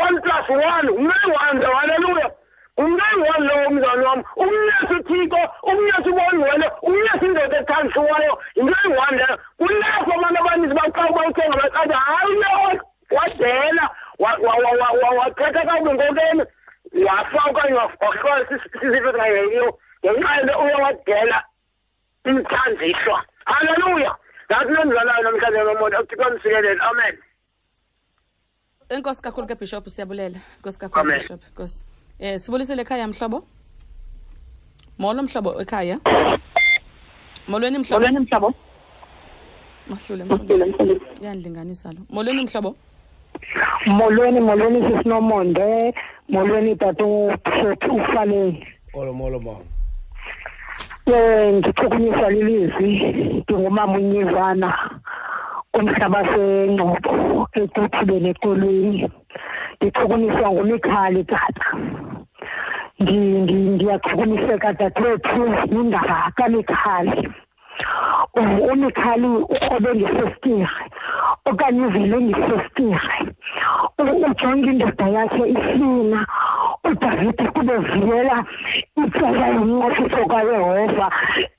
[0.02, 2.30] one plus one umnengi-one lo haleluya
[2.76, 10.10] umnengi-one lowo mzane wami umnyesa uthixo umnyesa uboniwele umnyesa indoda ethandisiweyo yinto engi-one leyo kulapho
[10.14, 12.80] abantu abaninzi baqaba uthenga baqabe hayi lo
[13.16, 13.90] wadela
[15.18, 16.44] wathetha kakubi ngokeni
[17.06, 21.44] wafa okanye wahlola sisifo singayeyiyo ngenxa yento uye wadela
[22.24, 24.12] imthanziswa halleluya
[24.46, 27.18] ngathi nomzalayo namhlanje nomoya uthixo msikelele amen.
[28.88, 30.38] Enkosi kakhulu ke bishop siyabulela.
[30.56, 31.84] Enkosi kakhulu bishop enkosi.
[32.18, 33.44] Eh sibulisele ekhaya mhlobo?
[34.98, 35.98] Molo mhlobo ekhaya.
[37.48, 38.00] Molweni mhlobo?
[38.00, 38.54] Molweni mhlobo.
[39.88, 40.74] Mahlule mfundisi.
[41.22, 42.00] Iyandlinganisa lo.
[42.10, 42.76] Molweni mhlobo?
[43.86, 45.94] Molweni molweni sisinomonde
[46.28, 47.06] molweni tato
[47.90, 49.64] ufaleni molo molo mama.
[51.06, 52.90] Um ndichukunyiswa lilizwi.
[53.44, 54.90] Ndingumama unyivana
[55.72, 59.10] kumhlaba sengcobo ekuthibeni eqolweni
[59.80, 61.66] ndichukunyiswa ngumikhali tata.
[63.00, 65.40] Ndi- ndi- ndiyachukumiseka dadewethu
[65.74, 67.28] yindaba kamikhali.
[68.36, 70.68] Um, umikhali ukrobe ngesestire
[71.44, 73.00] okanye uvele ngesestire
[73.98, 76.26] U- ujonge indoda yakhe ifina
[76.84, 78.36] udavide kube vuyela
[79.02, 81.06] itsela yomnqofiso kayehova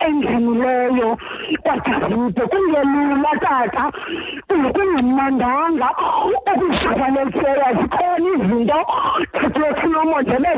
[0.05, 1.09] engenileyo
[1.63, 3.83] kwadavide kungelula tata
[4.47, 5.89] kungemnandanga
[6.51, 8.79] ukuzivalelsela zikhona izinto
[9.33, 10.49] dadewethu nomondele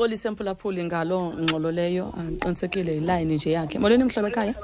[0.00, 3.78] sixolise emphulaphuli ngalo ngxolo leyo andiqinisekile ndiqinisekile yilayini nje yakhe.
[3.78, 4.54] Molweni mhlobo ekhaya?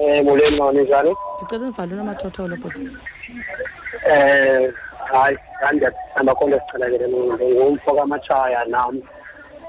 [0.00, 4.72] Um molweni maninjani ninjani ndicela ndivalweni amathotholo bhuti um
[5.12, 9.02] hayi ndandiyanda konto esichelekele ngumfo kamatshaya nam.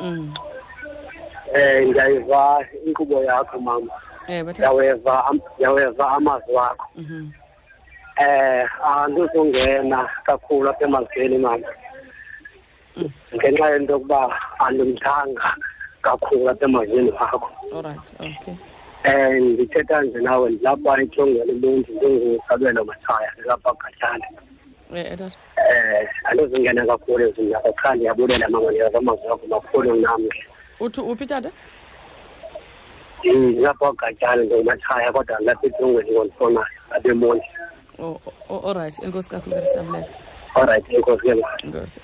[0.01, 0.33] Mm.
[1.55, 3.91] um ndiyayiva inkqubo yakho mama.
[4.27, 6.85] Eh ndiyaweva am- ndiyaweva amazwi wakho.
[6.95, 7.29] Mhm.
[8.23, 11.67] um andizungena kakhulu apha emazweni mama
[13.35, 14.19] ngenxa yento yokuba
[14.59, 15.55] andimthanga
[16.01, 17.49] kakhulu apha emazweni wakho.
[19.05, 23.75] Um ndithetha nje nawe ndilapha etyongela ubuntu njengosabelo matshaya ndilapha
[24.93, 25.19] um eh,
[25.71, 30.43] eh, andizingena kakhulu ezindaba qha ndiyabulela mangonyaka amazwi akho makhulu namhle
[30.79, 31.51] uthi uphi tata
[33.23, 37.47] mm, ndilapha kwagatyana njengomatshaya kodwa ndilapha etyongweni kondifonayo abemonti
[37.99, 40.07] olright oh, oh, oh, enkosi kakhulu ndisamlela
[40.55, 41.99] olright enkosi ke enkosi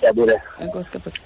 [0.00, 1.20] ndiyabulela enkosi ke bhuti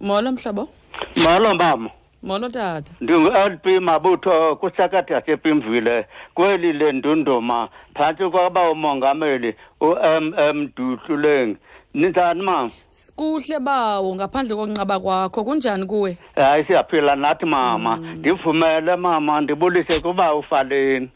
[0.00, 0.68] molo mhlobo
[1.16, 1.90] molo mama.
[2.22, 2.92] Molo tata.
[3.00, 11.56] Ndingu-lp mabutho kusakade yasepimvile kweli lendunduma phantsi kwaba umongameli u-m m duhluleng
[11.94, 12.70] ninjani mama
[13.16, 15.44] kuhle bawo ngaphandle kokunqaba kwakho.
[15.44, 16.16] Kunjani kuwe?
[16.36, 17.96] Hayi siyaphila nathi mama.
[17.96, 21.08] Ndivumele mama ndibulise kuba ufaleni.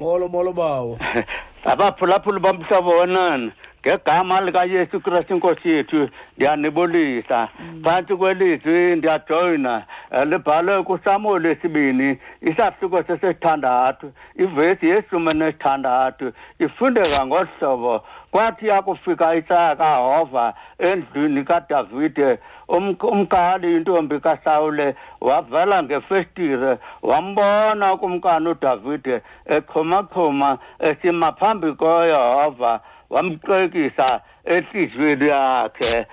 [0.00, 0.98] Molo molo bawo.
[1.64, 3.52] Abaphulaphuli bomhlobo wenene
[3.86, 7.48] ngegama likayesu kristu inkosi yethu ndiyanibulisa
[7.84, 18.04] phantsi kwelizwi ndiyajoyina eh, libhalwe kusamuel esibini isahluko sesithandathu ivesi yeshumi nesithandathu ifundeka ngolu hlobo
[18.30, 29.20] kwathi yakufika isaya kahova endlwini kadavide umk- umkali intombi kasawule wavela ngefestire wambona kumkani udavide
[29.46, 32.80] exhumachuma esima phambi koyehova
[33.10, 36.06] wamxekisa enhliziyweni yakhe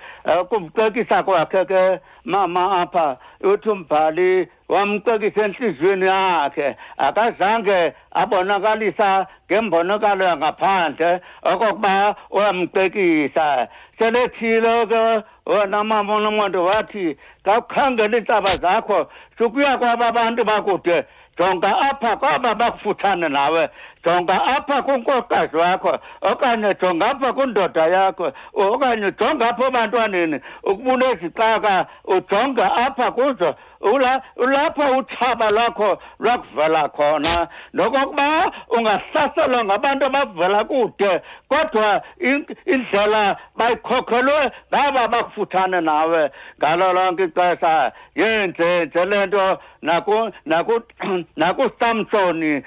[0.48, 6.76] kumxekisa kwakhe ke mama apha uthi umbhali wamxekisa enhliziyweni yakhe.
[6.96, 11.20] Akazange abonakalisa ngembonakalo yangaphandle
[11.50, 13.68] okokuba uyamxekisa
[13.98, 15.02] selethile ke
[15.46, 21.04] wena mama unomonde wathi kawukhangela iintlaba zakho sukuya kwaba bantu bakude
[21.38, 23.68] jonga apha kwaba bakufutshane nawe.
[24.04, 31.86] Jonga apha kunkosikazi wakho okanye jonga apha kwindoda yakho okanye jonga apha ebantwaneni ukuba unezixaka
[32.04, 33.54] ujonga apha kuzo
[33.92, 37.48] ula- ulapho utshaba lwakho lwakuvela khona.
[37.72, 46.30] Nokokuba ungahlaselwa ngabantu abavela kude kodwa in- indlela bayikhokhelwe ngaba bakufutshane nawe.
[46.58, 50.82] Ngalo lonke ixesha yenze nje le nto naku- naku-
[51.36, 52.62] nakusamsoni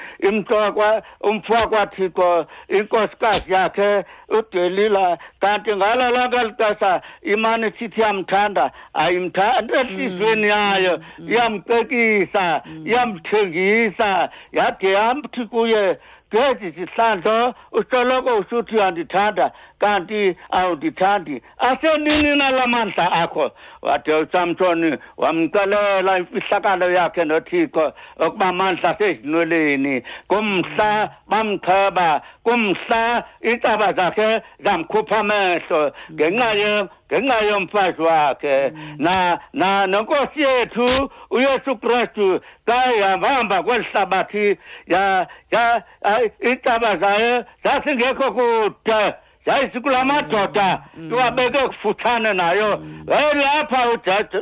[1.21, 5.17] umfwa kwathixo inkosikazi yakhe udelila.
[5.41, 10.99] Kanti ngalo lonke lixesha imane sithi iyamthanda ayimthandi entliziyweni yayo.
[11.27, 15.97] Iyamcekisa iyamthengisa yade yamthi kuye
[16.33, 23.51] ngezi zihlandlo usoloko usuthi uyandithanda kanti awundithandi asenini nala mandla akho?
[23.81, 35.19] Wade usamsoni wamcelela imfihlakalo yakhe nothixo ukuba mandla sezinweleni kumhla bamcheba kumhla iintaba zakhe zamkhupha
[35.19, 38.73] amehlo ngenxa ye ngenxa yomfazi wakhe.
[38.97, 44.57] Na na nenkosi yethu uyesu kristu kayihambahamba kweli hlabathi
[44.87, 45.83] ya ya
[46.45, 49.13] iintaba zayo zasingekho kude.
[49.45, 51.03] jaisiku la madoda mm.
[51.03, 51.11] mm.
[51.11, 52.77] iwabeke kufutshane nayo.
[52.77, 53.03] Mm.
[53.07, 53.89] Wayelapha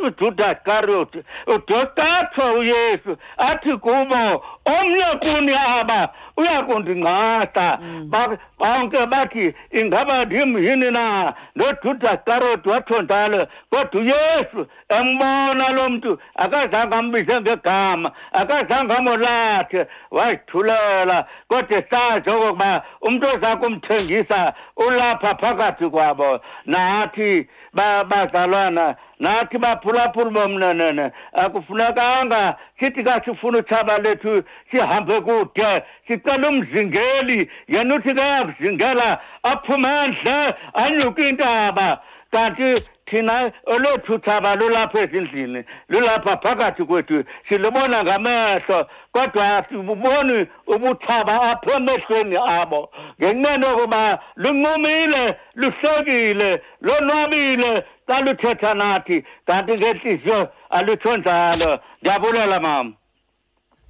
[0.08, 3.18] ududakarioti udoqathwa uyesu.
[3.38, 7.80] Athi kubo omnye kuni aba uya kundingqasa
[8.12, 11.34] Ba- bonke bathi ingaba ndim yini na?
[11.56, 21.26] Nojudas iskariyoti watsho njalo kodwa uyesu embona lo mntu akazange ambize ngegama akazange amolathe wazithulela
[21.50, 31.12] kodwa sazi okokuba umntu oza kumthengisa ulapha phakathi kwabo nathi ba- bazalwana nathi baphulaphuli bomnenene.
[31.34, 37.50] Akufunekanga sithi kasifuna uthaba lethu sihambe kude sicela umzingeli.
[37.68, 42.00] Yena uthi kayakuzingela aphume endle anyuke intaba.
[42.32, 51.72] Kanti thina olwethu uthaba lulapha ezindlini lulapha phakathi kwethu silubona ngamehlo kodwa asibuboni ubuthaba apha
[51.78, 55.24] emehlweni abo ngenxeni yokuba lunqumile
[55.56, 59.18] luhlekile lonwabile xa luthetha nathi
[59.48, 62.94] kanti ngentliziyo alutho njalo ndiyabulela mama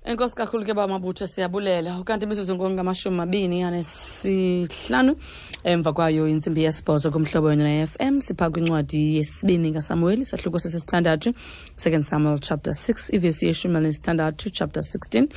[0.08, 2.00] enkosi kakhulu ke bamabutho siyabulela.
[2.00, 5.16] Ukanti imizuzu ngamashumi mabini anesihlanu
[5.64, 11.34] emva kwayo intsimbi yesibhozo kumhlobo wena ne-fm sipha kwincwadi yesibini kasamueli sahluko sesisithandathu
[11.76, 15.28] second samuel chapter 6 ivesi yeshumi elinesithandathu chapter 16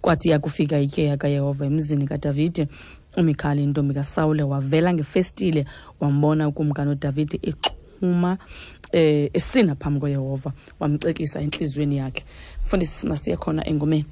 [0.00, 2.68] kwathi yakufika ityeya kayehova emzini kadavide
[3.16, 5.66] umikhali intombi kasawule wavela ngefestile
[6.00, 8.38] wambona ukumkani udavide exhuma
[8.92, 12.24] eh esina phambi kwayehova wamcekisa entliziyweni yakhe.
[12.64, 14.04] Mfundisi masiye khona engomeni.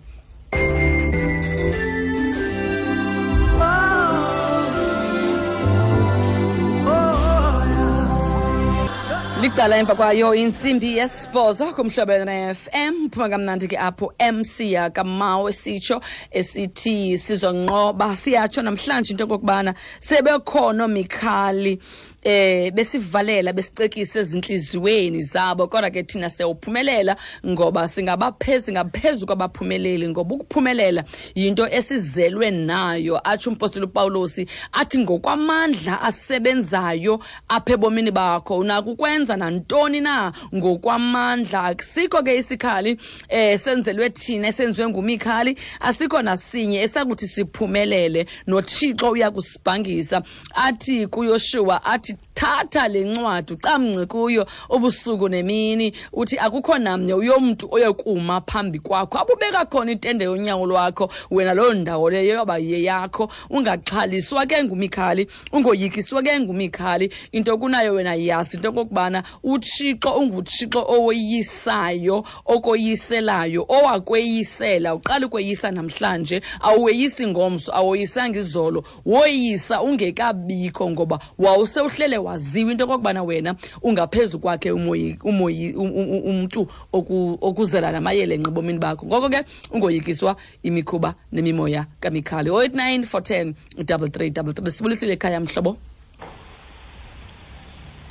[9.42, 16.00] Licala emva kwayo intsimbi yesibhozo kumhlobo ne-fm phuma kamnandi ke apho mc kamawe sitsho
[16.30, 18.14] esithi sizonqoba.
[18.14, 21.80] Siyatsho namhlanje into yokokubana sebekhona omikhali.
[22.22, 25.66] Eh besivalela besicekisa ezinhliziyweni zabo.
[25.66, 27.16] Kodwa ke thina siyawuphumelela
[27.46, 31.04] ngoba singabaphezi singaphezu kwabaphumeleli ngoba ukuphumelela
[31.34, 40.00] yinto esizelwe nayo atsho umpostoli upawulosi athi ngokwamandla asebenzayo apha ebomini bakho unako ukwenza nantoni
[40.00, 40.32] na?
[40.54, 42.96] Ngokwamandla akusikho ke isikhali
[43.28, 45.56] eh senzelwe thina esenziwe ngumikhali.
[45.80, 50.22] Asikho nasinye esakuthi siphumelele nothixo uyakusibhangisa.
[50.54, 57.68] Athi kuyoshua athi to thatha le ncwadi ucamngce kuyo ubusuku nemini uthi akukho namnye uyomntu
[57.70, 59.18] oyokuma phambi kwakho.
[59.18, 63.30] Abubeka khona itende yonyawo lwakho wena loo ndawo leyo yoba yeyakho.
[63.50, 67.12] Ungaxhaliswa ke ngumikhali ungoyikiswa ke ngumikhali.
[67.32, 74.94] Into kunayo wena yazi into okokubana utshixo ungutshixo owoyisayo okoyiselayo owakweyisela.
[74.94, 78.84] Uqala ukweyisa namhlanje awuweyisi ngomso awoyisanga izolo.
[79.06, 86.24] Woyisa ungekabikho ngoba wawusewuhlele waziwa into okokubana wena ungaphezu kwakhe umoyi umoyi um- um- um-
[86.30, 89.06] umntu oku- okuzela namayele enqibomini bakho.
[89.06, 92.50] Ngoko ke ungoyikiswa imikhuba nemimoya kamikhali.
[92.50, 95.76] 089 410 3333 sibulisile ekhaya mhlobo?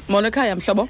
[0.09, 0.87] Molo ekhaya mhlobo?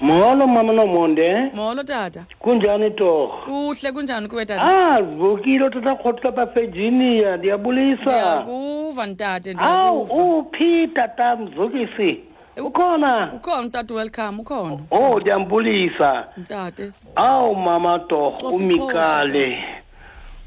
[0.00, 1.50] Molo mama nomonde.
[1.54, 2.24] Molo tata.
[2.38, 3.28] Kunjani torho?
[3.44, 4.62] Kuhle kunjani kuwe tata?
[4.64, 7.96] Ah vukile utata khotla virginia ndiyabulisa.
[8.02, 10.02] Ndiyakuva ntate awu
[10.38, 12.20] uphi tata mzukisi
[12.56, 16.92] ukhona ukhona tata welcome ukhona oh ndiyambulisa mtate.
[17.16, 19.64] Awu mama torho umikale.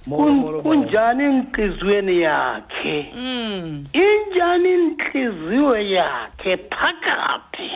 [0.09, 3.11] Kun- kunjani entliziyweni yakhe?
[3.15, 3.85] Mm.
[3.93, 7.71] Injani intliziyo yakhe phakathi?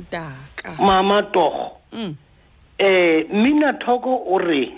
[0.00, 2.16] Ntaka mama torho mm.
[2.78, 4.72] Eh mina thoko o re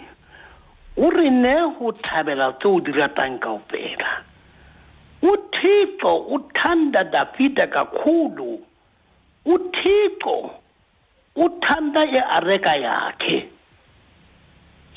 [0.98, 4.22] o re ne go thabela tse o di ratang kaofela.
[5.22, 8.60] Uthixo uthanda davida kakhulu
[9.46, 10.50] uthixo
[11.36, 13.48] uthanda iareka yakhe.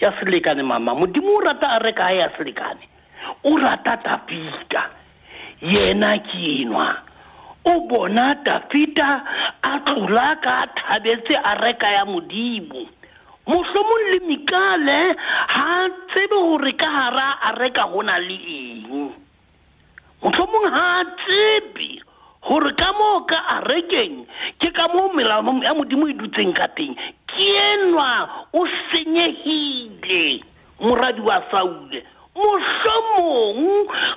[0.02, 0.96] Yaselekane mama?
[0.96, 2.88] Modimo o rata areka ya selekane
[3.44, 4.84] o rata dafita.
[5.62, 6.88] Yena ke enwa
[7.66, 9.22] o bona dafita
[9.62, 12.88] a tlola ka thabetse a reka ya modimo
[13.50, 15.00] mohlomong le mikale
[15.50, 19.12] ha tsebe gore ka gara a reka go na le eng.
[20.24, 22.00] Mohlomong ha tsebe
[22.50, 24.26] gore ka moo ka a rekeng
[24.60, 26.96] ke ka moo melao ya modimo e dutseng ka teng
[27.30, 28.10] ke enwa
[28.54, 30.42] o senyegile
[30.82, 32.02] moradi wa saule
[32.34, 33.62] mohlomong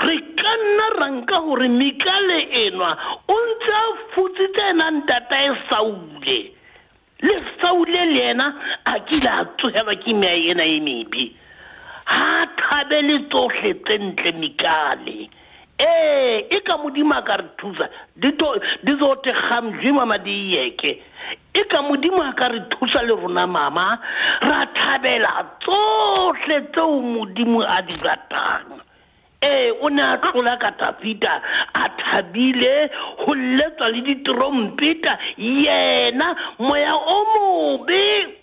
[0.06, 2.90] re ka nna ranka gore mekale enwa
[3.28, 6.38] o ntse a futsitse enang tata e saule
[7.26, 8.46] le saule le ena
[8.84, 11.24] a kile a tsogelwa ke mea ena e mebe
[12.08, 15.18] ga thabele tsotlhe tse ntle mekale
[15.82, 17.88] ee e ka modimo a ka re thusa.
[18.16, 21.02] Di tso tegang mama di yeke
[21.54, 23.98] e ka modimo a ka re thusa le rona mama
[24.42, 28.80] ra thabela tsotlhe tseo modimo a di ratang.
[29.42, 31.42] Ee o ne a tlola ka tafita
[31.74, 35.18] a thabile go letswa le ditrompeta.
[35.36, 38.38] Yena moya o mobe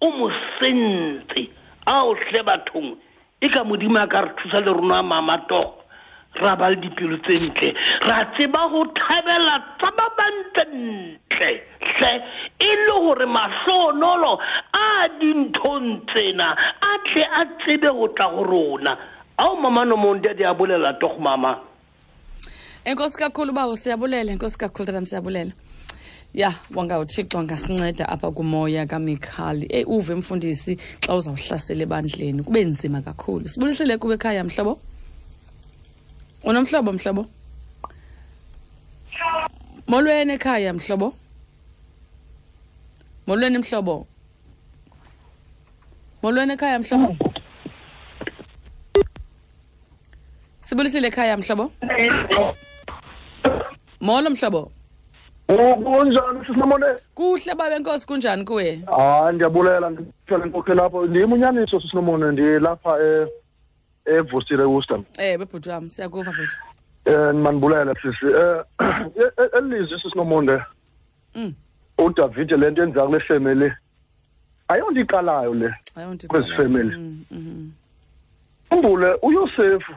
[0.00, 0.28] o mo
[0.60, 1.48] sentse
[1.86, 2.96] a o tle bathong.
[3.40, 5.81] E ka modimo a ka re thusa le rona mama togo
[6.40, 7.74] ra ba le dipelo tse ntle.
[8.08, 11.50] Ra tseba go thabela tsa ba bantlentle
[11.96, 12.12] tle
[12.58, 14.38] e le gore mahlonolo
[14.72, 18.96] a dinthong tsena a tle a tsebe go tla go rona.
[19.38, 21.58] Ao mamano monde di a bolela togo mama.
[22.84, 25.52] Enkosi kakhulu uba siyabulela enkosi kakhulu tatam siyabulela
[26.34, 29.66] ya wanga uthixo angasinceda apha kumoya kamikhali.
[29.70, 33.48] Eyi uve mfundisi xa uzawuhlasela ebandleni kube nzima kakhulu.
[33.48, 34.78] Sibulisile kuwe ekhaya mhlobo?
[36.44, 37.26] Unomhlobo mhlobo?
[39.86, 41.14] Molweni ekhaya mhlobo?
[43.26, 44.06] Molweni mhlobo?
[46.22, 47.16] Molweni ekhaya mhlobo?
[50.60, 51.72] Sibulisile ekhaya mhlobo?
[54.00, 54.70] Molo mhlobo?
[55.46, 58.80] Kunjani sisinamone kuhle babe nkosi kunjani kuwe?
[58.96, 61.06] Hayi ndiyabulela ndithole nkokheli apho.
[61.06, 63.26] Ndim unyaniso sisinomone ndilapha e-
[64.04, 66.56] evusile worcester eh bebhuti wami siyakuva bhuti
[67.06, 68.26] um mandibulele sisi.
[68.26, 69.10] Um
[69.58, 70.62] elilizwi sisinomonde.
[71.34, 71.54] Mm.
[71.98, 73.72] udavide le nto yenziwa kule femeli
[74.68, 75.74] ayonto iqalayo le
[76.28, 76.96] kwezi femeli
[77.30, 77.70] mhm
[78.72, 79.92] umbule uyosefu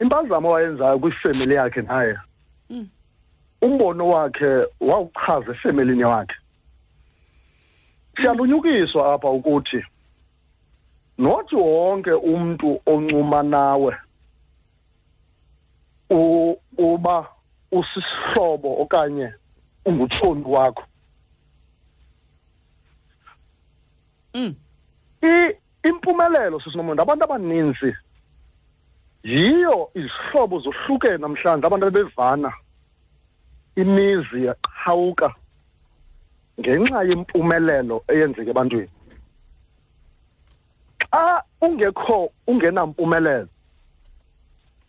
[0.00, 2.18] impazamo awayenzayo kwifemeli yakhe naye.
[2.70, 2.88] Mm.
[3.62, 6.34] umbono wakhe wawuchaza efemelini wakhe
[8.16, 9.84] siyalunyukiswa apha ukuthi
[11.18, 13.96] nothi wonke umntu oncuma nawe
[16.78, 17.26] uba
[17.72, 19.32] usisihlobo okanye
[19.84, 20.84] ungutshoni wakho.
[24.34, 24.54] Mm.
[25.84, 27.96] Impumelelo sisinomonde abantu abaninzi
[29.24, 31.66] yiyo izihlobo zohlukene namhlanje.
[31.66, 32.52] Abantu abebevana
[33.76, 35.34] imizi yaqhawuka
[36.60, 39.01] ngenxa yempumelelo eyenzeka ebantwini.
[41.12, 43.48] Xa ungekho ungenampumelelo.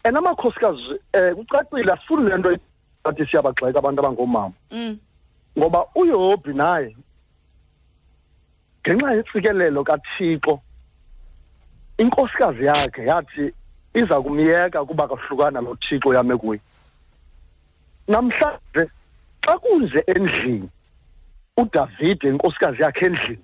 [0.06, 2.58] And amakhosikazi um kucacile asifuni le nto
[3.04, 5.00] athi siyabagxeka abantu abangoomama Mm.
[5.58, 6.96] ngoba uyobhi naye.
[8.82, 10.62] Ngenxa yentsikelelo kathixo
[11.98, 13.54] inkosikazi yakhe yathi
[13.94, 16.60] iza kumyeka kuba kahlukana lo thixo yame kuye
[18.08, 18.84] namhlanje
[19.46, 20.70] xa kunje endlini
[21.58, 23.44] udavide inkosikazi yakhe endlini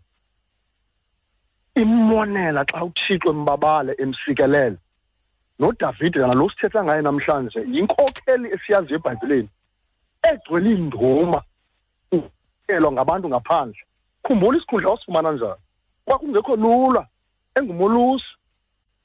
[1.81, 4.77] immonela xa uthixo embabale emsikelele
[5.59, 9.49] nodavide nalo sithetha ngaye namhlanje yinkokheli esiyaziyo ebhayibhileni
[10.29, 11.39] egcwele induma
[12.67, 13.81] elwa ngabantu ngaphandle.
[14.23, 15.61] Khumbula isikhundla wasifumana njani
[16.05, 17.07] kwakungekho lula
[17.57, 18.31] engumolusi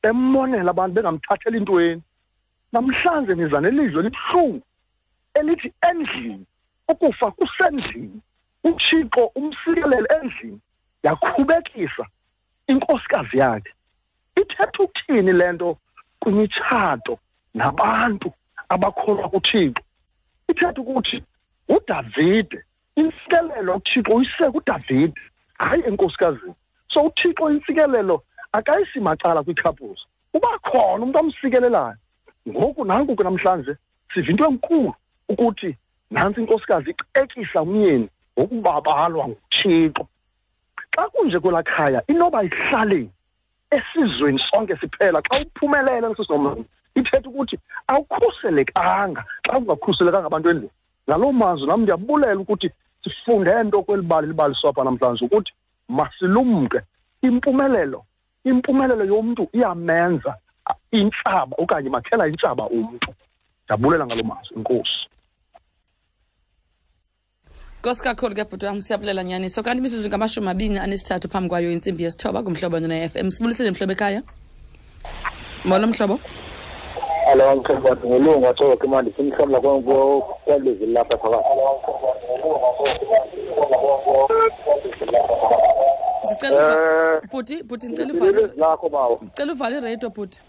[0.08, 2.02] emmonela abantu bengamthatheli ntweni
[2.72, 4.62] namhlanje niza nelizwi elibuhlungu
[5.38, 6.46] elithi endlini
[6.88, 8.20] ukufa kusendlini.
[8.64, 10.60] Uthixo umsikelele endlini
[11.02, 12.04] yakhubekisa
[12.66, 13.72] inkosikazi yakhe
[14.36, 15.78] ithetha ukuthini le nto
[16.20, 17.18] kwimitshato
[17.54, 18.32] nabantu
[18.68, 19.82] abakholwa kuthixo?
[20.48, 21.22] Ithetha ukuthi
[21.68, 22.58] udavide
[22.96, 25.20] intsikelelo uthixo uyise kudavide.
[25.58, 26.54] Hayi enkosikazini
[26.88, 28.22] so uthixo intsikelelo
[28.52, 30.00] akayisi macala kwicouples
[30.34, 31.96] uba khona umntu amsikelelayo.
[32.48, 33.76] Ngoku nanku ke namhlanje
[34.14, 34.94] siva into enkulu
[35.28, 35.76] ukuthi
[36.10, 38.08] nantsi inkosikazi icekisa umyeni
[38.38, 40.08] ngokubabalwa nguthixo.
[40.94, 43.10] Xa kunje kwelaa khaya inoba ihlaleni
[43.70, 46.64] esizweni sonke siphela xa uphumelele nesisinomlando
[46.94, 49.24] ithetha ukuthi awukhuselekanga.
[49.46, 50.70] Xa ungakhuselekanga abantu endlini
[51.08, 52.70] ngaloo mazwi nam ndiyabulela ukuthi
[53.02, 55.52] sifunde nto kweli bali libaliswa apha namhlanje ukuthi
[55.88, 56.80] masilumke.
[57.22, 58.04] Impumelelo
[58.44, 60.36] impumelelo yomntu iyamenza
[60.90, 63.10] intsaba okanye makhela intsaba umntu.
[63.64, 65.13] Ndiyabulela ngaloo mazwi inkosi nkosi.
[68.02, 72.42] Kakhulu ke bhuti wam siyabulela nyaniso kanti imizuzu ngamashumi abini anesithathu phambi kwayo intsimbi yesithoba
[72.42, 73.30] ngumhlobo na-f m.
[73.30, 74.22] Sibulisele mhlobo ekhaya?
[75.64, 76.18] Molo mhlobo?
[77.30, 81.48] Alo mhlobo ngilungu ke manje simhlola kwalezi lapha phakathi.
[87.30, 90.40] Bhuti bhuti ndicela uvale iradio bhuti.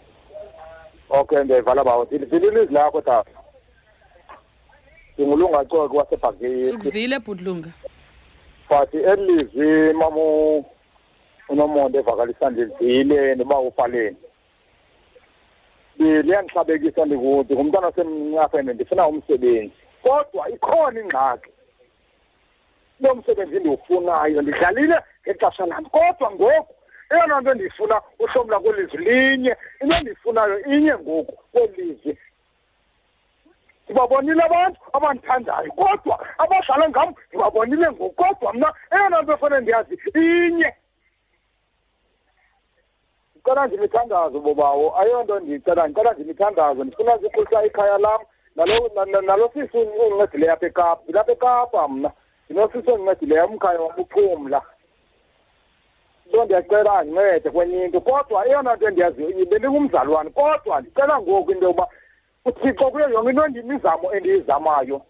[1.09, 2.05] Okay ndiyayivala bawo.
[2.05, 3.31] Ndilivile lakho tata
[5.17, 7.69] ndingulungu acoke wasebhakini sikuvile bhutlunga
[8.69, 10.65] but eli lizwi mamu
[11.49, 14.17] unomonde evakalisa ndilivile noba ufaleni
[15.99, 19.71] liyandihlabekisa ndiku- ndingumntwana osemncafene ndifuna umsebenzi.
[20.03, 21.49] Kodwa ikhona ingxaki.
[22.99, 26.73] Lo msebenzi ndiwufunayo ndidlalile ngexesha lam kodwa ngoku
[27.11, 29.55] eyona nto ndiyifuna uhlomla kwelizwi linye.
[29.81, 32.17] Into endiyifunayo inye ngoku kwelizwi
[33.85, 38.09] ndibabonile abantu abandithandayo kodwa abadlala ngam ndibabonile ngoku.
[38.23, 40.73] Kodwa mna eyona nto efane ndiyazi inye.
[43.35, 44.99] Ndicela ndimithandazo bobawo.
[44.99, 48.21] Ayonto ndiyicela ndicela ndimithandazo ndifuna sikhulisa ikhaya lam.
[48.55, 52.11] Nalo na- nalo sisi undincedileyo apha ekapa ndilapha ekapa mna.
[52.49, 54.61] Ndinosisi ondincedileyo umkhaya wam uphumla.
[56.31, 61.87] So ndiyacela andincede kwenye into kodwa eyona nto endiyaziyo bendingumzalwane kodwa ndicela ngoku into yokuba
[62.45, 65.01] uthixo kuyo yonke into ndimizamo endiyizamayo.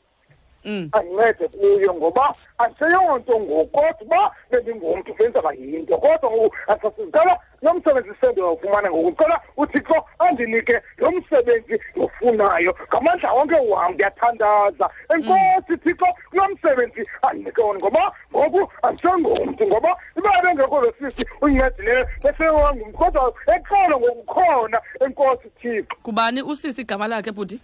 [0.91, 8.09] Andincede kuyo ngoba andiseyonto ngoku kodwa uba bendingumntu benzeka yinto kodwa ngoku andisasizicela lo msebenzi
[8.21, 9.09] sendiyawufumana ngoku.
[9.09, 12.75] Ndicela uthixo andinike lo msebenzi ndiwufunayo.
[12.87, 14.89] Ngamandla wonke wam ndiyathandaza.
[15.15, 22.07] Enkosi thixo kulo msebenzi andinike wona ngoba ngoku andisengomntu ngoba iba bengekho lo sisi undincedileyo
[22.23, 25.95] besewangumntu kodwa exolo ngokukhona enkosi thixo.
[26.03, 27.59] Kubani usisi igama lakhe bhuti?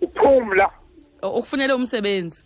[0.00, 0.70] Uphumla
[1.28, 2.42] ukufunele umsebenzi?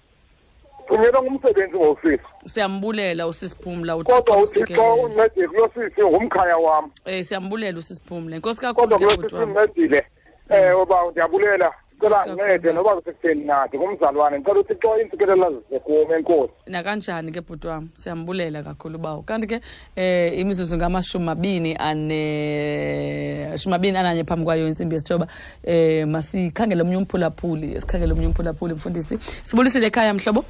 [0.88, 8.36] Thunyelwa ngumsebenzi ngosisi siyambulela usisiphumla kodwa uthixo uncedile kulo sisi ngumkhaya wam um siyambulela usisiphumla.
[8.36, 10.06] Inkosi kakhulu kodwa ke kulo bhuti sisi wam uncedile
[10.50, 11.72] um uba ndiyabulela.
[12.00, 14.38] Cela ndincede noba kusekutheni nathi ngumzalwane.
[14.38, 16.52] Ndicela uthixo iintsikelela zizekum enkosi.
[16.66, 17.88] Nakanjani ke bhuti wam?
[17.94, 19.60] Siyambulela kakhulu bawo kanti ke
[19.96, 25.26] eh imizuzu ngamashumi mabini ane shumi mabini ananye phambi kwayo intsimbi yesithoba
[25.64, 29.18] eh masikhangele omnye umphulaphuli sikhangele omnye umphulaphuli mfundisi.
[29.42, 30.44] Sibulisile ekhaya mhlobo?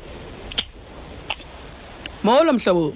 [2.22, 2.94] Molo mhlobo.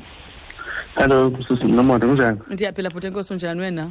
[0.94, 1.30] Hello,
[1.64, 2.38] Nomonde kunjani?
[2.50, 3.90] ndiyaphila bhuti enkosi unjani wena?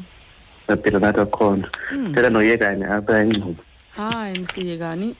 [0.65, 1.69] Siyaphila nathi akukhona.
[1.91, 2.07] Mm.
[2.09, 3.63] Ngicela noyekane apha engcubo.
[3.97, 5.15] Hayi mr yekani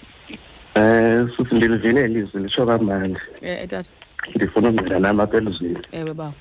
[0.75, 3.19] Eh sisi ndilivile ilizwi litsho kamandi.
[3.41, 3.89] eh tata
[4.35, 5.79] Ndifuna ungqina nam apha elizwini.
[5.91, 6.33] ewe bawo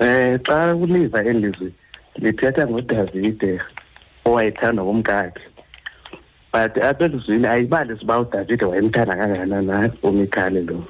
[0.00, 1.72] Eh xa uliva elizwi
[2.16, 3.60] lithetha ngoDavide
[4.24, 5.40] owayethandwa ngumkakhe.
[6.52, 10.84] But apha elizwini ayibali uba uDavide wayemthanda kangakanani uMikhali lo.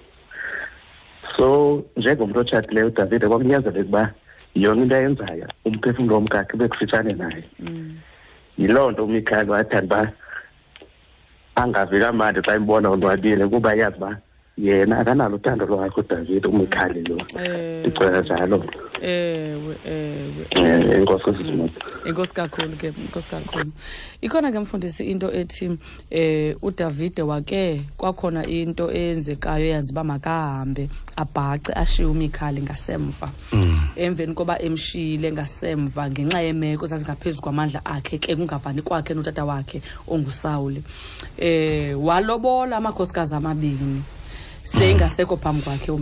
[1.37, 4.13] So njengomntu otshatileyo uDavide kwakunyanzeleka uba
[4.55, 7.45] yonke into ayenzayo umphefumlo womkakhe ube kufitshane naye.
[8.59, 10.13] Yiloo nto umikhali wathanda uba
[11.57, 14.11] angavi kamandi xa imbona unwabile kuba yazi uba
[14.59, 17.17] yena akanalo uthando lwakhe udavide umikhali lo.
[17.81, 18.65] Ndicela njalo.
[19.03, 20.47] Ewe ewe.
[20.95, 21.31] Enkosi
[22.07, 23.73] inkosi kakhulu ke inkosi kakhulu.
[24.21, 25.79] Ikhona ke mfundisi into ethi
[26.11, 33.31] eh uDavide wake kwakhona into eyenzekayo eyanzi uba makahambe abhace ashiye umikhali ngasemva.
[33.97, 40.83] Emveni koba emshiyile ngasemva ngenxa yemeko zazingaphezu kwamandla akhe ke kungavani kwakhe notata wakhe ongusawuli
[41.39, 44.03] eh walobola amakhosikazi amabini
[44.67, 45.93] seyingasekho phambi kwakhe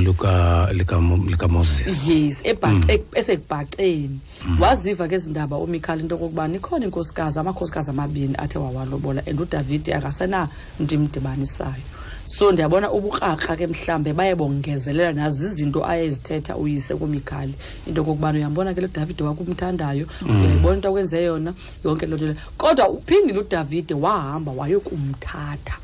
[0.00, 1.00] luka lika-
[1.30, 4.20] likamoses yes ebhace esekubhaceni
[4.60, 10.94] waziva ke zindaba umikhali into okokubana ikhona inkosikazi amakhosikazi amabini athe wawalobola and udavide akasenamntu
[10.94, 11.82] imdibanisayo
[12.26, 17.54] so ndiyabona ubukrakra ke mhlambe baye bongezelela nazo izinto ayezithetha uyise kumikhali
[17.86, 20.40] into okokubana uyambona ke lo davide wakumthandayo Mm.
[20.40, 21.54] uyayibona into akwenze yona
[21.84, 22.36] yonke loo nto leyo.
[22.58, 25.76] Kodwa uphindile udavide wahamba wayokumthatha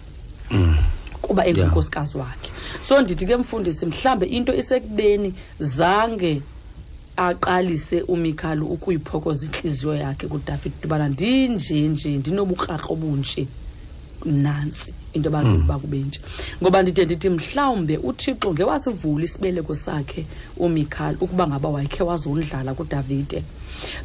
[1.30, 2.50] kuba engunkosikazi wakhe.
[2.82, 6.42] So ndithi ke mfundisi mhlambe into isekubeni zange
[7.16, 13.46] aqalise umikhali ukuyiphokoza intliziyo yakhe kudavid dubana ndinje nje ndinobukrarha obunje
[14.24, 15.66] nantsi into yoba Mm.
[15.66, 16.20] bakube nje.
[16.62, 20.26] Ngoba ndide ndithi mhlawumbe uthixo ngewasivula isibeleko sakhe
[20.56, 23.42] umikhali ukuba ngaba wayekhe wazondlala kudavide.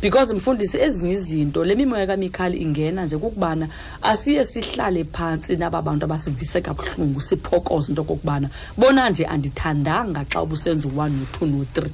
[0.02, 3.68] Because mfundisi ezinye izinto le mimoya kamikhali ingena nje kukubana
[4.02, 10.88] asiye sihlale phantsi naba bantu abasivise kabuhlungu siphokoze into okokubana bona nje andithandanga xa ubusenza
[10.88, 11.92] u-one no-two no-three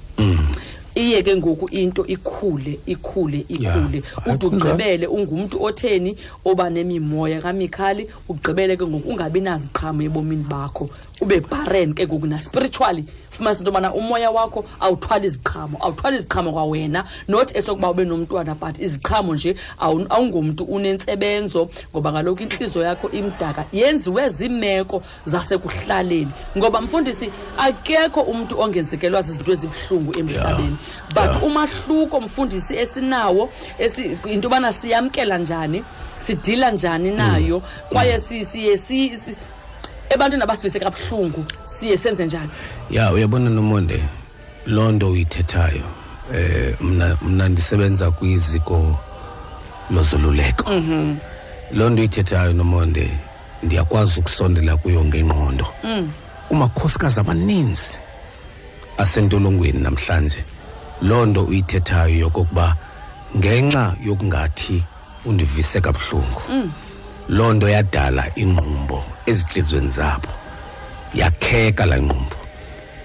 [0.96, 3.48] iye ke ngoku into ikhule ikhule ikhule.
[3.50, 3.90] Yeah.
[4.28, 10.90] ude ugqibele ungumntu otheni oba nemimoya kamikhali ugqibele ke ngoku ungabi naziqhamo ebomini bakho.
[11.22, 17.04] Ube barren ke ngoku naspiritually fumanisa into yobana umoya wakho awuthwali iziqhamo awuthwali iziqhamo kwawena
[17.28, 23.66] not esokuba ube nomntwana but iziqhamo nje awu- awungomntu unentsebenzo ngoba kaloku intliziyo yakho imdaka.
[23.74, 26.32] Yenziwe ziimeko zasekuhlaleni.
[26.58, 30.78] Ngoba mfundisi akekho umntu ongenzekelwa zizinto ezibuhlungu emhlabeni.
[31.14, 33.50] But umahluko mfundisi esinawo
[33.80, 35.84] esi- into yobana siyamkela njani
[36.20, 39.36] sidila njani nayo kwaye si- siye si- si-
[40.10, 42.50] ebantwini abasivise kabuhlungu siye senze njani?
[42.92, 44.04] Ya uyabona nomonde?
[44.66, 45.84] Loo nto uyithethayo.
[46.34, 49.00] Eh mna mna ndisebenza kwiziko
[49.92, 51.16] lozoluleko Mhm.
[51.74, 53.10] loo nto uyithethayo nomonde
[53.64, 55.68] ndiyakwazi ukusondela kuyo ngengqondo.
[55.84, 56.12] Mm.
[56.48, 57.98] kumakhosikazi amaninzi
[58.98, 60.44] asentolongweni namhlanje.
[61.02, 62.76] Loo nto uyithethayo yokokuba
[63.38, 64.84] ngenxa yokungathi
[65.26, 66.72] undivise kabuhlungu Mm.
[67.30, 70.28] loo nto yadala ingqumbo ezintliziyweni zabo.
[71.14, 72.36] Yakheka la ngqumbo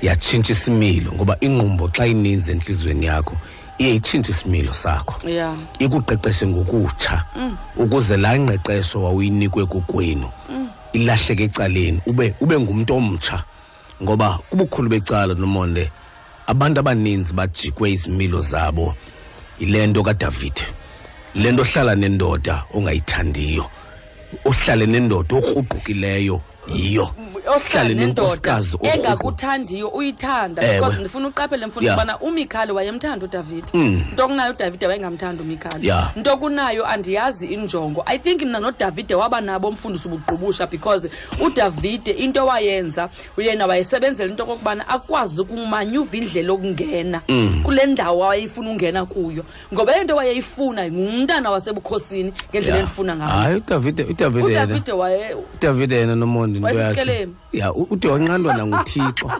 [0.02, 3.36] yatshintsha isimilo ngoba ingqumbo xa ininzi entliziyweni yakho
[3.78, 5.28] iye itshintshe isimilo sakho.
[5.28, 7.56] Ya ikuqeqeshe ngokutsha Mm.
[7.76, 10.68] ukuze laa ngqeqesho wawuyinikwe kokwenu Mm.
[10.92, 13.44] ilahleke ecaleni ube ube ngumntu omtsha.
[14.02, 15.90] Ngoba kubukhulu becala nomonde
[16.46, 18.94] abantu abaninzi bajikwe izimilo zabo.
[19.60, 20.62] Yile nto kadavide
[21.34, 23.64] le nto ohlala nendoda ongayithandiyo
[24.44, 27.08] ohlale nendoda okruqukileyo yiyo
[27.46, 28.62] ohlala nendoda
[28.94, 34.02] engakuthandiyo uyithanda because ndifuna uqaphele mfundo ubana umikhali wayemthanda udavide Mm.
[34.12, 35.86] nto kunayo udavide wayengamthandi umikhali.
[36.16, 38.02] Nto kunayo andiyazi injongo.
[38.06, 41.10] I think mna nodavide waba nabo umfundisi ubuqubusha because
[41.40, 43.08] udavide into wayenza
[43.38, 47.62] yena wayesebenzela into okokubana akwazi ukumanyuva indlela okungena Mm.
[47.62, 49.44] kule ndawo wayeyifuna ungena kuyo.
[49.74, 53.56] Ngoba le nto wayeyifuna ngumntana wasebukhosini ngendlela endifuna ngayo.
[55.56, 56.16] Udavide yena.
[56.16, 59.30] Nomondi waye ya ude wanqandwa nanguthixo.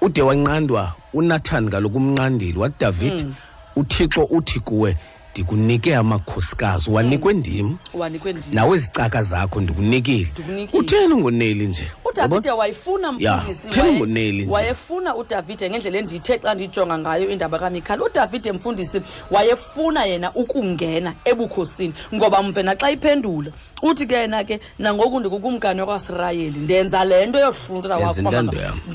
[0.00, 3.34] Ude wanqandwa unathan kaloku umnqandile wathi david Mm.
[3.76, 4.96] uthixo uthi kuwe
[5.32, 7.76] ndikunike amakhosikazi wanikwe ndim.
[7.94, 10.32] Wanikwe ndini nawe izicaka zakho ndikunikile.
[10.72, 11.86] Utheni ngoneli nje?
[12.04, 14.52] Udavide wayefuna Ya, mfundisi theni waye- ngoneli nje.
[14.52, 21.94] wayefuna udavide ngendlela endiyithe xa ndiyijonga ngayo indaba kamikhali udavide mfundisi wayefuna yena ukungena ebukhosini
[22.14, 23.50] ngoba mve naxa iphendula
[23.82, 28.20] uthi ke yena ke nangoku ndikukumkani wakwasirayeli ndenza le nto yohlula umntana wakho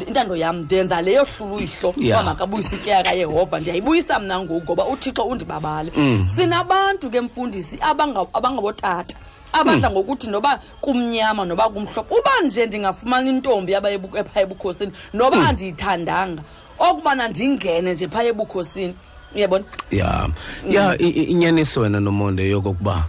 [0.08, 0.58] intando yam.
[0.58, 6.26] ndenza le yohlula uyihlo uba makabuyise ityala kayehova ndiyayibuyisa mna ngoku ngoba uthixo undibabale Mm.
[6.26, 9.16] sinabantu ke mfundisi abanga- abangabotata
[9.54, 9.96] abadla Mm.
[9.96, 13.90] ngokuthi noba kumnyama noba kumhlophe uba nje ndingafumana intombi yaba
[14.36, 15.46] ebukhosini noba Mm.
[15.46, 16.42] andiyithandanga
[16.80, 18.94] okubana ndingene nje phaya ebukhosini
[19.36, 20.30] uyabona ya
[20.70, 23.06] ya inyaniso wena nomonde yokokuba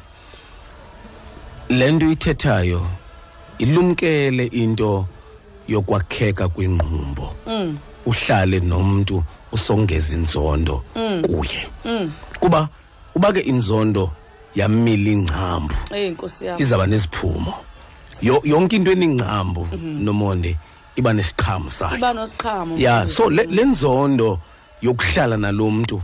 [1.79, 2.81] le nto uyithethayo
[3.59, 5.07] ilumkele into
[5.69, 11.63] yokwakheka kwingqumbo Mm, uhlale nomntu usongeza inzondo mm, kuye.
[11.85, 12.13] Mm.
[12.41, 12.69] kuba
[13.15, 14.11] uba ke inzondo
[14.55, 15.75] yamila ingcambu.
[16.59, 17.55] Izaba neziphumo.
[18.23, 20.05] Yo- yonke into eningcambu Mhm.
[20.05, 20.57] nomonde
[20.97, 21.99] iba nesiqhamo sayo.
[22.79, 24.39] Ya so le, nzondo
[24.83, 26.03] yokuhlala nalo mntu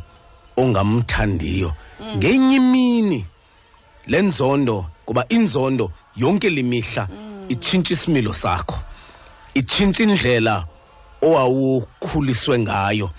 [0.57, 2.17] ongamthandiyo Mm.
[2.17, 3.25] ngenye imini le
[4.17, 7.09] nzondo kuba inzondo yonke limihla
[7.49, 8.79] itshintsha isimilo sakho.
[9.55, 10.65] Itshintsha indlela
[11.23, 13.11] owawukhuliswe ngayo.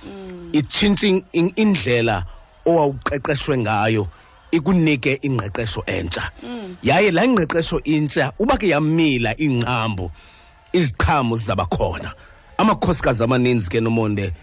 [0.54, 2.26] Itshintsha in- in- indlela
[2.66, 4.08] owawuqeqeshwe ngayo
[4.52, 6.32] ikunike ingqeqesho entsha.
[6.84, 10.12] Yaye laa ngqeqesho intsha uba ke yamila ingcambu
[10.74, 12.14] iziqhamo zizaba khona.
[12.58, 14.34] Amakhosikazi amaninzi ke nomonde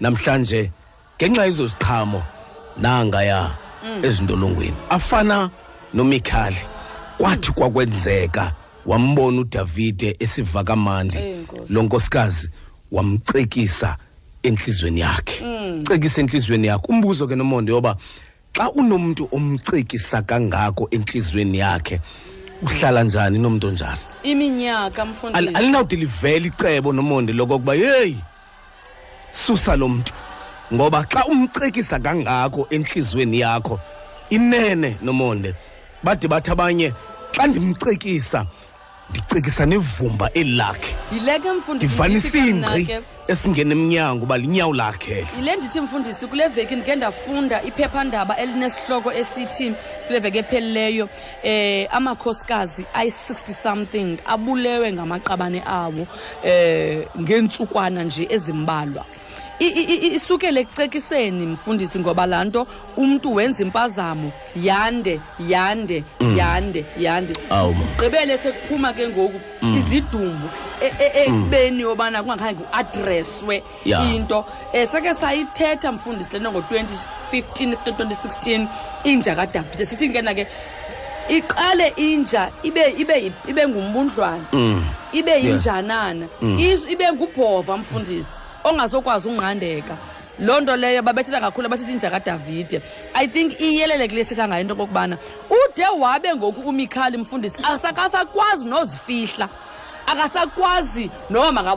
[0.00, 0.70] namhlanje
[1.18, 2.22] ngenxa yezo ziqhamo
[2.76, 3.50] nangaya
[3.82, 4.04] Mm.
[4.04, 4.76] ezintolongweni.
[4.90, 5.50] Afana
[5.94, 6.56] nomikhali
[7.18, 8.52] kwathi kwakwenzeka
[8.86, 11.18] wambona udavide esiva kamandi
[11.68, 12.50] lo nkosikazi
[12.92, 13.96] wamcekisa
[14.42, 15.44] enhlizweni yakhe.
[15.44, 15.84] Mm.
[15.86, 16.86] cekisa enhlizweni yakhe.
[16.88, 17.96] Umbuzo ke nomonde yoba
[18.52, 22.00] xa unomntu omcekisa kangako enhlizweni yakhe
[22.62, 23.98] uhlala njani nomntu onjalo?
[24.22, 25.56] Iminyaka mfundisi.
[25.56, 28.16] Alinawude livele icebo nomonde lokokuba yeyi
[29.46, 30.12] susa lo mntu.
[30.74, 33.80] Ngoba xa umcekisa kangako enhlizweni yakho
[34.30, 35.54] inene nomonde.
[36.04, 36.92] Bade bathi abanye
[37.32, 38.46] xa ndimcekisa
[39.10, 40.94] ndicekisa nevumba eli lakhe.
[41.12, 41.48] Yile ke
[42.38, 42.98] ingqi
[43.28, 45.26] esingena emnyango uba linyawo lakhe.
[45.38, 49.74] Yile ndithi mfundisi kule veki ndike ndafunda iphephandaba elinesihloko esithi
[50.06, 51.08] kule veki ephelileyo
[51.42, 56.06] eh amakhosikazi ayi-60 something abulewe ngamaqabane abo
[56.44, 59.04] eh ngeentsukwana nje ezimbalwa
[59.66, 62.66] isukele ekucekiseni mfundisi ngoba laa nto
[62.96, 64.32] umntu wenza impazamo.
[64.56, 66.38] Yande yande Mm.
[66.38, 67.34] yande yande.
[67.98, 69.76] Gqibele sekuphuma ke ngoku Mm.
[69.76, 70.48] izidumbu
[70.82, 74.38] e- e- ekubeni yobana kungakhange kuadreswe into.
[74.38, 78.68] Um seke sayithetha mfundisi lento ngo-2015 2016
[79.04, 80.46] inja kadavide sithi ngena ke
[81.28, 84.84] iqale inja ibe ibe ibe ngumbundlwana Mm.
[85.12, 86.26] ibe yinjanana.
[86.42, 86.58] Mm.
[86.90, 88.41] Ibe ngubhova mfundisi.
[88.64, 89.96] Ongazokwazi unqandeka
[90.38, 92.82] loo nto leyo babethetha kakhulu abathetha inja kadavide
[93.14, 95.16] i think iyelele kule sithetha ngayo into okokubana
[95.50, 99.48] ude wabe ngoku umikhali mfundisi akasakwazi nozifihla.
[100.06, 101.76] Akasakwazi noma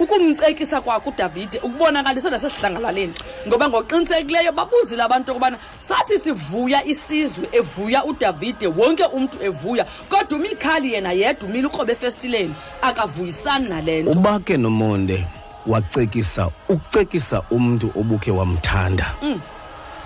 [0.00, 3.14] ukumcekisa kwakhe udavide ukubonakalisa nasesidlangalaleni
[3.48, 9.86] ngoba ngoqinisekileyo babuzile abantu okubana sathi sivuya isizwe evuya udavide wonke umntu evuya.
[10.08, 14.10] Kodwa umikhali yena yedwa umile ukrobe efestileni akavuyisani nale nto.
[14.10, 15.26] Uba ke nomonde
[15.66, 19.14] wacekisa ukucekisa umntu obukhe wamthanda.
[19.22, 19.40] Mm,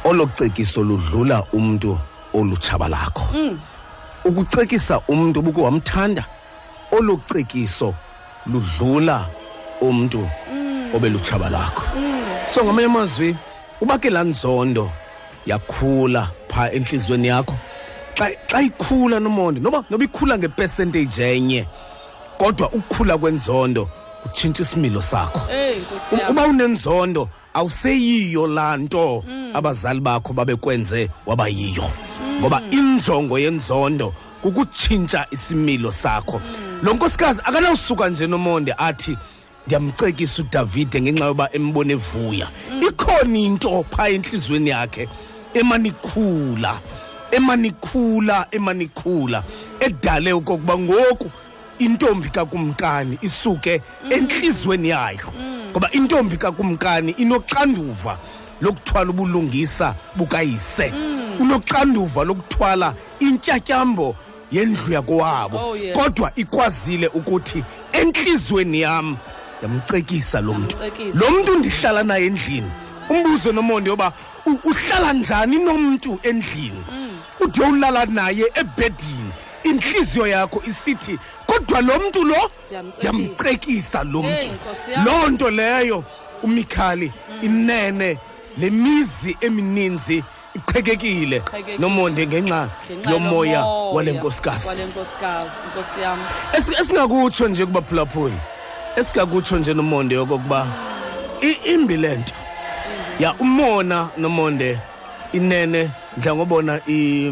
[0.05, 1.98] olo cekiso ludlula umntu
[2.35, 3.59] olutshaba lakho mm.
[4.24, 6.24] ukucekisa umntu obukhe wamthanda
[6.93, 7.94] olo cekiso
[8.47, 9.27] ludlula
[9.81, 10.29] umntu
[10.95, 11.83] obelutshaba lakho.
[12.55, 13.37] So ngamanye amazwi
[13.81, 14.91] uba ke laa nzondo
[15.47, 17.55] yakhula phaa entliziyweni yakho
[18.15, 21.66] xa xa ikhula nomonde noba noba ikhula ngepercentage enye
[22.39, 23.89] kodwa ukukhula kwenzondo
[24.25, 25.41] utshintsha isimilo sakho.
[26.31, 29.51] Uba unenzondo awuseyiyo laa nto Mm.
[29.55, 31.85] abazali bakho babekwenze waba yiyo.
[32.41, 34.15] Ngoba injongo yenzondo
[34.45, 36.41] kukutshintsha isimilo sakho.
[36.83, 39.16] Lo nkosikazi akanawusuka nje nomonde athi
[39.66, 42.49] ndiyamcekisa udavide ngenxa yoba embone evuya.
[42.81, 45.09] Ikhona into phaa entliziyweni yakhe
[45.55, 46.81] emanikhula
[47.31, 49.43] emanikhula emanikhula.
[49.81, 51.31] Edale okokuba ngoku
[51.79, 55.33] intombi kakumkani isuke entliziyweni yayo.
[55.71, 58.19] Ngoba intombi kakumkani inoxanduva
[58.61, 60.93] lokuthwala ubulungisa bukayise.
[61.41, 64.16] Unoxanduva lokuthwala intyatyambo
[64.56, 65.97] yendlu yakowabo Oh, yes.
[65.97, 69.16] kodwa ikwazile ukuthi entliziyweni yam
[69.59, 70.76] ndiyamcekisa lo mntu.
[71.14, 72.70] Lo mntu ndihlala naye endlini.
[73.09, 74.12] Umbuzo nomonde yoba
[74.64, 76.85] uhlala njani nomntu endlini?
[77.40, 79.32] Ude ulala naye ebhedini
[79.64, 82.51] intliziyo yakho isithi kodwa lo mntu lo
[82.98, 84.05] Ndiyamcekisa.
[84.05, 84.48] lo mntu.
[85.05, 86.05] Loo nto leyo
[86.43, 87.12] umikhali
[87.43, 88.18] inene
[88.59, 88.66] le
[89.40, 90.24] emininzi
[90.55, 91.43] iqhekekile
[91.78, 92.68] nomonde ngenxa
[93.10, 96.18] yomoya yomoya wale nkosikazi wale nkosikazi nkosi yam.
[96.52, 98.35] Esi- esingakutsho nje kuba phulaphuli
[98.97, 100.66] esingakutsho nje nomonde yokokuba
[101.64, 102.32] imbi le nto.
[103.18, 104.78] Ya umona nomonde
[105.32, 107.26] inene ndla ngobona i-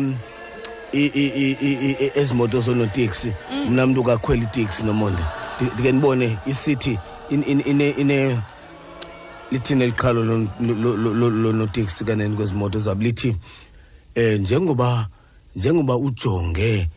[0.92, 3.70] i- i- i- i- i- ezi moto zonoteksi Mm.
[3.70, 5.22] mna mntu kakhwela iteksi nomonde.
[5.60, 6.98] Ndi- ndike ndibone isithi
[7.30, 8.38] in- in- ine ine
[9.52, 13.36] lithini eliqhalo lo- lo- lo- lo- lonoteksi kaneni kwezi moto zabo lithi
[14.14, 15.06] eh njengoba
[15.56, 16.88] njengoba ujonge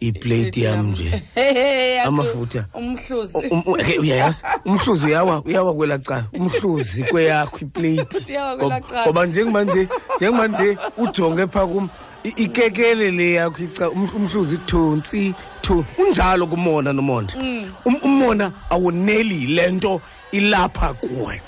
[0.00, 1.22] iplate yam nje
[2.06, 2.64] amafutha.
[2.74, 3.38] umhluzi.
[3.50, 4.42] Um- uyayazi?
[4.64, 6.24] Umhluzi uyawa uyawa kwela cala.
[6.32, 8.38] Umhluzi kweyakho iplate.
[9.06, 11.88] Ngoba njengoba nje njengoba nje ujonge phaa kum
[12.24, 17.70] ikekele le yakho ica um- umhluzi thonsi thu unjalo kumona nomonde Mm.
[17.84, 20.00] Um- umona awuneli le nto
[20.32, 21.40] ilapha kuwe.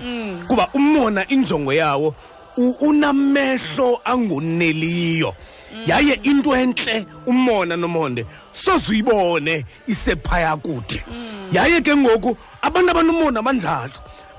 [0.49, 2.15] Kuba umona injongo yawo
[2.81, 5.35] unamehlo angoneliyo.
[5.87, 11.05] Yaye into entle umona nomonde sozuyibone isephaya kude
[11.53, 13.93] yaye ke ngoku abantu abanomona abanjalo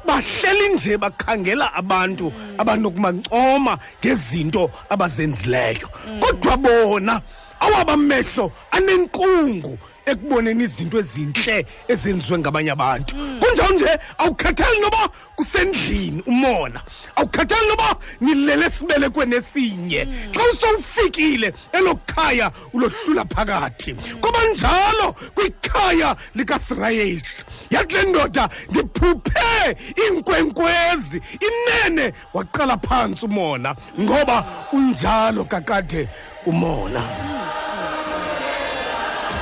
[0.05, 5.89] bahleli nje bakhangela abantu abanokumancoma ngezinto abazenzileyo.
[6.19, 7.21] Kodwa bona
[7.59, 13.15] awabamehlo anenkungu ekuboneni izinto ezintle ezenziwe ngabanye abantu.
[13.15, 16.81] Kunjalo nje awukhathali noba kusendlini umona.
[17.15, 20.07] Awukhathali noba nilele sibele esinye.
[20.31, 23.95] Xa usowufikile elo khaya ulohlula phakathi.
[24.21, 27.23] Kuba njalo kwikhaya likasirayeli
[27.69, 33.75] yathi le ndoda ndiphuphe iinkwenkwezi inene waqala phantsi umona.
[33.99, 36.07] Ngoba unjalo kakade
[36.45, 37.01] umona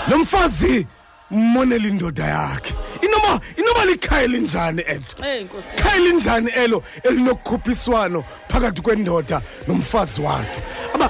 [0.09, 0.87] lo mfazi
[1.31, 2.73] mmonela indoda yakhe.
[3.01, 5.05] Inoba inoba likhaya elinjani elo
[5.75, 10.61] khaya elinjani elo elinokukhuphiswano phakathi kwendoda nomfazi wakhe?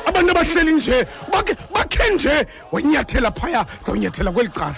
[0.05, 4.75] Abantu abahleli nje bakhe bakhe nje wanyathela phaya zawunyathela kweli cala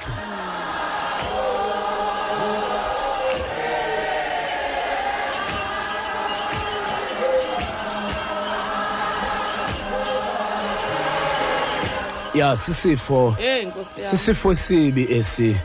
[12.34, 13.36] ya sisifo.
[13.40, 15.56] Eyi nkosi yam sisifo esibi esi.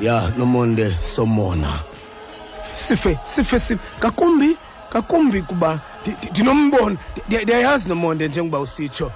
[0.00, 1.78] Ya nomonde somona.
[2.88, 4.56] Sife sife sife kakumbi
[4.92, 6.96] kakumbi kuba ndi- ndi- ndinombono
[7.28, 9.12] ndi- ndiyayazi nomonde njengoba usitsho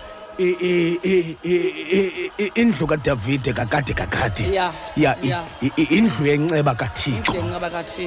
[2.55, 4.55] indlu kadavide kakade kakade.
[4.97, 5.13] Ya,
[5.91, 7.33] indlu yenceba kathixo.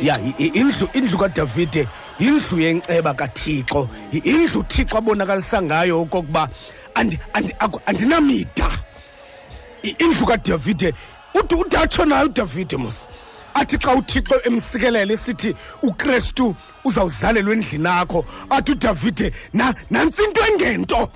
[0.01, 1.87] Ya indlu indlu kadavide
[2.19, 3.89] indlu yenceba kathixo.
[4.11, 6.49] Indlu uthixo abonakalisa ngayo okokuba
[7.85, 8.69] andinamida
[9.83, 10.93] indlu kadavide
[11.33, 13.07] uthi uthi naye udavide mos
[13.53, 16.55] athi xa uthixo emsikelela esithi ukristu
[16.85, 21.09] uzawuzalelwa endlini akho athi udavide "Na- nantsi into engento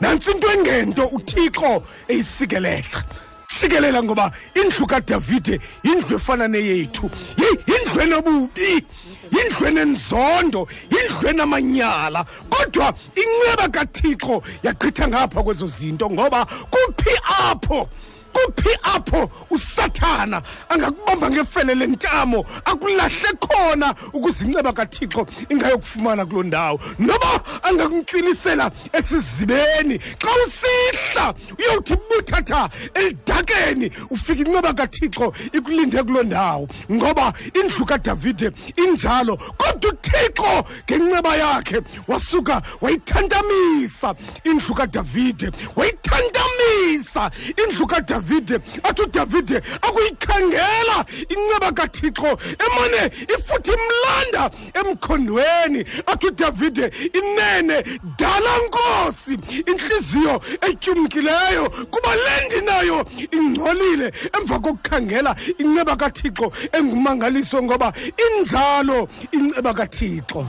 [0.00, 3.04] nantsi into engento uthixo eyisikelela.
[3.48, 8.84] Sikelela ngoba indlu kadavide yindlu efana neyethu Yi- yindlu enobubi
[9.32, 17.10] yindlu enzondo yindlu amanyala kodwa inceba kathixo yagqitha ngapha kwezo zinto ngoba kuphi
[17.50, 17.88] apho
[18.36, 20.42] kuphi apho usathana.
[20.68, 26.80] Angakubamba ngefele lentamo akulahle khona ukuze inceba kathixo ingayokufumana kuloo ndawo.
[26.98, 36.68] Noba angakuntywilisela esizibeni xa usihla uyowuthi buthatha elidakeni ufika inceba kathixo ikulinde kuloo ndawo.
[36.92, 44.14] Ngoba indlu kadavide injalo kodwa uthixo ngenceba yakhe wasuka wayithantamisa.
[44.44, 47.30] Indlu kadavide wayithantamisa.
[47.56, 48.25] Indlu kadavide
[48.82, 51.04] athi udavide akuyikhangela.
[51.28, 55.84] Inceba kathixo emane ifuthi imlanda emkhondweni.
[56.06, 57.82] Athi udavide inene
[58.18, 59.38] dala nkosi.
[59.66, 64.12] Inhliziyo etyumkileyo kuba le ndinayo ingcolile.
[64.32, 67.92] Emva kokukhangela inceba kathixo engumangaliso ngoba
[68.26, 70.46] injalo inceba kathixo.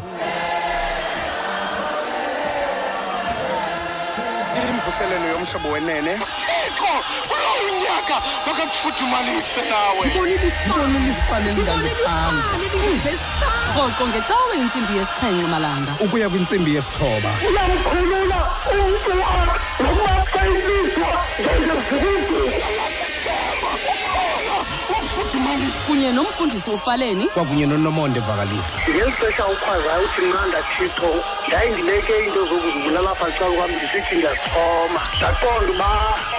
[4.87, 6.17] Imvuselelo yomhlobo wenene.
[6.17, 6.93] Thixo
[7.67, 8.15] unyaka
[8.47, 10.05] makakufudumalise nawe.
[13.75, 15.91] Rhoqo ngecawe intsimbi yesixhenxe malanga.
[15.99, 17.29] Ukuya kwintsimbi yesithoba.
[17.47, 18.39] Uyamkhulula
[18.71, 19.11] umntu
[19.79, 20.41] nokuba xa
[25.53, 27.27] ilizwa kunye nomfundisi ufaleni.
[27.27, 33.71] Kwakunye nonomonde vakalisa ngeli xesha ukhwazayo uthi mnanda thixo ndayindibeke into zokuzibulala apha xa kwam
[33.71, 35.89] ndisithi ndiyazixhoma ndaqonda uba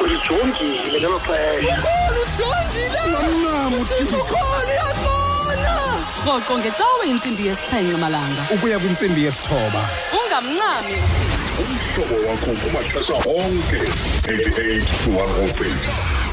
[0.01, 1.76] ulijongile ngelo xesha.
[6.24, 8.43] Rhoqo ngecawe intsimbi yesixhenxe malanga.
[8.55, 9.82] Ukuya kwintsimbi yesithoba.
[10.18, 10.97] Ungamncami.
[11.59, 13.80] Umhlobo wakho kumaxesha onke
[14.28, 16.27] 88 to 106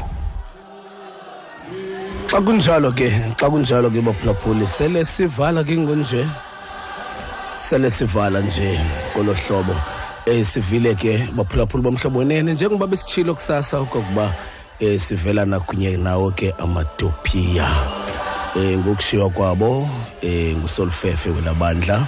[2.26, 3.06] xa kunjalo ke
[3.38, 6.26] xa kunjalo ke baphulaphuli sele sivala ke ngonje
[7.58, 8.74] sele sivala nje
[9.14, 9.74] kolo hlobo
[10.26, 14.34] eh sivile ke baphulaphuli bomhlobo wenene njengoba besitshilo kusasa okokuba
[14.80, 17.68] eh sivela nakunye nawo ke amatopiya
[18.58, 19.88] eh ngokushiwa kwabo
[20.22, 22.06] eh ngusolfefe welabandla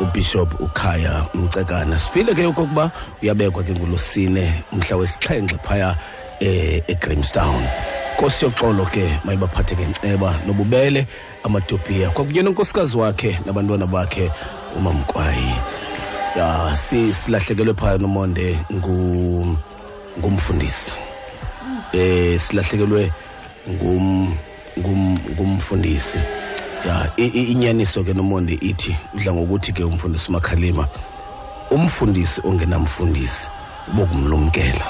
[0.00, 1.98] ubishop ukhaya mcekana.
[1.98, 2.90] Sifile ke okokuba
[3.22, 5.96] uyabekwa ke ngolosine umhla wesixhenxe phaya
[6.40, 7.62] eh eGrahamstown
[8.12, 11.06] Nkosi yoxolo ke mayibaphathe ngenceba nobubele
[11.42, 14.30] amatopiya kwakunye nonkosikazi wakhe nabantwana bakhe
[14.76, 15.54] umamkwayi
[16.36, 19.56] ya si silahlekelwe phaya nomonde ngu
[20.18, 20.92] ngumfundisi.
[21.92, 23.12] Eh silahlekelwe
[23.70, 24.36] ngum
[24.78, 26.18] ngum ngumfundisi.
[26.86, 30.88] Ya inyaniso ke nomonde ithi udla ngokuthi ke umfundisi umakhalima
[31.70, 33.48] umfundisi ongenamfundisi
[33.94, 34.86] bokumlumkela.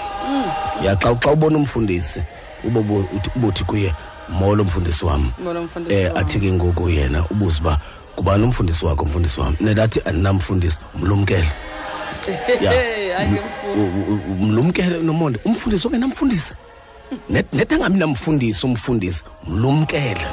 [0.84, 2.22] Ya xa ubona umfundisi
[2.68, 3.94] uthi- ubuthi kuye
[4.28, 5.32] molo mfundisi wami.
[5.94, 7.78] Eh athi ke ngoku yena ubuze uba
[8.16, 9.56] kubani umfundisi wakho mfundisi wami?
[9.60, 11.48] Nelathi andinamfundisi mlumkele
[12.60, 12.72] ya.
[13.16, 16.54] Hayi ngemfundo mlumkele nomonde umfundisi ongenamfundisi
[17.30, 20.26] Net- angabi namfundisi umfundisi mlumkele.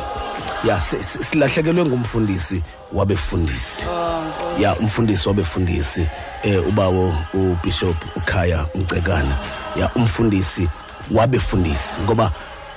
[0.64, 2.62] Ya si- si- silahlekelwe ngumfundisi
[2.94, 3.88] wabefundisi.
[4.60, 6.06] Ya umfundisi wabefundisi
[6.44, 9.38] eh ubawo ubishop ukhaya umcekana.
[9.76, 10.70] Ya umfundisi
[11.12, 12.32] wabefundisi ngoba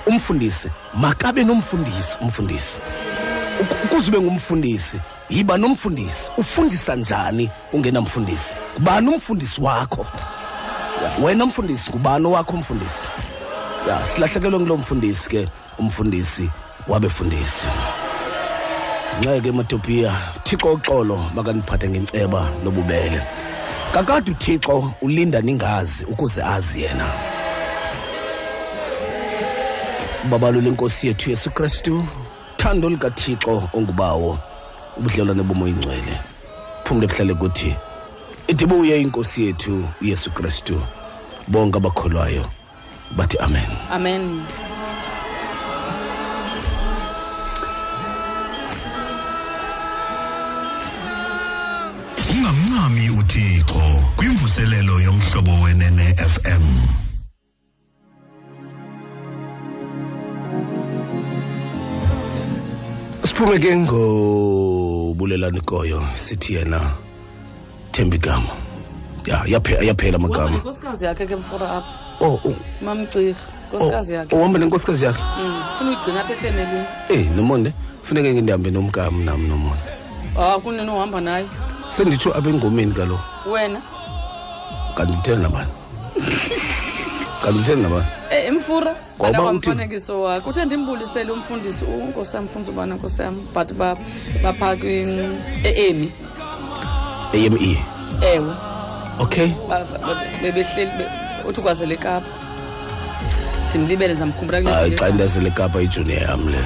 [0.05, 2.79] umfundisi makabe nomfundisi umfundisi.
[3.61, 4.97] Uk- ukuze ube ngumfundisi
[5.29, 10.05] yiba nomfundisi ufundisa njani ungenamfundisi kubani umfundisi wakho?
[11.23, 13.03] Wena mfundisi ngubani owakho umfundisi?
[13.89, 15.47] Ya silahlekelwe ngulo mfundisi ke
[15.77, 16.49] umfundisi
[16.87, 17.67] wabefundisi.
[19.19, 23.21] Nceke matopiya thixo uxolo makaniphathe ngenceba nobubele.
[23.93, 27.05] Kakade uthixo ulinda ningazi ukuze azi yena.
[30.25, 32.05] Ubabalo lenkosi yethu yesu kristu
[32.57, 34.39] thando likathixo ongubawo
[34.97, 36.19] ubudlelwane bomoya ingcwele.
[36.83, 37.75] Phumle kuhlale kuthi
[38.47, 40.81] idibuye inkosi yethu uyesu kristu
[41.47, 42.45] bonke abakholwayo
[43.17, 43.71] bathi amen.
[43.91, 44.41] Amen.
[52.31, 56.15] Ungamncami uthixo kwimvuselelo yomhlobo wenene
[63.33, 66.91] siphume ke ngobulelani koyo sithi yena
[67.91, 68.53] thembigama
[69.25, 69.41] ya
[69.81, 70.61] yaphela amagama
[71.01, 71.83] yakhe ke apha.
[72.21, 73.33] Oh oh, mamcirha
[73.73, 74.35] nkosikazi yakhe.
[74.35, 75.23] uhamba nenkosikazi yakhe.
[75.77, 77.73] Funa uyigcina apha efemelini eyi nomonde
[78.03, 79.81] funeke ke ndihambe nomkam nam nomonde.
[80.35, 81.47] Haw kunini uhamba naye.
[81.89, 83.49] Senditsho apha engomeni kaloku.
[83.49, 83.81] Wena?
[84.95, 85.71] Kanti uthela nabani
[87.43, 88.05] kanti utheni laba.
[88.31, 90.49] E mfura akamfanekiso wakho.
[90.49, 93.47] Uthe ndimbulisele umfundisi unkosi yam mfundisi ubana nkosi yam?
[93.53, 93.65] Ba
[94.43, 96.11] baphaa e-emi
[97.33, 97.77] e-eme
[98.21, 98.53] ewe.
[99.19, 99.49] Okay.
[100.41, 101.05] Bebehleli
[101.45, 102.27] uthi ukwazele kapa.
[103.69, 104.61] Ndimlibele ndizamkhumbula
[104.97, 106.57] xa ndazele kapa ijuniya yam le.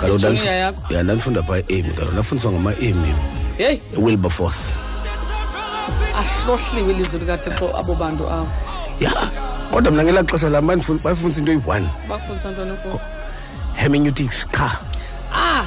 [0.00, 0.94] Kalokuya yakho?
[0.94, 3.14] Ya ndandifunda phaa emi kaloku ndafundiswa ngama-emi.
[3.56, 4.72] Heyi wilberforce
[6.18, 8.48] ahlohliwe ilizwi likathixo abo bantu abo
[9.00, 9.12] ya.
[9.72, 11.88] Kodwa mna ngelaa xesha lam bayifundisa into eyi-one.
[12.08, 12.72] Bakufundisa ntoni
[13.78, 14.70] hermeneutics qha.
[15.32, 15.64] Ah!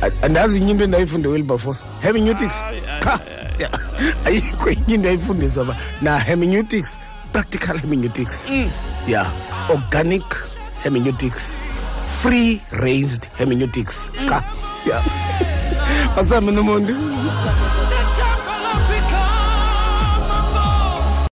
[0.24, 2.56] Andazi inye into endayifunde wilberforce hermeneutics
[3.00, 3.20] qha.
[4.24, 5.76] ayikho inye into ayifundiswa ba.
[6.02, 6.96] Na hermeneutics
[7.32, 8.50] practical hermeneutics.
[9.08, 9.26] Ya.
[9.68, 10.24] Organic
[10.82, 11.56] hermeneutics.
[12.22, 14.42] Free ranged hermeneutics qha.
[14.86, 15.04] Ya.
[16.16, 16.94] Asambe nomonde